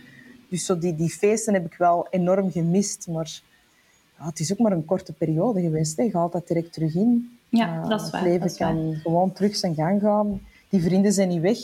Dus 0.48 0.64
zo 0.64 0.78
die, 0.78 0.94
die 0.94 1.10
feesten 1.10 1.54
heb 1.54 1.64
ik 1.64 1.74
wel 1.78 2.06
enorm 2.10 2.50
gemist. 2.50 3.06
Maar 3.08 3.40
ja, 4.18 4.24
het 4.26 4.40
is 4.40 4.52
ook 4.52 4.58
maar 4.58 4.72
een 4.72 4.84
korte 4.84 5.12
periode 5.12 5.60
geweest. 5.60 5.96
Hè. 5.96 6.02
Je 6.02 6.16
haalt 6.16 6.32
dat 6.32 6.48
direct 6.48 6.72
terug 6.72 6.94
in. 6.94 7.38
Ja, 7.48 7.76
uh, 7.76 7.88
dat 7.88 8.00
is 8.00 8.10
waar. 8.10 8.20
Het 8.20 8.30
leven 8.30 8.56
kan 8.56 8.88
waar. 8.88 8.96
gewoon 8.96 9.32
terug 9.32 9.56
zijn 9.56 9.74
gang 9.74 10.00
gaan. 10.00 10.40
Die 10.68 10.82
vrienden 10.82 11.12
zijn 11.12 11.28
niet 11.28 11.40
weg. 11.40 11.58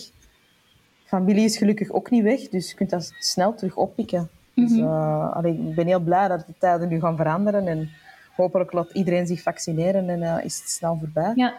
Familie 1.05 1.45
is 1.45 1.57
gelukkig 1.57 1.91
ook 1.91 2.11
niet 2.11 2.23
weg. 2.23 2.49
Dus 2.49 2.71
je 2.71 2.77
kunt 2.77 2.91
dat 2.91 3.13
snel 3.19 3.55
terug 3.55 3.77
oppikken. 3.77 4.31
Mm 4.55 4.67
-hmm. 4.67 4.75
dus, 4.75 4.85
uh, 4.85 5.37
allee, 5.37 5.53
ik 5.69 5.75
ben 5.75 5.87
heel 5.87 6.01
blij 6.01 6.29
dat 6.29 6.47
de 6.47 6.55
tijden 6.59 6.89
nu 6.89 7.01
gaan 7.01 7.17
veranderen. 7.17 7.67
En 7.67 7.91
hopelijk 8.37 8.73
laat 8.73 8.91
iedereen 8.93 9.27
zich 9.27 9.43
vaccineren 9.43 10.09
en 10.09 10.21
uh, 10.21 10.45
is 10.45 10.59
het 10.59 10.71
snel 10.71 10.97
voorbij. 11.01 11.33
Ja. 11.35 11.55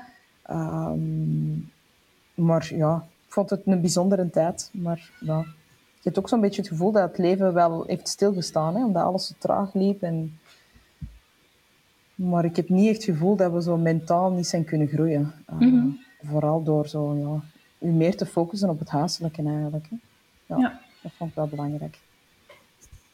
Um, 0.50 1.72
maar 2.34 2.72
ja, 2.76 3.06
ik 3.26 3.34
vond 3.34 3.50
het 3.50 3.62
een 3.66 3.82
bijzondere 3.82 4.30
tijd. 4.30 4.70
Maar 4.74 5.12
ja, 5.20 5.40
je 5.94 6.10
hebt 6.10 6.18
ook 6.18 6.30
zo'n 6.30 6.42
beetje 6.42 6.62
het 6.62 6.70
gevoel 6.70 6.92
dat 6.92 7.10
het 7.10 7.18
leven 7.18 7.54
wel 7.54 7.84
heeft 7.88 8.08
stilgestaan, 8.08 8.76
hè, 8.76 8.86
omdat 8.86 9.04
alles 9.04 9.28
zo 9.28 9.34
traag 9.38 9.74
liep. 9.74 10.02
En... 10.02 10.40
Maar 12.16 12.46
ik 12.46 12.56
heb 12.56 12.70
niet 12.70 12.88
echt 12.88 12.96
het 12.96 13.16
gevoel 13.16 13.36
dat 13.36 13.52
we 13.52 13.62
zo 13.62 13.78
mentaal 13.78 14.32
niet 14.32 14.48
zijn 14.48 14.64
kunnen 14.64 14.88
groeien. 14.88 15.34
Uh, 15.50 15.60
mm 15.60 15.70
-hmm. 15.70 16.00
Vooral 16.24 16.64
door 16.64 16.88
zo, 16.88 17.16
ja, 17.16 17.42
u 17.88 17.92
meer 17.92 18.16
te 18.16 18.26
focussen 18.26 18.70
op 18.70 18.80
het 18.80 18.90
huiselijke 18.90 19.44
eigenlijk. 19.44 19.88
Hè. 19.90 19.96
Ja, 20.46 20.58
ja, 20.58 20.80
dat 21.02 21.12
vond 21.18 21.30
ik 21.30 21.36
wel 21.36 21.48
belangrijk. 21.48 22.00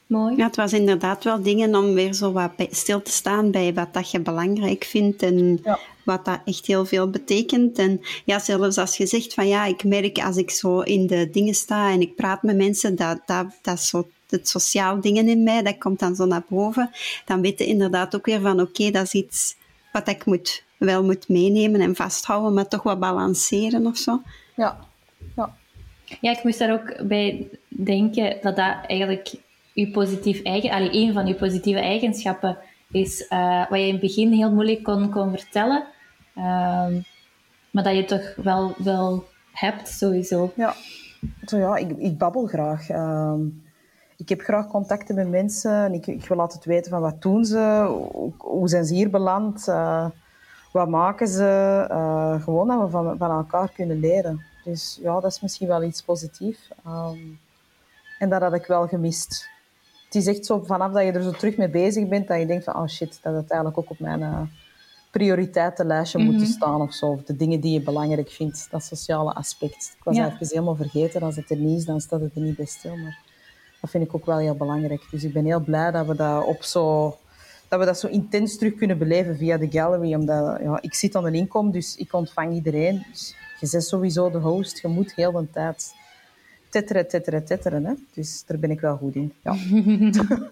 Mooi. 0.10 0.36
Ja, 0.36 0.46
het 0.46 0.56
was 0.56 0.74
inderdaad 0.74 1.24
wel 1.24 1.42
dingen 1.42 1.76
om 1.76 1.94
weer 1.94 2.14
zo 2.14 2.32
wat 2.32 2.52
stil 2.70 3.02
te 3.02 3.12
staan 3.12 3.52
bij 3.52 3.74
wat 3.74 3.94
dat 3.94 4.12
je 4.12 4.20
belangrijk 4.20 4.84
vindt 4.84 5.24
en 5.24 5.60
ja. 5.64 5.80
wat 6.04 6.26
dat 6.26 6.40
echt 6.46 6.66
heel 6.66 6.86
veel 6.86 7.10
betekent. 7.10 7.78
En 7.78 8.02
ja, 8.26 8.40
zelfs 8.40 8.78
als 8.78 8.98
je 8.98 9.06
zegt 9.06 9.34
van 9.34 9.48
ja, 9.48 9.66
ik 9.66 9.84
merk 9.84 10.18
als 10.18 10.38
ik 10.38 10.52
zo 10.52 10.80
in 10.80 11.08
de 11.08 11.30
dingen 11.30 11.54
sta 11.54 11.92
en 11.92 12.02
ik 12.02 12.16
praat 12.16 12.44
met 12.44 12.56
mensen, 12.56 12.96
dat, 12.96 13.20
dat, 13.26 13.46
dat 13.62 13.80
zo 13.80 14.08
het 14.30 14.50
sociaal 14.50 15.02
dingen 15.02 15.28
in 15.28 15.44
mij, 15.44 15.62
dat 15.62 15.78
komt 15.78 16.00
dan 16.00 16.16
zo 16.16 16.26
naar 16.26 16.44
boven. 16.48 16.90
Dan 17.26 17.42
weet 17.42 17.60
je 17.60 17.66
inderdaad 17.66 18.16
ook 18.16 18.26
weer 18.26 18.42
van 18.42 18.60
oké, 18.60 18.70
okay, 18.70 18.92
dat 18.92 19.04
is 19.04 19.14
iets 19.14 19.56
wat 19.92 20.08
ik 20.08 20.26
moet, 20.26 20.64
wel 20.78 21.04
moet 21.04 21.28
meenemen 21.28 21.82
en 21.82 21.96
vasthouden, 21.96 22.54
maar 22.54 22.68
toch 22.68 22.84
wat 22.84 23.00
balanceren 23.00 23.86
of 23.86 23.98
zo. 23.98 24.22
Ja. 24.56 24.80
Ja, 25.36 25.56
ja 26.22 26.32
ik 26.32 26.44
moest 26.44 26.60
daar 26.60 26.74
ook 26.74 27.08
bij 27.08 27.48
denken 27.68 28.38
dat 28.42 28.56
dat 28.56 28.76
eigenlijk 28.88 29.34
uw 29.80 29.92
positief 29.92 30.42
eigen, 30.44 30.72
allee, 30.72 30.94
een 30.94 31.14
van 31.14 31.28
uw 31.28 31.36
positieve 31.36 31.80
eigenschappen 31.80 32.58
is 32.92 33.26
uh, 33.30 33.70
wat 33.70 33.80
je 33.80 33.86
in 33.86 33.92
het 33.92 34.02
begin 34.02 34.32
heel 34.32 34.52
moeilijk 34.52 34.84
kon, 34.84 35.10
kon 35.10 35.30
vertellen. 35.30 35.84
Uh, 36.36 36.88
maar 37.72 37.84
dat 37.84 37.96
je 37.96 38.06
toch 38.06 38.36
wel, 38.36 38.74
wel 38.78 39.24
hebt, 39.52 39.88
sowieso. 39.88 40.52
Ja, 40.56 40.74
zo 41.46 41.58
ja 41.58 41.76
ik, 41.76 41.92
ik 41.98 42.18
babbel 42.18 42.46
graag. 42.46 42.90
Ehm, 42.90 43.42
ik 44.18 44.30
heb 44.30 44.42
graag 44.42 44.68
contacten 44.68 45.16
met 45.16 45.30
mensen 45.30 45.72
en 45.72 45.94
ik, 45.94 46.08
ik 46.08 46.26
wil 46.26 46.40
altijd 46.40 46.66
weten 46.66 46.92
van 46.92 47.02
wat 47.02 47.22
doen 47.22 47.46
ze, 47.46 47.86
hoe, 47.88 48.32
hoe 48.38 48.70
zijn 48.70 48.86
ze 48.86 48.94
hier 48.94 49.10
beland, 49.10 49.68
uh, 49.68 50.06
wat 50.72 50.90
maken 50.90 51.28
ze. 51.28 51.86
Uh, 51.92 52.42
gewoon 52.44 52.68
dat 52.68 52.82
we 52.82 52.90
van, 52.90 53.18
van 53.18 53.32
elkaar 53.32 53.72
kunnen 53.72 54.00
leren. 54.00 54.46
Dus 54.64 55.00
ja, 55.02 55.20
dat 55.20 55.32
is 55.32 55.42
misschien 55.42 55.68
wel 55.68 55.84
iets 55.84 56.02
positiefs. 56.02 56.70
Um, 56.88 57.40
en 58.20 58.30
dat 58.30 58.42
had 58.42 58.54
ik 58.54 58.66
wel 58.66 58.88
gemist. 58.88 59.50
Het 60.10 60.18
is 60.18 60.28
echt 60.28 60.46
zo 60.46 60.64
vanaf 60.66 60.92
dat 60.92 61.04
je 61.04 61.12
er 61.12 61.24
zo 61.24 61.32
terug 61.32 61.58
mee 61.58 61.70
bezig 61.70 62.08
bent, 62.08 62.28
dat 62.28 62.40
je 62.40 62.46
denkt 62.46 62.64
van, 62.64 62.76
oh 62.76 62.88
shit, 62.88 63.20
dat 63.22 63.34
het 63.34 63.50
eigenlijk 63.50 63.78
ook 63.78 63.90
op 63.90 64.00
mijn 64.00 64.20
uh, 64.20 64.42
prioriteitenlijstje 65.12 66.20
mm 66.20 66.26
-hmm. 66.26 66.34
moeten 66.34 66.54
staan 66.54 66.82
of 66.82 66.94
zo. 66.94 67.06
Of 67.06 67.24
de 67.24 67.36
dingen 67.36 67.60
die 67.60 67.74
je 67.74 67.82
belangrijk 67.82 68.30
vindt, 68.30 68.68
dat 68.72 68.84
sociale 68.84 69.34
aspect. 69.34 69.96
Ik 69.98 70.04
was 70.04 70.16
ja. 70.16 70.26
even 70.26 70.48
helemaal 70.48 70.76
vergeten, 70.76 71.22
als 71.22 71.36
het 71.36 71.50
er 71.50 71.58
niet 71.58 71.78
is, 71.78 71.86
dan 71.86 72.02
staat 72.02 72.22
het 72.22 72.36
er 72.36 72.42
niet 72.42 72.56
bij 72.56 72.66
stil. 72.66 72.96
Maar 72.96 73.20
dat 73.82 73.90
vind 73.90 74.04
ik 74.04 74.16
ook 74.16 74.26
wel 74.26 74.38
heel 74.38 74.56
belangrijk. 74.56 75.08
Dus 75.12 75.24
ik 75.24 75.34
ben 75.34 75.46
heel 75.46 75.64
blij 75.64 75.92
dat 75.92 76.06
we 76.06 76.16
dat 76.16 76.46
op 76.46 76.64
zo... 76.64 77.18
Dat 77.68 77.80
we 77.80 77.86
dat 77.86 78.00
zo 78.00 78.08
intens 78.08 78.58
terug 78.58 78.76
kunnen 78.76 78.98
beleven 78.98 79.38
via 79.38 79.58
de 79.58 79.72
gallery. 79.72 80.14
Omdat 80.14 80.60
ja, 80.62 80.82
ik 80.82 80.94
zit 80.94 81.16
aan 81.16 81.26
een 81.26 81.34
inkom, 81.34 81.72
dus 81.72 81.96
ik 81.96 82.14
ontvang 82.14 82.54
iedereen. 82.54 83.06
Dus 83.12 83.36
je 83.60 83.68
bent 83.72 83.84
sowieso 83.84 84.32
de 84.32 84.38
host. 84.38 84.80
Je 84.82 84.88
moet 84.88 85.14
heel 85.16 85.32
de 85.32 85.50
tijd 85.52 85.94
tetteren, 86.70 87.08
tetteren, 87.08 87.46
tetteren. 87.46 87.86
Hè? 87.86 87.94
Dus 88.14 88.44
daar 88.46 88.60
ben 88.60 88.72
ik 88.72 88.80
wel 88.80 88.98
goed 88.98 89.16
in. 89.16 89.34
Ja. 89.44 89.56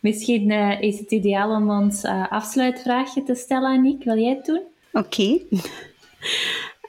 Misschien 0.00 0.50
uh, 0.50 0.80
is 0.80 0.98
het 0.98 1.10
ideaal 1.10 1.50
om 1.50 1.70
ons 1.70 2.04
uh, 2.04 2.32
afsluitvraagje 2.32 3.22
te 3.22 3.34
stellen, 3.34 3.70
Aniek. 3.70 4.04
Wil 4.04 4.18
jij 4.18 4.34
het 4.34 4.46
doen? 4.46 4.62
Oké. 4.92 5.06
Okay. 5.06 5.46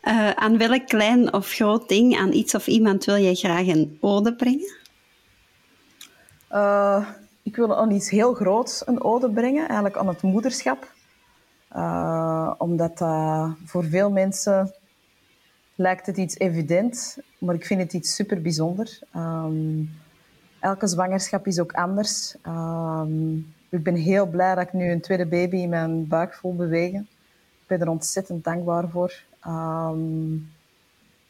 Uh, 0.07 0.29
aan 0.29 0.57
welk 0.57 0.87
klein 0.87 1.33
of 1.33 1.51
groot 1.51 1.89
ding, 1.89 2.17
aan 2.17 2.31
iets 2.31 2.55
of 2.55 2.67
iemand 2.67 3.05
wil 3.05 3.17
jij 3.17 3.33
graag 3.33 3.67
een 3.67 3.97
ode 4.01 4.35
brengen? 4.35 4.75
Uh, 6.51 7.09
ik 7.43 7.55
wil 7.55 7.75
aan 7.75 7.91
iets 7.91 8.09
heel 8.09 8.33
groots 8.33 8.87
een 8.87 9.03
ode 9.03 9.29
brengen, 9.29 9.65
eigenlijk 9.65 9.97
aan 9.97 10.07
het 10.07 10.21
moederschap. 10.21 10.91
Uh, 11.75 12.51
omdat 12.57 12.97
voor 13.65 13.83
veel 13.83 14.11
mensen 14.11 14.73
lijkt 15.75 16.05
het 16.05 16.17
iets 16.17 16.39
evident, 16.39 17.17
maar 17.37 17.55
ik 17.55 17.65
vind 17.65 17.81
het 17.81 17.93
iets 17.93 18.15
super 18.15 18.41
bijzonder. 18.41 18.99
Um, 19.15 19.89
elke 20.59 20.87
zwangerschap 20.87 21.47
is 21.47 21.59
ook 21.59 21.73
anders. 21.73 22.35
Um, 22.47 23.53
ik 23.69 23.83
ben 23.83 23.95
heel 23.95 24.25
blij 24.25 24.55
dat 24.55 24.63
ik 24.63 24.73
nu 24.73 24.91
een 24.91 25.01
tweede 25.01 25.25
baby 25.25 25.55
in 25.55 25.69
mijn 25.69 26.07
buik 26.07 26.33
voel 26.33 26.55
bewegen. 26.55 27.07
Ik 27.61 27.67
ben 27.67 27.81
er 27.81 27.89
ontzettend 27.89 28.43
dankbaar 28.43 28.89
voor. 28.89 29.13
Um, 29.47 30.53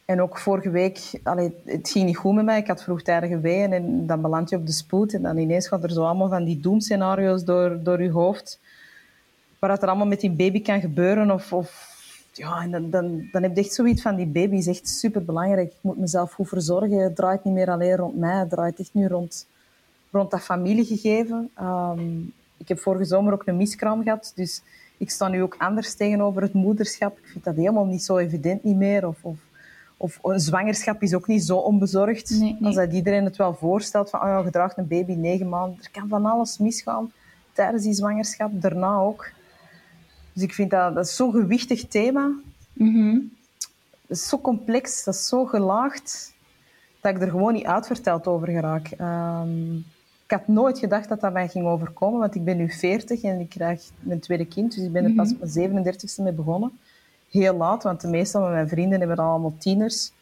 en 0.04 0.22
ook 0.22 0.38
vorige 0.38 0.70
week, 0.70 1.20
het 1.64 1.90
ging 1.90 2.04
niet 2.04 2.16
goed 2.16 2.34
met 2.34 2.44
mij. 2.44 2.58
Ik 2.58 2.66
had 2.66 2.82
vroegtijdige 2.82 3.40
weeën 3.40 3.72
en 3.72 4.06
dan 4.06 4.20
beland 4.20 4.50
je 4.50 4.56
op 4.56 4.66
de 4.66 4.72
spoed. 4.72 5.14
En 5.14 5.22
dan 5.22 5.38
ineens 5.38 5.68
gaat 5.68 5.82
er 5.82 5.92
zo 5.92 6.04
allemaal 6.04 6.28
van 6.28 6.44
die 6.44 6.60
doemscenario's 6.60 7.44
door, 7.44 7.82
door 7.82 8.02
je 8.02 8.10
hoofd. 8.10 8.60
Wat 9.58 9.82
er 9.82 9.88
allemaal 9.88 10.06
met 10.06 10.20
die 10.20 10.30
baby 10.30 10.62
kan 10.62 10.80
gebeuren. 10.80 11.30
Of, 11.30 11.52
of 11.52 11.85
ja, 12.36 12.62
en 12.62 12.70
dan, 12.70 12.90
dan, 12.90 13.28
dan 13.32 13.42
heb 13.42 13.56
je 13.56 13.62
echt 13.62 13.72
zoiets 13.72 14.02
van, 14.02 14.16
die 14.16 14.26
baby 14.26 14.56
is 14.56 14.66
echt 14.66 14.88
super 14.88 15.24
belangrijk. 15.24 15.72
Ik 15.72 15.78
moet 15.80 15.98
mezelf 15.98 16.32
goed 16.32 16.48
verzorgen. 16.48 16.98
Het 16.98 17.16
draait 17.16 17.44
niet 17.44 17.54
meer 17.54 17.70
alleen 17.70 17.96
rond 17.96 18.16
mij. 18.16 18.38
Het 18.38 18.50
draait 18.50 18.78
echt 18.78 18.94
nu 18.94 19.06
rond, 19.06 19.46
rond 20.10 20.30
dat 20.30 20.40
familiegegeven. 20.40 21.50
Um, 21.60 22.32
ik 22.56 22.68
heb 22.68 22.78
vorige 22.78 23.04
zomer 23.04 23.32
ook 23.32 23.46
een 23.46 23.56
miskraam 23.56 24.02
gehad. 24.02 24.32
Dus 24.34 24.62
ik 24.96 25.10
sta 25.10 25.28
nu 25.28 25.42
ook 25.42 25.54
anders 25.58 25.94
tegenover 25.94 26.42
het 26.42 26.52
moederschap. 26.52 27.18
Ik 27.18 27.26
vind 27.26 27.44
dat 27.44 27.56
helemaal 27.56 27.86
niet 27.86 28.02
zo 28.04 28.16
evident 28.16 28.64
niet 28.64 28.76
meer. 28.76 29.06
Of, 29.06 29.16
of, 29.22 29.38
of 29.96 30.18
een 30.22 30.40
zwangerschap 30.40 31.02
is 31.02 31.14
ook 31.14 31.26
niet 31.26 31.44
zo 31.44 31.56
onbezorgd. 31.56 32.30
Nee, 32.30 32.40
nee. 32.40 32.56
Als 32.62 32.74
dat 32.74 32.92
iedereen 32.92 33.24
het 33.24 33.36
wel 33.36 33.54
voorstelt 33.54 34.10
van, 34.10 34.20
oh 34.20 34.26
ja, 34.26 34.38
je 34.38 34.50
draagt 34.50 34.76
een 34.76 34.88
baby 34.88 35.12
negen 35.12 35.48
maanden. 35.48 35.78
Er 35.82 35.90
kan 35.90 36.08
van 36.08 36.26
alles 36.26 36.58
misgaan 36.58 37.12
tijdens 37.52 37.82
die 37.82 37.94
zwangerschap, 37.94 38.50
daarna 38.52 38.96
ook. 38.96 39.30
Dus 40.36 40.44
ik 40.44 40.54
vind 40.54 40.70
dat, 40.70 40.94
dat 40.94 41.06
is 41.06 41.16
zo'n 41.16 41.32
gewichtig 41.32 41.86
thema. 41.86 42.26
Mm 42.72 42.94
-hmm. 42.94 43.30
Dat 44.06 44.16
is 44.16 44.28
zo 44.28 44.38
complex, 44.38 45.04
dat 45.04 45.14
is 45.14 45.28
zo 45.28 45.44
gelaagd, 45.44 46.34
dat 47.00 47.14
ik 47.14 47.22
er 47.22 47.30
gewoon 47.30 47.52
niet 47.52 47.66
uitverteld 47.66 48.26
over 48.26 48.48
geraak. 48.48 48.90
Um, 49.00 49.84
ik 50.24 50.30
had 50.30 50.48
nooit 50.48 50.78
gedacht 50.78 51.08
dat 51.08 51.20
dat 51.20 51.32
mij 51.32 51.48
ging 51.48 51.66
overkomen, 51.66 52.20
want 52.20 52.34
ik 52.34 52.44
ben 52.44 52.56
nu 52.56 52.70
40 52.70 53.22
en 53.22 53.40
ik 53.40 53.48
krijg 53.48 53.90
mijn 54.00 54.20
tweede 54.20 54.46
kind. 54.46 54.74
Dus 54.74 54.84
ik 54.84 54.92
ben 54.92 55.04
er 55.04 55.12
pas 55.12 55.32
op 55.32 55.54
mijn 55.54 55.94
37e 55.94 56.22
mee 56.22 56.32
begonnen. 56.32 56.78
Heel 57.30 57.56
laat, 57.56 57.82
want 57.82 58.00
de 58.00 58.08
meeste 58.08 58.38
van 58.38 58.50
mijn 58.50 58.68
vrienden 58.68 58.98
hebben 58.98 59.18
allemaal 59.18 59.54
tieners. 59.58 60.12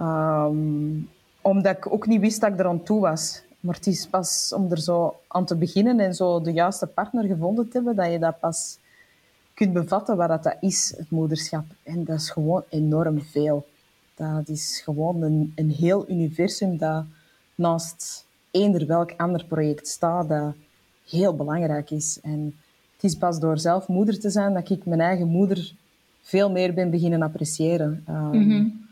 Um, 0.00 1.08
omdat 1.40 1.76
ik 1.76 1.92
ook 1.92 2.06
niet 2.06 2.20
wist 2.20 2.40
dat 2.40 2.52
ik 2.52 2.58
er 2.58 2.66
aan 2.66 2.82
toe 2.82 3.00
was. 3.00 3.42
Maar 3.60 3.74
het 3.74 3.86
is 3.86 4.06
pas 4.06 4.52
om 4.56 4.70
er 4.70 4.80
zo 4.80 5.16
aan 5.28 5.44
te 5.44 5.56
beginnen 5.56 6.00
en 6.00 6.14
zo 6.14 6.40
de 6.40 6.52
juiste 6.52 6.86
partner 6.86 7.24
gevonden 7.24 7.68
te 7.68 7.76
hebben, 7.76 7.96
dat 7.96 8.12
je 8.12 8.18
dat 8.18 8.40
pas 8.40 8.78
kunt 9.54 9.72
bevatten 9.72 10.16
wat 10.16 10.42
dat 10.42 10.56
is, 10.60 10.94
het 10.96 11.10
moederschap. 11.10 11.64
En 11.82 12.04
dat 12.04 12.16
is 12.16 12.30
gewoon 12.30 12.62
enorm 12.68 13.22
veel. 13.22 13.66
Dat 14.14 14.48
is 14.48 14.80
gewoon 14.84 15.22
een, 15.22 15.52
een 15.54 15.70
heel 15.70 16.10
universum 16.10 16.76
dat 16.76 17.04
naast 17.54 18.26
eender 18.50 18.86
welk 18.86 19.14
ander 19.16 19.44
project 19.44 19.88
staat 19.88 20.28
dat 20.28 20.54
heel 21.08 21.36
belangrijk 21.36 21.90
is. 21.90 22.18
En 22.22 22.54
het 22.94 23.04
is 23.04 23.16
pas 23.16 23.40
door 23.40 23.58
zelf 23.58 23.88
moeder 23.88 24.20
te 24.20 24.30
zijn 24.30 24.54
dat 24.54 24.70
ik 24.70 24.86
mijn 24.86 25.00
eigen 25.00 25.28
moeder 25.28 25.74
veel 26.22 26.50
meer 26.50 26.74
ben 26.74 26.90
beginnen 26.90 27.22
appreciëren. 27.22 28.04
Mm 28.06 28.32
-hmm. 28.32 28.83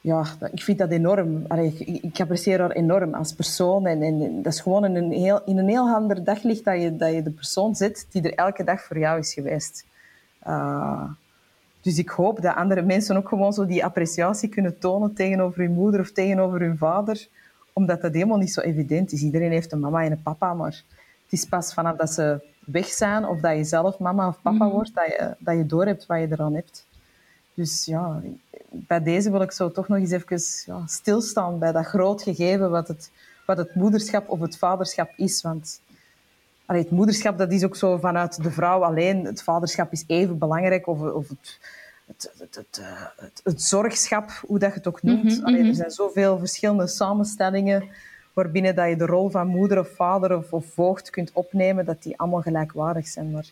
Ja, 0.00 0.24
ik 0.52 0.62
vind 0.62 0.78
dat 0.78 0.90
enorm. 0.90 1.44
Allee, 1.48 1.74
ik, 1.78 2.02
ik, 2.02 2.20
apprecieer 2.20 2.60
haar 2.60 2.70
enorm 2.70 3.14
als 3.14 3.32
persoon. 3.32 3.86
En, 3.86 4.02
en 4.02 4.42
dat 4.42 4.52
is 4.52 4.60
gewoon 4.60 4.84
in 4.84 4.96
een 4.96 5.12
heel, 5.12 5.42
in 5.44 5.58
een 5.58 5.68
heel 5.68 5.88
ander 5.88 6.24
daglicht 6.24 6.64
dat 6.64 6.82
je, 6.82 6.96
dat 6.96 7.12
je 7.12 7.22
de 7.22 7.30
persoon 7.30 7.74
zet 7.74 8.06
die 8.10 8.22
er 8.22 8.34
elke 8.34 8.64
dag 8.64 8.82
voor 8.82 8.98
jou 8.98 9.18
is 9.18 9.32
geweest. 9.32 9.84
Uh, 10.46 11.10
dus 11.80 11.98
ik 11.98 12.08
hoop 12.08 12.42
dat 12.42 12.54
andere 12.54 12.82
mensen 12.82 13.16
ook 13.16 13.28
gewoon 13.28 13.52
zo 13.52 13.66
die 13.66 13.84
appreciatie 13.84 14.48
kunnen 14.48 14.78
tonen 14.78 15.14
tegenover 15.14 15.60
hun 15.60 15.72
moeder 15.72 16.00
of 16.00 16.12
tegenover 16.12 16.60
hun 16.60 16.78
vader 16.78 17.28
omdat 17.72 18.00
dat 18.00 18.14
helemaal 18.14 18.38
niet 18.38 18.52
zo 18.52 18.60
evident 18.60 19.12
is. 19.12 19.22
Iedereen 19.22 19.50
heeft 19.50 19.72
een 19.72 19.80
mama 19.80 20.04
en 20.04 20.12
een 20.12 20.22
papa, 20.22 20.54
maar 20.54 20.82
het 21.24 21.32
is 21.32 21.44
pas 21.44 21.74
vanaf 21.74 21.96
dat 21.96 22.10
ze 22.10 22.40
weg 22.64 22.86
zijn 22.86 23.26
of 23.26 23.40
dat 23.40 23.56
je 23.56 23.64
zelf 23.64 23.98
mama 23.98 24.28
of 24.28 24.42
papa 24.42 24.64
mm. 24.64 24.70
wordt, 24.70 24.94
dat 24.94 25.06
je, 25.06 25.34
dat 25.38 25.56
je 25.56 25.66
doorhebt 25.66 26.06
wat 26.06 26.18
je 26.18 26.26
eraan 26.30 26.54
hebt. 26.54 26.86
Dus 27.54 27.84
ja, 27.84 28.20
bij 28.70 29.02
deze 29.02 29.30
wil 29.30 29.42
ik 29.42 29.52
zo 29.52 29.70
toch 29.70 29.88
nog 29.88 29.98
eens 29.98 30.10
even 30.10 30.40
ja, 30.66 30.86
stilstaan 30.86 31.58
bij 31.58 31.72
dat 31.72 31.86
groot 31.86 32.22
gegeven 32.22 32.70
wat 32.70 32.88
het, 32.88 33.10
wat 33.46 33.56
het 33.56 33.74
moederschap 33.74 34.28
of 34.28 34.40
het 34.40 34.58
vaderschap 34.58 35.10
is. 35.16 35.42
Want 35.42 35.80
allee, 36.66 36.82
het 36.82 36.90
moederschap 36.90 37.38
dat 37.38 37.52
is 37.52 37.64
ook 37.64 37.76
zo 37.76 37.96
vanuit 37.96 38.42
de 38.42 38.50
vrouw 38.50 38.84
alleen. 38.84 39.24
Het 39.24 39.42
vaderschap 39.42 39.92
is 39.92 40.04
even 40.06 40.38
belangrijk 40.38 40.86
of, 40.86 41.00
of 41.00 41.28
het, 41.28 41.58
het, 42.06 42.54
het, 42.54 42.78
eh, 42.78 43.02
het, 43.16 43.40
het, 43.44 43.62
zorgschap, 43.62 44.30
hoe 44.46 44.58
dat 44.58 44.70
je 44.70 44.76
het 44.76 44.86
ook 44.86 45.02
noemt. 45.02 45.22
Mm 45.22 45.30
-hmm, 45.30 45.44
Allee, 45.44 45.68
er 45.68 45.74
zijn 45.74 45.90
zoveel 45.90 46.38
verschillende 46.38 46.86
samenstellingen 46.86 47.88
waarbinnen 48.32 48.74
dat 48.74 48.88
je 48.88 48.96
de 48.96 49.06
rol 49.06 49.30
van 49.30 49.46
moeder 49.46 49.78
of 49.78 49.88
vader 49.88 50.36
of, 50.36 50.52
of 50.52 50.66
voogd 50.66 51.10
kunt 51.10 51.30
opnemen, 51.32 51.84
dat 51.84 52.02
die 52.02 52.18
allemaal 52.18 52.40
gelijkwaardig 52.40 53.06
zijn. 53.06 53.30
Maar 53.30 53.50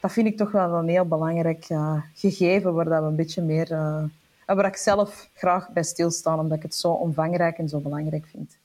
dat 0.00 0.12
vind 0.12 0.26
ik 0.26 0.36
toch 0.36 0.50
wel 0.50 0.74
een 0.74 0.88
heel 0.88 1.06
belangrijk 1.06 1.68
uh, 1.68 2.02
gegeven, 2.14 2.74
waar 2.74 2.84
dat 2.84 3.00
we 3.00 3.06
een 3.06 3.16
beetje 3.16 3.42
meer... 3.42 3.72
Uh, 3.72 4.04
en 4.46 4.56
waar 4.56 4.66
ik 4.66 4.76
zelf 4.76 5.30
graag 5.34 5.72
bij 5.72 5.82
stilsta, 5.82 6.38
omdat 6.38 6.56
ik 6.56 6.62
het 6.62 6.74
zo 6.74 6.90
omvangrijk 6.90 7.58
en 7.58 7.68
zo 7.68 7.80
belangrijk 7.80 8.26
vind. 8.26 8.58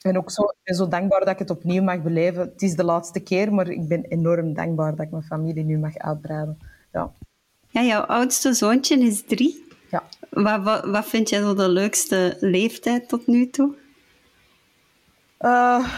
En 0.00 0.18
ook 0.18 0.30
zo, 0.30 0.42
ik 0.42 0.56
ben 0.62 0.74
zo 0.74 0.88
dankbaar 0.88 1.20
dat 1.20 1.28
ik 1.28 1.38
het 1.38 1.50
opnieuw 1.50 1.82
mag 1.82 2.02
beleven. 2.02 2.40
Het 2.40 2.62
is 2.62 2.74
de 2.74 2.84
laatste 2.84 3.20
keer, 3.20 3.54
maar 3.54 3.68
ik 3.68 3.88
ben 3.88 4.04
enorm 4.04 4.54
dankbaar 4.54 4.96
dat 4.96 5.06
ik 5.06 5.10
mijn 5.10 5.22
familie 5.22 5.64
nu 5.64 5.78
mag 5.78 5.96
uitbreiden. 5.96 6.58
Ja. 6.92 7.12
Ja, 7.68 7.82
jouw 7.82 8.00
oudste 8.00 8.54
zoontje 8.54 8.98
is 8.98 9.24
drie. 9.24 9.64
Ja. 9.90 10.02
Wat, 10.30 10.62
wat, 10.62 10.84
wat 10.84 11.06
vind 11.06 11.28
jij 11.28 11.40
zo 11.40 11.54
de 11.54 11.68
leukste 11.68 12.36
leeftijd 12.40 13.08
tot 13.08 13.26
nu 13.26 13.50
toe? 13.50 13.74
Uh, 15.40 15.88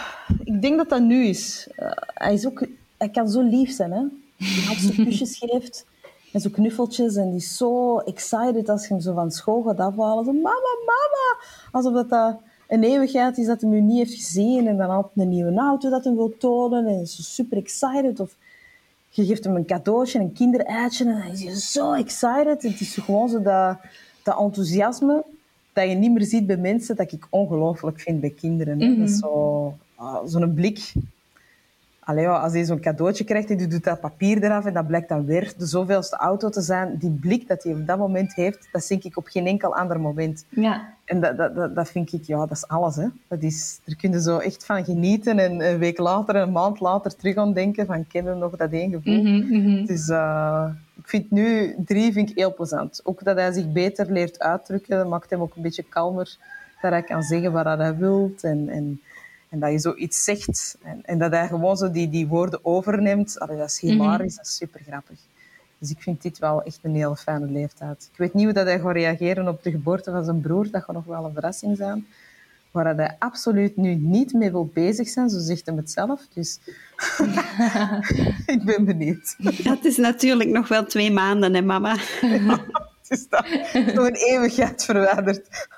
ik 0.45 0.63
denk 0.63 0.77
dat 0.77 0.89
dat 0.89 1.01
nu 1.01 1.25
is. 1.25 1.69
Uh, 1.77 1.91
hij, 1.97 2.35
is 2.35 2.47
ook, 2.47 2.67
hij 2.97 3.09
kan 3.09 3.29
zo 3.29 3.43
lief 3.43 3.71
zijn. 3.71 3.93
Hè? 3.93 4.03
Hij 4.37 4.65
had 4.65 4.77
zo 4.95 5.05
kusjes 5.05 5.39
geeft 5.39 5.87
en 6.33 6.41
zo 6.41 6.51
knuffeltjes. 6.51 7.17
En 7.17 7.29
die 7.29 7.37
is 7.37 7.57
zo 7.57 7.99
excited 7.99 8.69
als 8.69 8.83
je 8.83 8.89
hem 8.89 9.03
zo 9.03 9.15
van 9.15 9.31
school 9.31 9.63
gaat 9.63 9.79
afhalen. 9.79 10.25
Zo, 10.25 10.33
mama, 10.33 10.77
mama! 10.87 11.45
Alsof 11.71 11.93
dat, 11.93 12.09
dat 12.09 12.41
een 12.69 12.83
eeuwigheid 12.83 13.39
is 13.39 13.47
dat 13.47 13.61
hij 13.61 13.71
hem 13.71 13.87
niet 13.87 13.99
heeft 13.99 14.15
gezien. 14.15 14.67
En 14.67 14.77
dan 14.77 14.91
altijd 14.91 15.17
een 15.17 15.29
nieuwe 15.29 15.55
auto 15.55 15.91
dat 15.91 16.05
hij 16.05 16.15
wil 16.15 16.35
tonen. 16.39 16.87
En 16.87 17.01
is 17.01 17.17
zo 17.17 17.23
super 17.23 17.57
excited. 17.57 18.21
Of 18.21 18.37
je 19.09 19.25
geeft 19.25 19.45
hem 19.45 19.57
een 19.57 19.67
cadeautje, 19.67 20.19
een 20.19 20.33
kindereitje 20.33 21.05
en 21.05 21.17
hij 21.17 21.31
is 21.31 21.73
zo 21.73 21.93
excited. 21.93 22.63
Het 22.63 22.81
is 22.81 22.95
gewoon 22.95 23.29
zo 23.29 23.43
dat, 23.43 23.77
dat 24.23 24.39
enthousiasme 24.39 25.25
dat 25.73 25.89
je 25.89 25.95
niet 25.95 26.13
meer 26.13 26.25
ziet 26.25 26.47
bij 26.47 26.57
mensen, 26.57 26.97
dat 26.97 27.13
ik 27.13 27.27
ongelooflijk 27.31 28.01
vind 28.01 28.21
bij 28.21 28.31
kinderen. 28.31 28.77
Mm 28.77 28.95
-hmm. 28.95 29.07
Zo, 29.07 29.75
zo'n 30.25 30.55
blik. 30.55 30.93
Allee, 32.05 32.29
als 32.29 32.53
hij 32.53 32.65
zo'n 32.65 32.81
cadeautje 32.81 33.25
krijgt 33.25 33.51
en 33.51 33.57
die 33.57 33.67
doet 33.67 33.85
dat 33.85 34.01
papier 34.01 34.43
eraf 34.43 34.65
en 34.65 34.73
dat 34.73 34.87
blijkt 34.87 35.09
dan 35.09 35.25
weer 35.25 35.53
de 35.57 35.67
zoveelste 35.67 36.17
auto 36.17 36.49
te 36.49 36.61
zijn, 36.61 36.97
die 36.99 37.11
blik 37.11 37.49
dat 37.49 37.63
hij 37.63 37.73
op 37.73 37.87
dat 37.87 37.99
moment 37.99 38.35
heeft, 38.35 38.69
dat 38.73 38.87
denk 38.89 39.05
ik 39.05 39.17
op 39.17 39.27
geen 39.27 39.47
enkel 39.47 39.77
ander 39.77 40.01
moment. 40.01 40.45
Ja. 40.49 40.95
En 41.05 41.21
dat, 41.21 41.37
dat, 41.37 41.55
dat, 41.55 41.75
dat 41.75 41.91
vind 41.91 42.13
ik, 42.13 42.23
ja, 42.25 42.39
dat 42.39 42.51
is 42.51 42.69
alles. 42.69 42.97
Hè. 42.97 43.07
Dat 43.29 43.43
is, 43.43 43.81
daar 43.85 43.97
kun 43.97 44.13
je 44.13 44.21
zo 44.21 44.39
echt 44.39 44.65
van 44.65 44.85
genieten 44.85 45.39
en 45.39 45.61
een 45.61 45.79
week 45.79 45.99
later, 45.99 46.37
een 46.37 46.53
maand 46.53 46.81
later 46.81 47.17
terug 47.17 47.37
aan 47.37 47.53
denken 47.53 47.87
van, 47.87 48.07
ken 48.07 48.25
je 48.25 48.35
nog 48.35 48.57
dat 48.57 48.71
één 48.71 48.91
gevoel? 48.91 49.23
Mhm, 49.23 49.63
mhm. 49.63 49.85
Dus 49.85 50.09
uh, 50.09 50.69
ik 50.95 51.09
vind 51.09 51.31
nu 51.31 51.75
drie 51.85 52.13
vind 52.13 52.31
ik 52.31 52.37
heel 52.37 52.55
plezant. 52.55 53.01
Ook 53.05 53.25
dat 53.25 53.37
hij 53.37 53.53
zich 53.53 53.73
beter 53.73 54.13
leert 54.13 54.39
uitdrukken, 54.39 54.97
dat 54.97 55.09
maakt 55.09 55.31
hem 55.31 55.41
ook 55.41 55.57
een 55.57 55.63
beetje 55.63 55.83
kalmer. 55.83 56.37
Dat 56.81 56.91
hij 56.91 57.03
kan 57.03 57.23
zeggen 57.23 57.53
wat 57.53 57.65
hij 57.65 57.97
wil 57.97 58.33
en, 58.41 58.69
en, 58.69 59.01
en 59.53 59.59
dat 59.59 59.71
je 59.71 59.79
zoiets 59.79 60.25
zegt. 60.25 60.77
En, 60.83 61.01
en, 61.05 61.19
dat 61.19 61.31
hij 61.31 61.47
gewoon 61.47 61.77
zo 61.77 61.91
die, 61.91 62.09
die 62.09 62.27
woorden 62.27 62.65
overneemt. 62.65 63.39
Allee, 63.39 63.57
dat 63.57 63.69
is 63.69 63.81
hilarisch, 63.81 64.37
dat 64.37 64.47
is 64.47 64.57
super 64.57 64.81
grappig. 64.87 65.19
Dus 65.79 65.91
ik 65.91 66.01
vind 66.01 66.23
dit 66.23 66.39
wel 66.39 66.63
echt 66.63 66.79
een 66.83 66.95
heel 66.95 67.15
fijne 67.15 67.47
leeftijd. 67.47 68.09
Ik 68.13 68.19
weet 68.19 68.35
niet 68.35 68.45
hoe 68.45 68.53
dat 68.53 68.67
hij 68.67 68.81
gaat 68.81 68.93
reageren 68.93 69.49
op 69.49 69.63
de 69.63 69.71
geboorte 69.71 70.11
van 70.11 70.25
zijn 70.25 70.41
broer. 70.41 70.71
Dat 70.71 70.83
gaat 70.83 70.95
nog 70.95 71.05
wel 71.05 71.25
een 71.25 71.33
verrassing 71.33 71.77
zijn. 71.77 72.07
Waar 72.71 72.97
hij 72.97 73.17
absoluut 73.19 73.77
nu 73.77 73.95
niet 73.95 74.33
mee 74.33 74.51
wil 74.51 74.71
bezig 74.75 75.09
zijn, 75.09 75.31
zo 75.31 75.39
zegt 75.39 75.67
hij 75.67 75.75
het 75.75 75.91
zelf. 75.91 76.27
Dus 76.35 76.59
ik 78.55 78.63
ben 78.65 78.85
benieuwd. 78.85 79.37
Dat 79.65 79.85
is 79.85 79.97
natuurlijk 79.97 80.51
nog 80.51 80.69
wel 80.69 80.85
twee 80.85 81.13
maanden, 81.13 81.55
hè, 81.55 81.63
mama? 81.63 81.97
Ja, 82.21 82.57
dat 83.09 83.85
is 83.85 83.95
nog 83.95 84.07
een 84.07 84.15
eeuwigheid 84.15 84.85
verwijderd. 84.85 85.69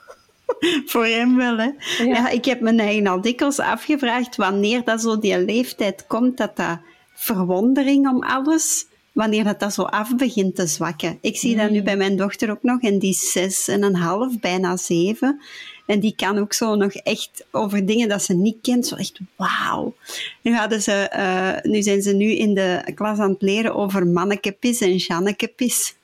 Voor 0.91 1.07
hem 1.07 1.37
wel, 1.37 1.57
hè? 1.57 1.71
Ja. 1.99 2.05
ja. 2.05 2.29
ik 2.29 2.45
heb 2.45 2.61
me 2.61 2.77
eigen 2.77 3.07
al 3.07 3.21
dikwijls 3.21 3.59
afgevraagd 3.59 4.37
wanneer 4.37 4.85
dat 4.85 5.01
zo 5.01 5.19
die 5.19 5.45
leeftijd 5.45 6.07
komt, 6.07 6.37
dat 6.37 6.57
dat 6.57 6.79
verwondering 7.15 8.09
om 8.09 8.23
alles, 8.23 8.87
wanneer 9.13 9.45
dat, 9.45 9.61
dat 9.61 9.75
zo 9.75 9.83
af 9.83 10.17
begint 10.17 10.57
te 10.57 10.67
zwakken. 10.67 11.19
Ik 11.21 11.37
zie 11.37 11.57
dat 11.57 11.71
nu 11.71 11.83
bij 11.83 11.97
mijn 11.97 12.17
dochter 12.17 12.51
ook 12.51 12.63
nog, 12.63 12.81
en 12.81 12.99
die 12.99 13.11
is 13.11 13.33
zes 13.33 13.69
en 13.69 13.83
een 13.83 13.97
half, 13.97 14.41
bijna 14.41 14.77
zeven. 14.77 15.41
En 15.87 16.01
die 16.01 16.15
kan 16.17 16.39
ook 16.39 16.53
zo 16.53 16.75
nog 16.75 16.93
echt 16.93 17.45
over 17.51 17.87
dingen 17.87 18.09
dat 18.09 18.23
ze 18.23 18.35
niet 18.35 18.57
kent, 18.63 18.87
zo 18.87 18.95
echt 18.95 19.19
wauw. 19.37 19.95
Nu, 20.43 20.55
hadden 20.55 20.83
ze, 20.83 21.11
uh, 21.17 21.73
nu 21.73 21.83
zijn 21.83 22.03
ze 22.03 22.13
nu 22.13 22.31
in 22.31 22.55
de 22.55 22.93
klas 22.95 23.19
aan 23.19 23.31
het 23.31 23.43
leren 23.43 23.75
over 23.75 24.07
mannekepis 24.07 24.81
en 24.81 24.97
jannekepis. 24.97 25.95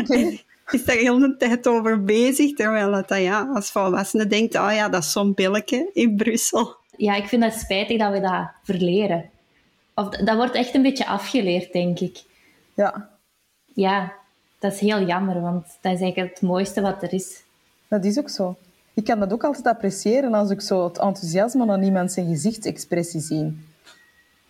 Okay. 0.00 0.42
is 0.70 0.84
daar 0.84 0.96
heel 0.96 1.18
de 1.18 1.36
tijd 1.36 1.66
over 1.66 2.04
bezig, 2.04 2.52
terwijl 2.52 2.90
dat, 2.90 3.18
ja, 3.18 3.50
als 3.54 3.70
volwassene 3.70 4.26
denkt, 4.26 4.54
oh 4.54 4.72
ja, 4.72 4.88
dat 4.88 5.02
is 5.02 5.12
zo'n 5.12 5.34
pilletje 5.34 5.90
in 5.92 6.16
Brussel. 6.16 6.76
Ja, 6.96 7.14
ik 7.14 7.26
vind 7.26 7.44
het 7.44 7.54
spijtig 7.54 7.98
dat 7.98 8.12
we 8.12 8.20
dat 8.20 8.48
verleren. 8.62 9.30
Of 9.94 10.08
dat 10.08 10.36
wordt 10.36 10.54
echt 10.54 10.74
een 10.74 10.82
beetje 10.82 11.06
afgeleerd, 11.06 11.72
denk 11.72 12.00
ik. 12.00 12.22
Ja. 12.74 13.10
Ja, 13.74 14.12
dat 14.58 14.72
is 14.72 14.80
heel 14.80 15.06
jammer, 15.06 15.40
want 15.40 15.64
dat 15.80 15.92
is 15.92 16.00
eigenlijk 16.00 16.30
het 16.30 16.42
mooiste 16.42 16.80
wat 16.80 17.02
er 17.02 17.12
is. 17.12 17.42
Dat 17.88 18.04
is 18.04 18.18
ook 18.18 18.30
zo. 18.30 18.56
Ik 18.94 19.04
kan 19.04 19.18
dat 19.18 19.32
ook 19.32 19.44
altijd 19.44 19.66
appreciëren 19.66 20.34
als 20.34 20.50
ik 20.50 20.60
zo 20.60 20.84
het 20.84 20.98
enthousiasme 20.98 21.70
aan 21.70 21.82
iemand 21.82 22.12
zijn 22.12 22.26
gezichtsexpressie 22.26 23.20
zie 23.20 23.56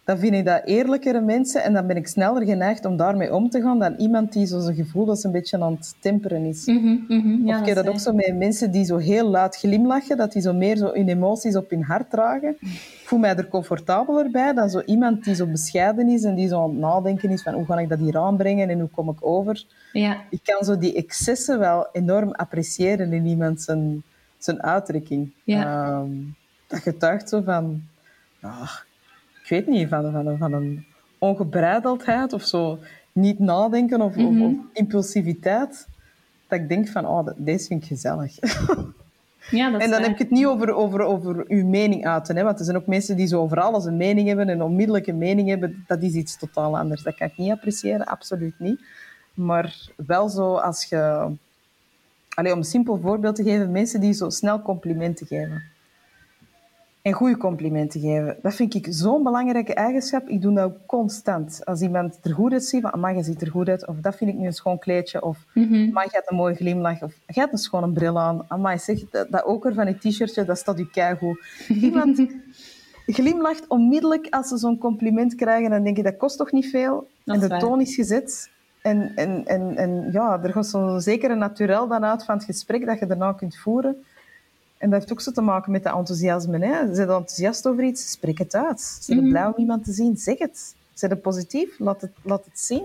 dan 0.04 0.18
vind 0.18 0.34
ik 0.34 0.44
dat 0.44 0.62
eerlijkere 0.64 1.20
mensen 1.20 1.62
en 1.62 1.72
dan 1.72 1.86
ben 1.86 1.96
ik 1.96 2.06
sneller 2.06 2.44
geneigd 2.44 2.84
om 2.84 2.96
daarmee 2.96 3.34
om 3.34 3.50
te 3.50 3.60
gaan 3.60 3.78
dan 3.78 3.94
iemand 3.98 4.32
die 4.32 4.46
zo 4.46 4.60
zijn 4.60 4.74
gevoel 4.74 5.04
dat 5.04 5.24
een 5.24 5.32
beetje 5.32 5.60
aan 5.60 5.72
het 5.72 5.94
temperen 6.00 6.44
is. 6.44 6.66
Mm 6.66 7.04
-hmm, 7.08 7.46
ja, 7.46 7.54
of 7.54 7.60
ik 7.60 7.66
heb 7.66 7.76
dat 7.76 7.88
ook 7.88 7.98
zo 7.98 8.12
met 8.12 8.36
mensen 8.36 8.70
die 8.70 8.84
zo 8.84 8.96
heel 8.96 9.28
luid 9.28 9.56
glimlachen, 9.56 10.16
dat 10.16 10.32
die 10.32 10.42
zo 10.42 10.52
meer 10.52 10.76
zo 10.76 10.92
hun 10.92 11.08
emoties 11.08 11.56
op 11.56 11.70
hun 11.70 11.82
hart 11.82 12.10
dragen. 12.10 12.56
Ik 12.60 13.02
voel 13.04 13.18
mij 13.18 13.36
er 13.36 13.48
comfortabeler 13.48 14.30
bij 14.30 14.52
dan 14.52 14.70
zo 14.70 14.80
iemand 14.80 15.24
die 15.24 15.34
zo 15.34 15.46
bescheiden 15.46 16.08
is 16.08 16.22
en 16.22 16.34
die 16.34 16.48
zo 16.48 16.62
aan 16.62 16.70
het 16.70 16.78
nadenken 16.78 17.30
is 17.30 17.42
van 17.42 17.54
hoe 17.54 17.64
ga 17.64 17.78
ik 17.78 17.88
dat 17.88 17.98
hier 17.98 18.18
aanbrengen 18.18 18.68
en 18.68 18.80
hoe 18.80 18.88
kom 18.88 19.08
ik 19.08 19.18
over. 19.20 19.64
Ja. 19.92 20.22
Ik 20.30 20.40
kan 20.42 20.64
zo 20.64 20.78
die 20.78 20.94
excessen 20.94 21.58
wel 21.58 21.88
enorm 21.92 22.32
appreciëren 22.32 23.12
in 23.12 23.26
iemand 23.26 23.62
zijn, 23.62 24.02
zijn 24.38 24.62
uitdrukking. 24.62 25.32
Ja. 25.44 25.90
Um, 25.98 26.34
dat 26.66 26.80
getuigt 26.80 27.28
zo 27.28 27.40
van... 27.40 27.82
Oh, 28.42 28.70
ik 29.44 29.50
weet 29.50 29.66
niet, 29.66 29.88
van, 29.88 30.12
van, 30.12 30.38
van 30.38 30.52
een 30.52 30.84
ongebreideldheid 31.18 32.32
of 32.32 32.42
zo. 32.44 32.78
Niet 33.12 33.38
nadenken 33.38 34.00
of, 34.00 34.16
Mhm. 34.16 34.42
of, 34.42 34.52
of 34.52 34.54
impulsiviteit. 34.72 35.86
Dat 36.48 36.58
ik 36.60 36.68
denk 36.68 36.88
van, 36.88 37.06
oh, 37.06 37.26
deze 37.36 37.66
vind 37.66 37.82
ik 37.82 37.88
gezellig. 37.88 38.36
Ja, 39.50 39.70
dat 39.70 39.80
en 39.82 39.90
dan 39.90 39.90
waar. 39.90 40.00
heb 40.00 40.10
ik 40.10 40.18
het 40.18 40.30
niet 40.30 40.46
over, 40.46 40.72
over, 40.74 41.00
over 41.00 41.44
uw 41.48 41.66
mening 41.66 42.06
uiten. 42.06 42.36
Hè? 42.36 42.42
Want 42.42 42.58
er 42.58 42.64
zijn 42.64 42.76
ook 42.76 42.86
mensen 42.86 43.16
die 43.16 43.26
zo 43.26 43.40
over 43.40 43.60
alles 43.60 43.84
een 43.84 43.96
mening 43.96 44.26
hebben 44.28 44.48
en 44.48 44.62
onmiddellijk 44.62 45.06
een 45.06 45.18
mening 45.18 45.48
hebben. 45.48 45.84
Dat 45.86 46.02
is 46.02 46.12
iets 46.14 46.38
totaal 46.38 46.78
anders. 46.78 47.02
Dat 47.02 47.14
kan 47.14 47.26
ik 47.28 47.36
niet 47.36 47.50
appreciëren, 47.50 48.06
absoluut 48.06 48.58
niet. 48.58 48.80
Maar 49.34 49.76
wel 50.06 50.28
zo 50.28 50.54
als 50.56 50.84
je... 50.84 51.30
Allee, 52.34 52.52
om 52.52 52.58
een 52.58 52.64
simpel 52.64 52.98
voorbeeld 53.00 53.36
te 53.36 53.42
geven, 53.42 53.70
mensen 53.70 54.00
die 54.00 54.12
zo 54.12 54.30
snel 54.30 54.62
complimenten 54.62 55.26
geven. 55.26 55.62
En 57.04 57.12
goede 57.12 57.36
complimenten 57.36 58.00
geven. 58.00 58.36
Dat 58.42 58.54
vind 58.54 58.74
ik 58.74 58.86
zo'n 58.90 59.22
belangrijke 59.22 59.74
eigenschap. 59.74 60.28
Ik 60.28 60.42
doe 60.42 60.54
dat 60.54 60.64
ook 60.64 60.76
constant. 60.86 61.60
Als 61.64 61.80
iemand 61.80 62.18
er 62.22 62.34
goed 62.34 62.52
uitziet, 62.52 62.80
van 62.80 62.92
amai, 62.92 63.16
je 63.16 63.22
ziet 63.22 63.40
er 63.40 63.50
goed 63.50 63.68
uit. 63.68 63.86
Of 63.86 63.96
dat 64.00 64.16
vind 64.16 64.30
ik 64.30 64.36
nu 64.36 64.46
een 64.46 64.52
schoon 64.52 64.78
kleedje. 64.78 65.22
Of 65.22 65.44
amai, 65.54 66.06
je 66.06 66.10
hebt 66.10 66.30
een 66.30 66.36
mooie 66.36 66.54
glimlach. 66.54 67.02
Of 67.02 67.12
je 67.26 67.40
hebt 67.40 67.52
een 67.52 67.58
schone 67.58 67.92
bril 67.92 68.20
aan. 68.20 68.44
Amai, 68.48 68.78
zeg, 68.78 69.10
dat, 69.10 69.30
dat 69.30 69.44
oker 69.44 69.74
van 69.74 69.86
je 69.86 69.98
t-shirtje, 69.98 70.44
dat 70.44 70.58
staat 70.58 70.78
u 70.78 70.86
keigoed. 70.86 71.44
Iemand 71.68 72.26
glimlacht 73.06 73.66
onmiddellijk 73.68 74.26
als 74.30 74.48
ze 74.48 74.56
zo'n 74.56 74.78
compliment 74.78 75.34
krijgen. 75.34 75.70
Dan 75.70 75.84
denk 75.84 75.96
je, 75.96 76.02
dat 76.02 76.16
kost 76.16 76.38
toch 76.38 76.52
niet 76.52 76.70
veel? 76.70 77.08
Dat 77.24 77.34
en 77.34 77.40
de 77.40 77.48
waar. 77.48 77.60
toon 77.60 77.80
is 77.80 77.94
gezet. 77.94 78.50
En, 78.82 79.12
en, 79.14 79.46
en, 79.46 79.76
en 79.76 80.08
ja, 80.12 80.42
er 80.42 80.52
gaat 80.52 80.66
zo'n 80.66 81.00
zekere 81.00 81.34
naturel 81.34 81.88
dan 81.88 82.04
uit 82.04 82.24
van 82.24 82.34
het 82.34 82.44
gesprek 82.44 82.86
dat 82.86 82.98
je 82.98 83.06
daarna 83.06 83.32
kunt 83.32 83.56
voeren. 83.56 84.04
En 84.78 84.90
dat 84.90 84.98
heeft 84.98 85.12
ook 85.12 85.20
zo 85.20 85.30
te 85.30 85.40
maken 85.40 85.72
met 85.72 85.82
dat 85.82 85.94
enthousiasme. 85.96 86.58
Hè? 86.58 86.94
Zijn 86.94 87.08
enthousiast 87.08 87.66
over 87.68 87.84
iets? 87.84 88.10
Spreek 88.10 88.38
het 88.38 88.54
uit. 88.54 88.80
Zijn 89.00 89.24
je 89.24 89.28
blij 89.30 89.46
om 89.46 89.54
iemand 89.56 89.84
te 89.84 89.92
zien? 89.92 90.16
Zeg 90.16 90.38
het. 90.38 90.74
Zijn 90.94 91.10
je 91.10 91.16
positief? 91.16 91.78
Laat 91.78 92.00
het, 92.00 92.12
laat 92.22 92.44
het 92.44 92.60
zien. 92.60 92.82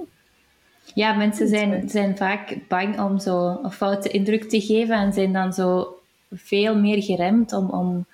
Ja, 0.93 1.13
mensen 1.13 1.47
zijn, 1.47 1.89
zijn 1.89 2.17
vaak 2.17 2.57
bang 2.67 2.99
om 2.99 3.19
zo 3.19 3.59
een 3.63 3.71
foute 3.71 4.09
indruk 4.09 4.49
te 4.49 4.61
geven 4.61 4.95
en 4.95 5.13
zijn 5.13 5.33
dan 5.33 5.53
zo 5.53 5.97
veel 6.31 6.75
meer 6.75 7.03
geremd 7.03 7.53
om, 7.53 7.69
om, 7.69 8.05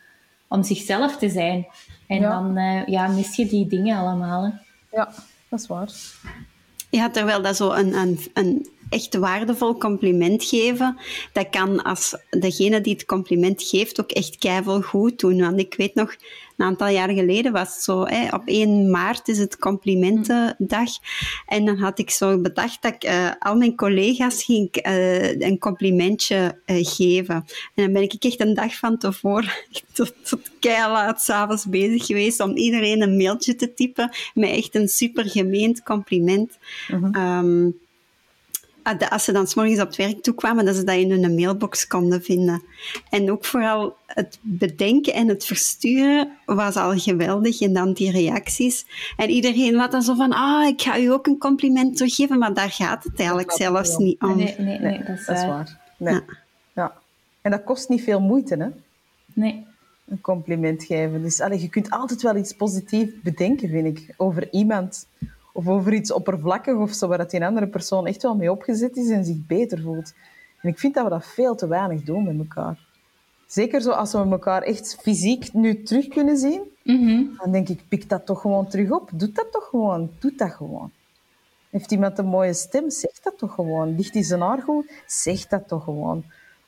om 0.47 0.63
zichzelf 0.63 1.17
te 1.17 1.29
zijn. 1.29 1.67
En 2.07 2.19
Ja. 2.21 2.29
dan 2.29 2.57
eh, 2.57 2.85
ja, 2.85 3.07
mis 3.07 3.35
je 3.35 3.45
die 3.47 3.67
dingen 3.67 3.97
allemaal. 3.97 4.43
Hè. 4.43 4.49
Ja, 4.97 5.13
dat 5.49 5.59
is 5.59 5.67
waar. 5.67 5.89
Ja, 6.89 7.09
terwijl 7.09 7.41
dat 7.41 7.55
zo 7.55 7.71
een, 7.71 7.93
een, 7.93 8.19
een 8.33 8.67
echt 8.89 9.15
waardevol 9.15 9.77
compliment 9.77 10.43
geven, 10.43 10.97
dat 11.33 11.49
kan 11.49 11.83
als 11.83 12.17
degene 12.29 12.81
die 12.81 12.93
het 12.93 13.05
compliment 13.05 13.63
geeft 13.63 13.99
ook 13.99 14.11
echt 14.11 14.37
keiveel 14.37 14.81
goed 14.81 15.19
doen. 15.19 15.39
Want 15.39 15.59
ik 15.59 15.73
weet 15.77 15.95
nog, 15.95 16.15
een 16.57 16.65
aantal 16.65 16.87
jaar 16.87 17.09
geleden 17.09 17.51
was 17.51 17.73
het 17.73 17.83
zo, 17.83 18.05
hè, 18.05 18.27
op 18.35 18.41
1 18.45 18.89
maart 18.91 19.27
is 19.27 19.37
het 19.37 19.57
complimentendag. 19.57 20.89
En 21.45 21.65
dan 21.65 21.77
had 21.77 21.99
ik 21.99 22.09
zo 22.09 22.41
bedacht 22.41 22.81
dat 22.81 22.93
ik 22.93 23.03
eh, 23.03 23.31
al 23.39 23.55
mijn 23.55 23.75
collega's 23.75 24.43
ging 24.43 24.69
eh, 24.71 25.39
een 25.39 25.57
complimentje 25.59 26.59
eh, 26.65 26.77
geven. 26.81 27.35
En 27.35 27.83
dan 27.83 27.93
ben 27.93 28.01
ik 28.01 28.13
echt 28.13 28.39
een 28.39 28.53
dag 28.53 28.77
van 28.77 28.97
tevoren 28.97 29.51
tot, 29.93 30.13
tot 30.21 30.51
keihard 30.59 31.21
s'avonds 31.21 31.65
bezig 31.65 32.05
geweest 32.05 32.39
om 32.39 32.55
iedereen 32.57 33.01
een 33.01 33.17
mailtje 33.17 33.55
te 33.55 33.73
typen 33.73 34.15
met 34.33 34.49
echt 34.49 34.75
een 34.75 34.87
super 34.87 35.29
gemeend 35.29 35.83
compliment. 35.83 36.57
Ehm, 37.11 37.11
ah, 37.15 37.41
de- 37.41 37.73
als 39.09 39.23
ze 39.23 39.31
dan 39.31 39.47
's 39.47 39.55
morgens 39.55 39.79
op 39.79 39.87
het 39.87 39.95
werk 39.95 40.21
toekwamen, 40.23 40.65
dat 40.65 40.75
ze 40.75 40.83
dat 40.83 40.95
in 40.95 41.11
hun 41.11 41.35
mailbox 41.35 41.87
konden 41.87 42.23
vinden. 42.23 42.63
En 43.09 43.31
ook 43.31 43.45
vooral 43.45 43.95
het 44.05 44.39
bedenken 44.41 45.13
en 45.13 45.27
het 45.27 45.45
versturen 45.45 46.31
was 46.45 46.75
al 46.75 46.97
geweldig. 46.99 47.61
En 47.61 47.73
dan 47.73 47.93
die 47.93 48.11
reacties. 48.11 48.85
En 49.17 49.29
iedereen 49.29 49.75
had 49.75 49.91
dan 49.91 50.01
zo 50.01 50.15
van, 50.15 50.31
ah, 50.31 50.67
ik 50.67 50.81
ga 50.81 50.99
u 50.99 51.11
ook 51.11 51.27
een 51.27 51.37
compliment 51.37 51.97
teruggeven, 51.97 52.37
maar 52.37 52.53
daar 52.53 52.71
gaat 52.71 53.03
het 53.03 53.17
eigenlijk 53.19 53.51
zelfs 53.51 53.97
niet 53.97 54.21
om. 54.21 54.35
niet 54.37 54.55
om. 54.57 54.65
Nee, 54.65 54.79
nee, 54.79 54.91
nee, 54.91 55.03
dat 55.03 55.17
is 55.17 55.25
Dat 55.25 55.35
is 55.35 55.41
waar. 55.41 55.49
waar. 55.49 55.79
Nee. 55.97 56.13
Ja. 56.13 56.23
Ja. 56.73 56.93
En 57.41 57.51
dat 57.51 57.63
kost 57.63 57.89
niet 57.89 58.03
veel 58.03 58.21
moeite, 58.21 58.55
hè? 58.55 58.67
Nee. 59.33 59.65
Een 60.07 60.21
compliment 60.21 60.83
geven. 60.83 61.21
Dus 61.21 61.41
allee, 61.41 61.61
je 61.61 61.69
kunt 61.69 61.89
altijd 61.89 62.21
wel 62.21 62.35
iets 62.35 62.53
positiefs 62.53 63.11
bedenken, 63.23 63.69
vind 63.69 63.97
ik, 63.97 64.13
over 64.17 64.51
iemand. 64.51 65.07
Of 65.55 65.67
over 65.67 65.93
iets 65.93 66.11
oppervlakkig 66.11 66.75
of 66.75 66.91
zo, 66.91 67.07
waar 67.07 67.17
dat 67.17 67.31
die 67.31 67.45
andere 67.45 67.67
persoon 67.67 68.07
echt 68.07 68.21
wel 68.21 68.35
mee 68.35 68.51
opgezet 68.51 68.97
is 68.97 69.09
en 69.09 69.25
zich 69.25 69.45
beter 69.47 69.81
voelt. 69.81 70.13
En 70.61 70.69
ik 70.69 70.79
vind 70.79 70.93
dat 70.93 71.03
we 71.03 71.09
dat 71.09 71.25
veel 71.25 71.55
te 71.55 71.67
weinig 71.67 72.03
doen 72.03 72.23
met 72.23 72.37
elkaar. 72.37 72.79
Zeker 73.47 73.81
zo 73.81 73.89
als 73.91 74.11
we 74.11 74.17
elkaar 74.17 74.61
echt 74.61 74.97
fysiek 75.01 75.53
nu 75.53 75.83
terug 75.83 76.07
kunnen 76.07 76.37
zien, 76.37 76.61
Mhm. 76.83 77.23
dan 77.37 77.51
denk 77.51 77.69
ik, 77.69 77.81
pik 77.87 78.09
dat 78.09 78.25
toch 78.25 78.41
gewoon 78.41 78.67
terug 78.67 78.91
op. 78.91 79.09
Doe 79.13 79.31
dat 79.31 79.51
toch 79.51 79.67
gewoon. 79.69 80.09
Doe 80.19 80.33
dat 80.35 80.51
gewoon. 80.51 80.91
Heeft 81.69 81.91
iemand 81.91 82.17
een 82.17 82.25
mooie 82.25 82.53
stem? 82.53 82.89
Zeg 82.89 83.11
dat 83.23 83.37
toch 83.37 83.53
gewoon. 83.53 83.95
Ligt 83.95 84.13
hij 84.13 84.23
zijn 84.23 84.41
haar 84.41 84.61
goed? 84.61 84.91
Zeg 85.07 85.47
dat 85.47 85.67
toch 85.67 85.83
gewoon. 85.83 86.23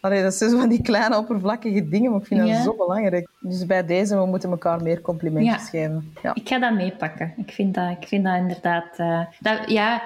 Allee, 0.08 0.22
dat 0.22 0.34
zijn 0.34 0.50
zo 0.50 0.58
van 0.58 0.70
die 0.70 0.82
kleine 0.82 1.18
oppervlakkige 1.18 1.90
dingen, 1.90 2.12
maar 2.12 2.20
ik 2.20 2.26
vind 2.26 2.48
dat 2.48 2.64
zo 2.64 2.76
belangrijk. 2.76 3.30
Dus 3.40 3.66
bij 3.66 3.86
deze, 3.86 4.18
we 4.18 4.26
moeten 4.26 4.50
elkaar 4.50 4.82
meer 4.82 5.02
complimentjes 5.02 5.70
geven. 5.70 6.14
Ja. 6.24 6.36
Ik 6.36 6.48
ga 6.48 6.60
dat 6.60 6.74
meepakken. 6.74 7.34
Ik 7.38 7.52
vind 7.52 7.74
dat, 7.74 7.92
ik 8.02 8.08
vind 8.08 8.24
dat 8.24 8.36
inderdaad... 8.36 9.00
Uh, 9.00 9.20
dat, 9.40 9.60
ja, 9.70 10.02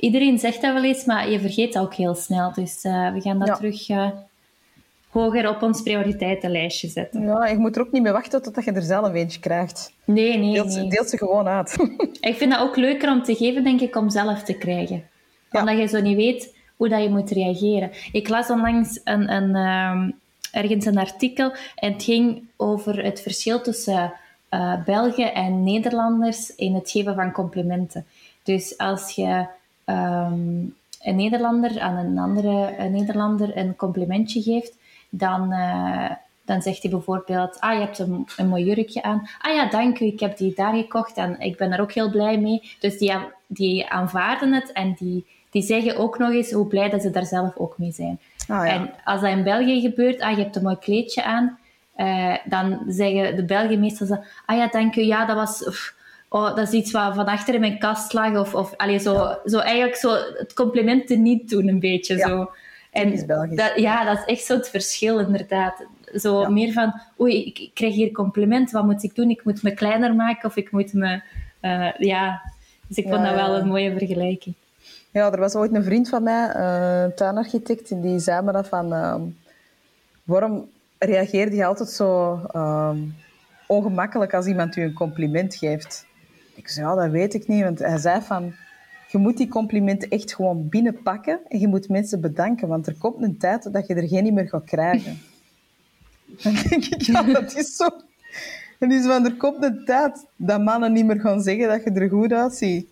iedereen 0.00 0.38
zegt 0.38 0.62
dat 0.62 0.72
wel 0.72 0.84
eens, 0.84 1.04
maar 1.04 1.30
je 1.30 1.40
vergeet 1.40 1.72
dat 1.72 1.82
ook 1.82 1.94
heel 1.94 2.14
snel. 2.14 2.52
Dus 2.52 2.84
uh, 2.84 3.12
we 3.12 3.20
gaan 3.20 3.38
dat 3.38 3.56
terug 3.56 3.88
uh, 3.88 4.10
hoger 5.08 5.48
op 5.48 5.62
ons 5.62 5.82
prioriteitenlijstje 5.82 6.88
zetten. 6.88 7.22
Ja, 7.22 7.46
je 7.46 7.58
moet 7.58 7.76
er 7.76 7.82
ook 7.82 7.92
niet 7.92 8.02
mee 8.02 8.12
wachten 8.12 8.42
totdat 8.42 8.64
je 8.64 8.72
er 8.72 8.82
zelf 8.82 9.14
eentje 9.14 9.40
krijgt. 9.40 9.92
Nee, 10.04 10.38
nee, 10.38 10.52
deelt, 10.52 10.74
nee. 10.74 10.88
Deelt 10.88 11.10
ze 11.10 11.16
gewoon 11.18 11.48
uit. 11.48 11.76
ik 12.20 12.36
vind 12.36 12.50
dat 12.50 12.60
ook 12.60 12.76
leuker 12.76 13.10
om 13.10 13.22
te 13.22 13.34
geven, 13.34 13.64
denk 13.64 13.80
ik, 13.80 13.96
om 13.96 14.10
zelf 14.10 14.42
te 14.42 14.58
krijgen. 14.58 15.08
Omdat 15.50 15.78
je 15.78 15.86
zo 15.86 16.00
niet 16.00 16.16
weet 16.16 16.56
hoe 16.78 16.88
dat 16.88 17.02
je 17.02 17.08
moet 17.08 17.30
reageren. 17.30 17.90
Ik 18.12 18.28
las 18.28 18.50
onlangs 18.50 19.00
een, 19.04 19.32
een, 19.32 19.56
um, 19.56 20.18
ergens 20.52 20.84
een 20.84 20.98
artikel 20.98 21.52
en 21.74 21.92
het 21.92 22.02
ging 22.02 22.42
over 22.56 23.04
het 23.04 23.20
verschil 23.20 23.60
tussen 23.60 24.12
uh, 24.50 24.84
Belgen 24.84 25.34
en 25.34 25.62
Nederlanders 25.62 26.54
in 26.54 26.74
het 26.74 26.90
geven 26.90 27.14
van 27.14 27.32
complimenten. 27.32 28.06
Dus 28.42 28.78
als 28.78 29.14
je 29.14 29.46
um, 29.86 30.76
een 31.02 31.16
Nederlander 31.16 31.80
aan 31.80 31.96
een 31.96 32.18
andere 32.18 32.88
Nederlander 32.88 33.56
een 33.56 33.76
complimentje 33.76 34.42
geeft, 34.42 34.76
dan, 35.08 35.52
uh, 35.52 36.10
dan 36.44 36.62
zegt 36.62 36.82
hij 36.82 36.90
bijvoorbeeld: 36.90 37.60
Ah, 37.60 37.72
je 37.72 37.80
hebt 37.80 37.98
een, 37.98 38.26
een 38.36 38.48
mooi 38.48 38.64
jurkje 38.64 39.02
aan. 39.02 39.28
Ah 39.40 39.54
ja, 39.54 39.68
dank 39.68 40.00
u, 40.00 40.06
ik 40.06 40.20
heb 40.20 40.36
die 40.36 40.54
daar 40.54 40.74
gekocht 40.74 41.16
en 41.16 41.40
ik 41.40 41.56
ben 41.56 41.72
er 41.72 41.80
ook 41.80 41.92
heel 41.92 42.10
blij 42.10 42.38
mee. 42.38 42.76
Dus 42.80 42.98
die, 42.98 43.12
die 43.46 43.88
aanvaarden 43.88 44.52
het 44.52 44.72
en 44.72 44.94
die, 44.98 45.26
die 45.50 45.62
zeggen 45.62 45.96
ook 45.96 46.18
nog 46.18 46.32
eens 46.32 46.50
hoe 46.50 46.66
blij 46.66 46.90
dat 46.90 47.02
ze 47.02 47.10
daar 47.10 47.26
zelf 47.26 47.56
ook 47.56 47.78
mee 47.78 47.92
zijn. 47.92 48.20
Ah, 48.48 48.66
ja. 48.66 48.72
En 48.72 48.90
als 49.04 49.20
dat 49.20 49.30
in 49.30 49.42
België 49.42 49.80
gebeurt, 49.80 50.20
ah, 50.20 50.36
je 50.36 50.42
hebt 50.42 50.56
een 50.56 50.62
mooi 50.62 50.78
kleedje 50.78 51.24
aan, 51.24 51.58
uh, 51.96 52.36
dan 52.44 52.82
zeggen 52.88 53.36
de 53.36 53.44
Belgen 53.44 53.80
meestal 53.80 54.06
zo: 54.06 54.16
Ah 54.46 54.56
ja, 54.56 54.68
dank 54.68 54.96
u, 54.96 55.02
ja, 55.02 55.26
dat 55.26 55.36
was. 55.36 55.86
Oh, 56.30 56.56
dat 56.56 56.58
is 56.58 56.70
iets 56.70 56.90
wat 56.90 57.14
van 57.14 57.26
achter 57.26 57.54
in 57.54 57.60
mijn 57.60 57.78
kast 57.78 58.12
lag. 58.12 58.36
Of, 58.36 58.54
of 58.54 58.76
allee, 58.76 58.98
zo, 58.98 59.14
ja. 59.14 59.40
zo 59.44 59.58
eigenlijk 59.58 59.96
zo 59.96 60.12
het 60.34 60.52
compliment 60.54 61.08
niet 61.08 61.50
doen, 61.50 61.68
een 61.68 61.80
beetje. 61.80 62.16
Ja. 62.16 62.28
Zo. 62.28 62.50
En 62.90 63.26
dat, 63.26 63.72
ja, 63.76 64.04
dat 64.04 64.18
is 64.18 64.24
echt 64.24 64.44
zo 64.44 64.54
het 64.54 64.68
verschil, 64.68 65.18
inderdaad. 65.18 65.86
Zo 66.14 66.40
ja. 66.40 66.48
meer 66.48 66.72
van, 66.72 67.00
oei, 67.20 67.46
ik, 67.46 67.58
ik 67.58 67.70
krijg 67.74 67.94
hier 67.94 68.12
compliment, 68.12 68.70
wat 68.70 68.84
moet 68.84 69.02
ik 69.02 69.14
doen? 69.14 69.30
Ik 69.30 69.44
moet 69.44 69.62
me 69.62 69.74
kleiner 69.74 70.14
maken 70.14 70.48
of 70.48 70.56
ik 70.56 70.70
moet 70.70 70.92
me... 70.92 71.20
Uh, 71.62 71.92
ja, 71.98 72.42
dus 72.86 72.96
ik 72.96 73.08
vond 73.08 73.24
dat 73.24 73.34
wel 73.34 73.56
een 73.56 73.68
mooie 73.68 73.92
vergelijking. 73.98 74.54
Ja, 75.10 75.32
er 75.32 75.38
was 75.38 75.54
ooit 75.54 75.74
een 75.74 75.84
vriend 75.84 76.08
van 76.08 76.22
mij, 76.22 76.54
een 76.54 77.14
tuinarchitect, 77.14 77.90
en 77.90 78.00
die 78.00 78.18
zei 78.18 78.42
me 78.42 78.52
dat 78.52 78.68
van... 78.68 78.92
Uh, 78.92 79.14
waarom 80.24 80.68
reageerde 80.98 81.56
je 81.56 81.64
altijd 81.64 81.88
zo 81.88 82.40
ongemakkelijk 83.66 84.34
als 84.34 84.46
iemand 84.46 84.76
u 84.76 84.82
een 84.82 84.92
compliment 84.92 85.54
geeft? 85.54 86.06
Ik 86.54 86.68
zei, 86.68 86.86
ja, 86.86 86.94
dat 86.94 87.10
weet 87.10 87.34
ik 87.34 87.48
niet. 87.48 87.62
Want 87.62 87.78
hij 87.78 87.98
zei 87.98 88.22
van, 88.22 88.54
je 89.08 89.18
moet 89.18 89.36
die 89.36 89.48
complimenten 89.48 90.08
echt 90.08 90.34
gewoon 90.34 90.68
binnenpakken 90.68 91.40
en 91.48 91.58
je 91.58 91.68
moet 91.68 91.88
mensen 91.88 92.20
bedanken, 92.20 92.68
want 92.68 92.86
er 92.86 92.94
komt 92.98 93.22
een 93.22 93.38
tijd 93.38 93.72
dat 93.72 93.86
je 93.86 93.94
er 93.94 94.08
geen 94.08 94.34
meer 94.34 94.48
gaat 94.48 94.64
krijgen. 94.64 95.18
Dan 96.42 96.54
denk 96.68 96.84
ik, 96.84 97.02
ja, 97.02 97.22
dat 97.22 97.56
is 97.56 97.76
zo. 97.76 97.88
En 98.78 98.88
dus 98.88 99.06
van, 99.06 99.24
er 99.24 99.36
komt 99.36 99.62
een 99.62 99.84
tijd 99.84 100.26
dat 100.36 100.62
mannen 100.62 100.92
niet 100.92 101.06
meer 101.06 101.20
gaan 101.20 101.40
zeggen 101.40 101.68
dat 101.68 101.84
je 101.84 101.90
er 101.90 102.08
goed 102.08 102.32
uitziet. 102.32 102.88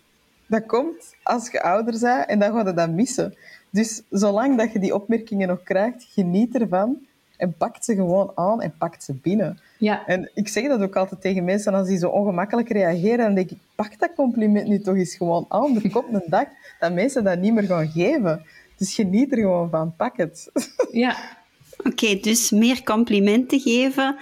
Dat 0.47 0.65
komt 0.65 1.15
als 1.23 1.51
je 1.51 1.61
ouder 1.61 1.99
bent 1.99 2.27
en 2.27 2.39
dan 2.39 2.51
ga 2.51 2.67
je 2.67 2.73
dat 2.73 2.89
missen. 2.89 3.35
Dus 3.69 4.01
zolang 4.09 4.57
dat 4.57 4.71
je 4.71 4.79
die 4.79 4.95
opmerkingen 4.95 5.47
nog 5.47 5.63
krijgt, 5.63 6.07
geniet 6.13 6.55
ervan 6.55 6.97
en 7.37 7.53
pakt 7.57 7.85
ze 7.85 7.95
gewoon 7.95 8.31
aan 8.35 8.61
en 8.61 8.73
pakt 8.77 9.03
ze 9.03 9.13
binnen. 9.13 9.59
Ja. 9.77 10.05
En 10.05 10.31
ik 10.33 10.47
zeg 10.47 10.67
dat 10.67 10.81
ook 10.81 10.95
altijd 10.95 11.21
tegen 11.21 11.43
mensen 11.43 11.73
als 11.73 11.87
die 11.87 11.97
zo 11.97 12.09
ongemakkelijk 12.09 12.69
reageren. 12.69 13.17
Dan 13.17 13.35
denk 13.35 13.51
ik, 13.51 13.57
pak 13.75 13.99
dat 13.99 14.13
compliment 14.15 14.67
nu 14.67 14.79
toch 14.79 14.95
eens 14.95 15.15
gewoon 15.15 15.45
aan. 15.49 15.75
Er 15.83 15.91
komt 15.91 16.13
een 16.13 16.23
dag 16.25 16.45
dat 16.79 16.93
mensen 16.93 17.23
dat 17.23 17.39
niet 17.39 17.53
meer 17.53 17.63
gaan 17.63 17.87
geven. 17.87 18.45
Dus 18.77 18.93
geniet 18.93 19.31
er 19.31 19.37
gewoon 19.37 19.69
van. 19.69 19.95
Pak 19.95 20.17
het. 20.17 20.49
Ja. 20.91 21.15
Oké, 21.77 21.87
okay, 21.87 22.19
dus 22.19 22.51
meer 22.51 22.83
complimenten 22.83 23.59
geven 23.59 24.15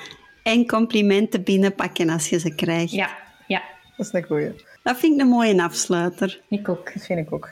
en 0.43 0.67
complimenten 0.67 1.43
binnenpakken 1.43 2.09
als 2.09 2.29
je 2.29 2.39
ze 2.39 2.55
krijgt. 2.55 2.91
Ja, 2.91 3.09
ja. 3.47 3.61
Dat 3.97 4.05
is 4.05 4.13
een 4.13 4.23
goeie. 4.23 4.51
Dat 4.85 4.97
vind 4.97 5.13
ik 5.13 5.21
een 5.21 5.27
mooie 5.27 5.63
afsluiter. 5.63 6.41
Ik 6.47 6.69
ook. 6.69 6.93
Dat 6.93 7.05
vind 7.05 7.19
ik 7.19 7.33
ook. 7.33 7.49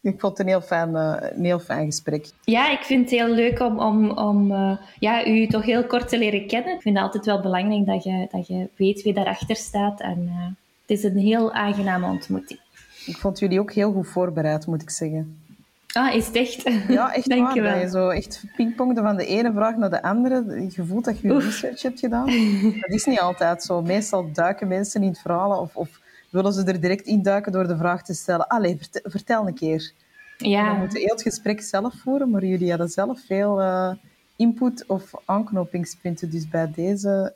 Ik 0.00 0.20
vond 0.20 0.38
het 0.38 0.46
een 0.46 0.52
heel 0.52 0.60
fijn, 0.60 0.90
uh, 0.90 1.16
een 1.20 1.44
heel 1.44 1.58
fijn 1.58 1.84
gesprek. 1.84 2.30
Ja, 2.44 2.70
ik 2.70 2.82
vind 2.82 3.10
het 3.10 3.20
heel 3.20 3.34
leuk 3.34 3.60
om, 3.60 3.78
om, 3.78 4.10
om 4.10 4.52
uh, 4.52 4.76
ja, 4.98 5.26
u 5.26 5.46
toch 5.46 5.64
heel 5.64 5.86
kort 5.86 6.08
te 6.08 6.18
leren 6.18 6.46
kennen. 6.46 6.74
Ik 6.74 6.82
vind 6.82 6.96
het 6.96 7.04
altijd 7.04 7.26
wel 7.26 7.40
belangrijk 7.40 7.86
dat 7.86 8.04
je, 8.04 8.26
dat 8.30 8.46
je 8.46 8.68
weet 8.76 9.02
wie 9.02 9.14
daarachter 9.14 9.56
staat. 9.56 10.00
En 10.00 10.22
uh, 10.22 10.46
het 10.86 10.98
is 10.98 11.04
een 11.04 11.16
heel 11.16 11.52
aangename 11.52 12.06
ontmoeting. 12.06 12.60
Ik 13.06 13.16
vond 13.16 13.38
jullie 13.38 13.60
ook 13.60 13.72
heel 13.72 13.92
goed 13.92 14.08
voorbereid, 14.08 14.66
moet 14.66 14.82
ik 14.82 14.90
zeggen. 14.90 15.38
Ah, 15.92 16.14
is 16.14 16.26
het 16.26 16.36
echt? 16.36 16.62
Ja, 16.88 17.14
echt 17.14 17.28
Dank 17.34 17.42
waar. 17.42 17.54
Je 17.54 17.60
wel. 17.60 17.72
Dat 17.72 17.82
je 17.82 17.88
zo 17.88 18.08
echt 18.08 18.44
pingpongde 18.56 19.02
van 19.02 19.16
de 19.16 19.26
ene 19.26 19.52
vraag 19.52 19.76
naar 19.76 19.90
de 19.90 20.02
andere. 20.02 20.66
Je 20.70 20.84
voelt 20.84 21.04
dat 21.04 21.20
je 21.20 21.38
research 21.38 21.82
hebt 21.82 22.00
gedaan. 22.00 22.26
Dat 22.80 22.90
is 22.90 23.04
niet 23.04 23.20
altijd 23.20 23.62
zo. 23.62 23.82
Meestal 23.82 24.32
duiken 24.32 24.68
mensen 24.68 25.02
in 25.02 25.08
het 25.08 25.20
verhaal 25.20 25.60
of, 25.60 25.76
of 25.76 26.02
willen 26.34 26.52
ze 26.52 26.64
er 26.64 26.80
direct 26.80 27.06
induiken 27.06 27.52
door 27.52 27.66
de 27.66 27.76
vraag 27.76 28.02
te 28.02 28.14
stellen. 28.14 28.48
Allee, 28.48 28.76
vertel, 28.76 29.10
vertel 29.10 29.46
een 29.46 29.54
keer. 29.54 29.92
Ja. 30.38 30.72
We 30.72 30.78
moeten 30.78 30.98
heel 30.98 31.08
het 31.08 31.22
gesprek 31.22 31.60
zelf 31.60 31.94
voeren, 31.94 32.30
maar 32.30 32.44
jullie 32.44 32.68
hadden 32.68 32.88
zelf 32.88 33.20
veel 33.26 33.60
uh, 33.60 33.92
input 34.36 34.84
of 34.86 35.10
aanknopingspunten. 35.24 36.30
Dus 36.30 36.48
bij 36.48 36.70
deze 36.74 37.34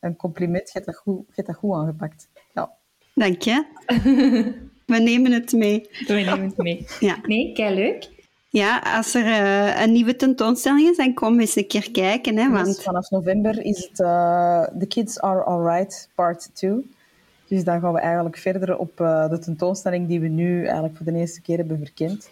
een 0.00 0.16
compliment. 0.16 0.66
Je 0.66 0.72
hebt 0.72 0.86
dat 0.86 0.96
goed, 0.96 1.18
je 1.26 1.32
hebt 1.34 1.46
dat 1.46 1.56
goed 1.56 1.74
aangepakt. 1.74 2.28
Ja. 2.54 2.70
Dank 3.14 3.42
je. 3.42 3.64
We 4.86 4.98
nemen 4.98 5.32
het 5.32 5.52
mee. 5.52 5.88
We 6.06 6.12
nemen 6.12 6.40
het 6.40 6.56
mee. 6.56 6.86
Ja. 7.00 7.18
Nee, 7.22 7.52
kei 7.52 7.74
leuk. 7.74 8.10
Ja, 8.48 8.78
als 8.78 9.14
er 9.14 9.26
uh, 9.26 9.82
een 9.82 9.92
nieuwe 9.92 10.16
tentoonstelling 10.16 10.88
is, 10.88 10.96
dan 10.96 11.14
kom 11.14 11.40
eens 11.40 11.56
een 11.56 11.66
keer 11.66 11.90
kijken. 11.90 12.36
Hè, 12.36 12.50
want... 12.50 12.66
Dus 12.66 12.82
vanaf 12.82 13.10
november 13.10 13.64
is 13.64 13.78
het 13.78 14.00
uh, 14.00 14.62
The 14.78 14.86
Kids 14.86 15.20
Are 15.20 15.44
Alright 15.44 16.08
Part 16.14 16.50
2. 16.54 16.90
Dus 17.52 17.64
dan 17.64 17.80
gaan 17.80 17.92
we 17.92 18.00
eigenlijk 18.00 18.36
verder 18.36 18.78
op 18.78 19.00
uh, 19.00 19.28
de 19.28 19.38
tentoonstelling 19.38 20.08
die 20.08 20.20
we 20.20 20.28
nu 20.28 20.64
eigenlijk 20.64 20.96
voor 20.96 21.06
de 21.06 21.18
eerste 21.18 21.40
keer 21.40 21.56
hebben 21.56 21.78
verkend. 21.78 22.30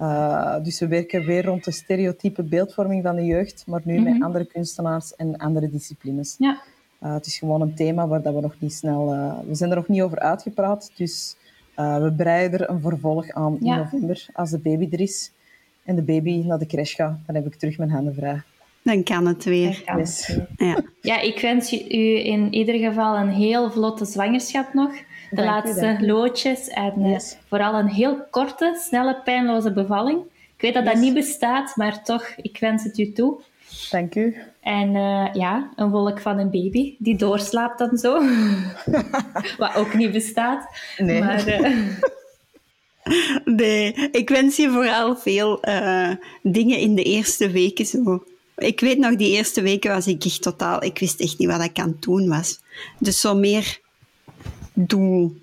Uh, 0.00 0.56
dus 0.62 0.80
we 0.80 0.86
werken 0.86 1.24
weer 1.24 1.44
rond 1.44 1.64
de 1.64 1.70
stereotype 1.70 2.42
beeldvorming 2.42 3.02
van 3.02 3.16
de 3.16 3.24
jeugd, 3.24 3.64
maar 3.66 3.80
nu 3.84 3.98
mm 3.98 4.04
-hmm. 4.04 4.12
met 4.12 4.22
andere 4.22 4.44
kunstenaars 4.44 5.16
en 5.16 5.36
andere 5.36 5.70
disciplines. 5.70 6.34
Ja. 6.38 6.62
Uh, 7.02 7.12
het 7.12 7.26
is 7.26 7.38
gewoon 7.38 7.60
een 7.60 7.74
thema 7.74 8.06
waar 8.06 8.22
dat 8.22 8.34
we 8.34 8.40
nog 8.40 8.54
niet 8.58 8.72
snel... 8.72 9.06
we 9.46 9.54
zijn 9.54 9.70
er 9.70 9.76
nog 9.76 9.88
niet 9.88 10.02
over 10.02 10.18
uitgepraat, 10.18 10.90
dus 10.96 11.36
we 11.74 12.12
breiden 12.16 12.60
er 12.60 12.70
een 12.70 12.80
vervolg 12.80 13.30
aan 13.30 13.60
in 13.60 13.76
november 13.76 14.26
als 14.32 14.50
de 14.50 14.58
baby 14.58 14.88
er 14.90 15.00
is. 15.00 15.32
En 15.84 15.96
de 15.96 16.02
baby 16.02 16.42
naar 16.46 16.58
de 16.58 16.66
crash 16.66 16.94
gaat, 16.94 17.18
dan 17.26 17.34
heb 17.34 17.46
ik 17.46 17.54
terug 17.54 17.78
mijn 17.78 17.90
handen 17.90 18.14
vrij. 18.14 18.42
Dan 18.82 19.02
kan 19.02 19.26
het 19.26 19.44
weer. 19.44 19.82
Kan 19.84 19.98
yes. 19.98 20.26
het 20.26 20.36
weer. 20.56 20.68
Ja. 20.68 20.82
ja, 21.00 21.20
ik 21.20 21.40
wens 21.40 21.72
u 21.72 22.24
in 22.24 22.54
ieder 22.54 22.74
geval 22.74 23.16
een 23.16 23.30
heel 23.30 23.70
vlotte 23.70 24.04
zwangerschap 24.04 24.74
nog. 24.74 24.92
De 25.30 25.36
dank 25.36 25.48
laatste 25.48 25.98
u, 26.00 26.06
loodjes. 26.06 26.68
En 26.68 26.92
yes. 26.96 27.32
uh, 27.32 27.38
vooral 27.48 27.74
een 27.74 27.88
heel 27.88 28.26
korte, 28.30 28.78
snelle, 28.80 29.20
pijnloze 29.24 29.72
bevalling. 29.72 30.20
Ik 30.56 30.60
weet 30.60 30.74
dat 30.74 30.82
yes. 30.82 30.92
dat 30.92 31.02
niet 31.02 31.14
bestaat, 31.14 31.76
maar 31.76 32.04
toch, 32.04 32.26
ik 32.36 32.58
wens 32.58 32.84
het 32.84 32.98
u 32.98 33.12
toe. 33.12 33.40
Dank 33.90 34.14
u. 34.14 34.36
En 34.60 34.94
uh, 34.94 35.28
ja, 35.32 35.70
een 35.76 35.90
wolk 35.90 36.20
van 36.20 36.38
een 36.38 36.50
baby 36.50 36.94
die 36.98 37.16
doorslaapt 37.16 37.78
dan 37.78 37.98
zo. 37.98 38.22
Wat 39.58 39.74
ook 39.74 39.94
niet 39.94 40.12
bestaat. 40.12 40.66
Nee. 40.96 41.20
Maar, 41.20 41.48
uh, 41.48 41.88
Nee, 43.44 43.94
ik 44.12 44.28
wens 44.28 44.56
je 44.56 44.70
vooral 44.70 45.16
veel 45.16 45.68
uh, 45.68 46.10
dingen 46.42 46.78
in 46.78 46.94
de 46.94 47.02
eerste 47.02 47.50
weken 47.50 47.86
zo. 47.86 48.24
Ik 48.56 48.80
weet 48.80 48.98
nog, 48.98 49.16
die 49.16 49.30
eerste 49.36 49.62
weken 49.62 49.90
was 49.90 50.06
ik 50.06 50.24
echt 50.24 50.42
totaal... 50.42 50.84
Ik 50.84 50.98
wist 50.98 51.20
echt 51.20 51.38
niet 51.38 51.48
wat 51.48 51.62
ik 51.64 51.78
aan 51.78 51.88
het 51.88 52.02
doen 52.02 52.28
was. 52.28 52.60
Dus 52.98 53.20
zo 53.20 53.34
meer 53.34 53.80
doel, 54.74 55.36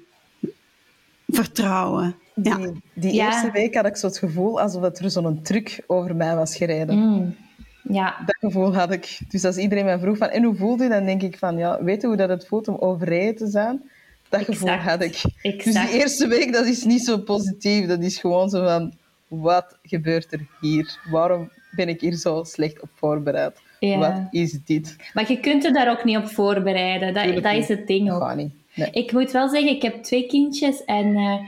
vertrouwen. 1.28 2.16
Die, 2.36 2.58
ja. 2.58 2.72
die 2.94 3.14
Ja. 3.14 3.26
eerste 3.26 3.52
week 3.52 3.76
had 3.76 3.86
ik 3.86 3.96
zo 3.98 4.08
het 4.08 4.18
gevoel 4.18 4.62
alsof 4.62 4.84
er 5.00 5.12
zo'n 5.12 5.42
truc 5.42 5.84
over 5.88 6.16
mij 6.16 6.36
was 6.36 6.56
gereden. 6.56 6.98
mm, 6.98 7.36
ja, 7.84 8.16
Dat 8.26 8.36
gevoel 8.40 8.74
had 8.76 8.92
ik. 8.92 9.20
Dus 9.30 9.46
als 9.46 9.58
iedereen 9.58 9.86
mij 9.86 10.00
vroeg 10.00 10.18
van, 10.18 10.28
en 10.30 10.44
hoe 10.44 10.56
voelde 10.56 10.84
je? 10.84 10.90
Dan 10.90 11.06
denk 11.06 11.22
ik 11.22 11.38
van, 11.38 11.58
ja, 11.58 11.84
weet 11.84 12.02
je 12.02 12.08
hoe 12.08 12.16
dat 12.16 12.30
het 12.30 12.48
voelt 12.48 12.68
om 12.68 12.76
overreden 12.80 13.36
te 13.36 13.48
zijn? 13.48 13.90
Dat 14.30 14.40
Exact. 14.40 14.58
gevoel 14.60 14.76
had 14.78 15.02
ik. 15.02 15.22
Dus 15.64 15.74
die 15.74 15.90
eerste 15.92 16.28
week, 16.28 16.54
dat 16.54 16.66
is 16.66 16.84
niet 16.84 17.06
zo 17.06 17.18
positief. 17.18 17.88
Dat 17.88 18.00
is 18.02 18.18
gewoon 18.18 18.50
zo 18.50 18.64
van, 18.64 18.94
wat 19.28 19.78
gebeurt 19.84 20.32
er 20.34 20.48
hier? 20.62 21.00
Waarom 21.12 21.52
ben 21.72 21.90
ik 21.90 22.02
hier 22.02 22.16
zo 22.16 22.44
slecht 22.44 22.82
op 22.82 22.90
voorbereid? 22.96 23.62
Ja. 23.80 23.98
Wat 23.98 24.28
is 24.32 24.64
dit? 24.66 24.96
Maar 25.14 25.32
je 25.32 25.40
kunt 25.40 25.64
je 25.64 25.72
daar 25.72 25.90
ook 25.92 26.04
niet 26.04 26.18
op 26.18 26.28
voorbereiden. 26.28 27.14
Dat, 27.14 27.24
Tuurlijk 27.24 27.44
dat 27.44 27.54
niet. 27.54 27.62
is 27.62 27.68
het 27.68 27.88
ding 27.88 28.12
ook. 28.12 28.22
Gaat 28.22 28.36
niet. 28.36 28.54
Nee. 28.74 28.90
Ik 28.92 29.12
moet 29.12 29.32
wel 29.32 29.50
zeggen, 29.50 29.70
ik 29.70 29.82
heb 29.82 30.04
twee 30.04 30.28
kindjes 30.28 30.86
en 30.86 31.16
eh 31.16 31.40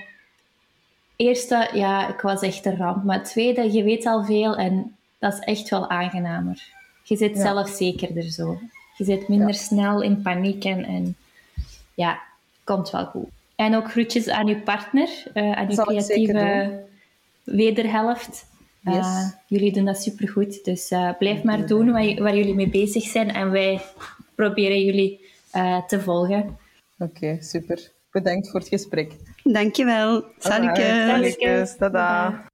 eerste, 1.21 1.69
ja, 1.73 2.09
ik 2.09 2.21
was 2.21 2.41
echt 2.41 2.65
een 2.65 2.77
ramp. 2.77 3.03
Maar 3.03 3.23
tweede, 3.23 3.71
je 3.71 3.83
weet 3.83 4.05
al 4.05 4.23
veel 4.23 4.55
en 4.55 4.95
dat 5.19 5.33
is 5.33 5.39
echt 5.39 5.69
wel 5.69 5.89
aangenamer. 5.89 6.63
Je 7.03 7.15
zit 7.15 7.35
ja. 7.35 7.41
zelfzekerder 7.41 8.23
zo. 8.23 8.59
Je 8.97 9.03
zit 9.03 9.27
minder 9.27 9.53
snel 9.53 10.01
in 10.01 10.21
paniek 10.21 10.63
en, 10.63 10.85
en 10.85 11.15
ja, 11.93 12.21
komt 12.63 12.89
wel 12.89 13.05
goed. 13.05 13.29
En 13.55 13.75
ook 13.75 13.91
groetjes 13.91 14.29
aan 14.29 14.47
uw 14.47 14.61
partner, 14.61 15.09
uh, 15.33 15.51
aan 15.51 15.69
uw 15.69 15.75
creatieve 15.75 16.83
wederhelft. 17.43 18.45
Uh, 18.83 19.27
jullie 19.47 19.71
doen 19.71 19.85
dat 19.85 20.01
supergoed. 20.01 20.63
Dus 20.63 20.91
uh, 20.91 21.17
blijf 21.17 21.43
maar 21.43 21.67
doen 21.67 21.91
waar, 21.91 22.21
waar, 22.23 22.35
jullie 22.35 22.55
mee 22.55 22.69
bezig 22.69 23.03
zijn. 23.03 23.31
En 23.31 23.51
wij 23.51 23.81
proberen 24.35 24.83
jullie 24.83 25.29
te 25.87 26.01
volgen. 26.01 26.57
Oké, 26.97 27.37
super. 27.41 27.91
Bedankt 28.11 28.49
voor 28.49 28.59
het 28.59 28.69
gesprek. 28.69 29.11
Dankjewel. 29.43 30.25
Salutjes. 30.37 31.75
Tada. 31.77 32.49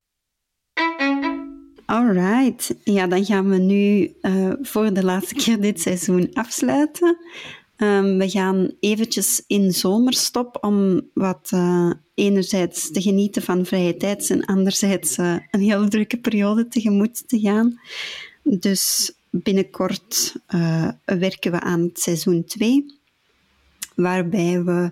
Alright, 1.87 2.75
ja, 2.83 3.07
dan 3.07 3.25
gaan 3.25 3.49
we 3.49 3.57
nu 3.57 4.13
uh, 4.21 4.53
voor 4.61 4.93
de 4.93 5.03
laatste 5.03 5.35
keer 5.35 5.61
dit 5.61 5.81
seizoen 5.81 6.29
afsluiten. 6.33 7.17
Um, 7.77 8.17
we 8.17 8.29
gaan 8.29 8.71
eventjes 8.79 9.43
in 9.47 9.71
zomerstop 9.71 10.57
om 10.61 11.01
wat 11.13 11.51
uh, 11.53 11.91
enerzijds 12.13 12.91
te 12.91 13.01
genieten 13.01 13.41
van 13.41 13.65
vrije 13.65 13.97
tijd 13.97 14.29
en 14.29 14.45
anderzijds 14.45 15.17
uh, 15.17 15.35
een 15.51 15.61
heel 15.61 15.87
drukke 15.87 16.17
periode 16.17 16.67
tegemoet 16.67 17.27
te 17.27 17.39
gaan. 17.39 17.79
Dus 18.43 19.13
binnenkort 19.29 20.35
werken 21.05 21.51
we 21.51 21.59
aan 21.59 21.81
het 21.81 21.99
seizoen 21.99 22.43
2, 22.45 22.99
waarbij 23.95 24.63
we 24.63 24.91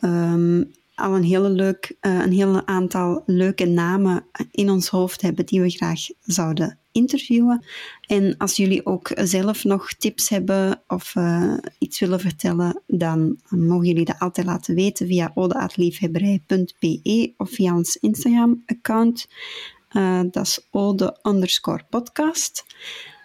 um, 0.00 0.70
al 0.94 1.14
een, 1.14 1.24
hele 1.24 1.48
leuk, 1.48 1.96
een 2.00 2.32
heel 2.32 2.66
aantal 2.66 3.22
leuke 3.26 3.66
namen 3.66 4.24
in 4.50 4.70
ons 4.70 4.88
hoofd 4.88 5.22
hebben 5.22 5.46
die 5.46 5.60
we 5.60 5.70
graag 5.70 6.00
zouden 6.20 6.79
interviewen. 6.92 7.64
En 8.06 8.36
als 8.36 8.56
jullie 8.56 8.86
ook 8.86 9.10
zelf 9.14 9.64
nog 9.64 9.92
tips 9.92 10.28
hebben 10.28 10.82
of 10.88 11.14
uh, 11.14 11.54
iets 11.78 12.00
willen 12.00 12.20
vertellen, 12.20 12.82
dan 12.86 13.38
mogen 13.48 13.86
jullie 13.86 14.04
dat 14.04 14.18
altijd 14.18 14.46
laten 14.46 14.74
weten 14.74 15.06
via 15.06 15.30
odeaatliefhebberij.be 15.34 17.32
of 17.36 17.50
via 17.50 17.74
ons 17.74 17.96
Instagram-account. 17.96 19.28
Uh, 19.92 20.20
dat 20.30 20.46
is 20.46 20.66
ode 20.70 21.18
underscore 21.22 21.82
podcast. 21.90 22.64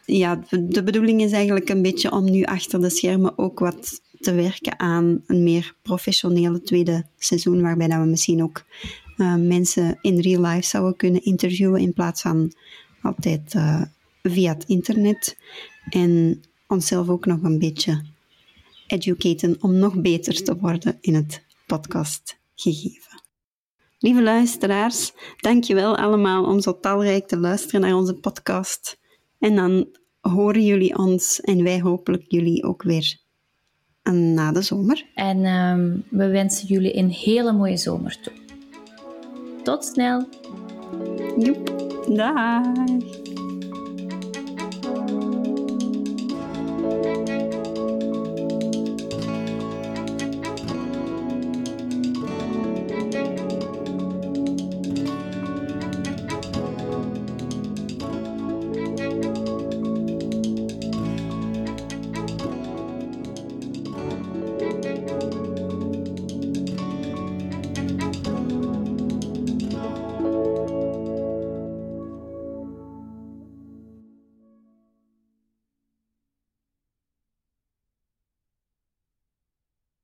Ja, 0.06 0.44
de 0.50 0.84
bedoeling 0.84 1.22
is 1.22 1.32
eigenlijk 1.32 1.70
een 1.70 1.82
beetje 1.82 2.12
om 2.12 2.32
nu 2.32 2.44
achter 2.44 2.82
de 2.82 2.90
schermen 2.90 3.38
ook 3.38 3.60
wat 3.60 4.02
te 4.20 4.34
werken 4.34 4.80
aan 4.80 5.24
een 5.28 5.44
meer 5.44 5.76
professionele 5.82 6.62
tweede 6.62 7.06
seizoen, 7.18 7.62
waarbij 7.62 7.88
dat 7.88 8.00
we 8.00 8.06
misschien 8.06 8.44
ook 8.44 8.64
uh, 9.18 9.36
mensen 9.36 9.98
in 10.02 10.20
real 10.20 10.42
life 10.42 10.68
zouden 10.68 10.96
kunnen 10.96 11.24
interviewen 11.24 11.82
in 11.82 11.94
plaats 11.94 12.22
van 12.22 12.54
altijd 13.06 13.54
uh, 13.54 13.82
via 14.24 14.54
het 14.54 14.64
internet. 14.64 15.38
En 15.90 16.42
onszelf 16.68 17.10
ook 17.10 17.26
nog 17.26 17.44
een 17.44 17.60
beetje 17.60 18.02
educaten 18.88 19.58
om 19.60 19.76
nog 19.76 20.02
beter 20.02 20.44
te 20.44 20.58
worden 20.58 20.98
in 21.02 21.14
het 21.14 21.44
podcast 21.66 22.38
gegeven. 22.56 23.24
Lieve 24.00 24.24
luisteraars, 24.24 25.14
dankjewel 25.38 25.98
allemaal 25.98 26.46
om 26.46 26.62
zo 26.62 26.80
talrijk 26.80 27.28
te 27.28 27.38
luisteren 27.38 27.82
naar 27.82 27.96
onze 27.96 28.14
podcast. 28.14 28.98
En 29.40 29.56
dan 29.56 29.88
horen 30.22 30.66
jullie 30.66 30.98
ons 30.98 31.42
en 31.42 31.64
wij 31.64 31.82
hopelijk 31.82 32.24
jullie 32.28 32.64
ook 32.64 32.84
weer 32.84 33.18
na 34.12 34.52
de 34.52 34.62
zomer. 34.62 35.06
En 35.14 35.46
um, 35.46 36.04
we 36.10 36.28
wensen 36.28 36.68
jullie 36.68 36.98
een 36.98 37.10
hele 37.10 37.54
mooie 37.54 37.78
zomer 37.78 38.18
toe. 38.22 38.34
Tot 39.64 39.86
snel. 39.86 40.28
Joep. 41.38 41.85
Dag. 42.08 43.25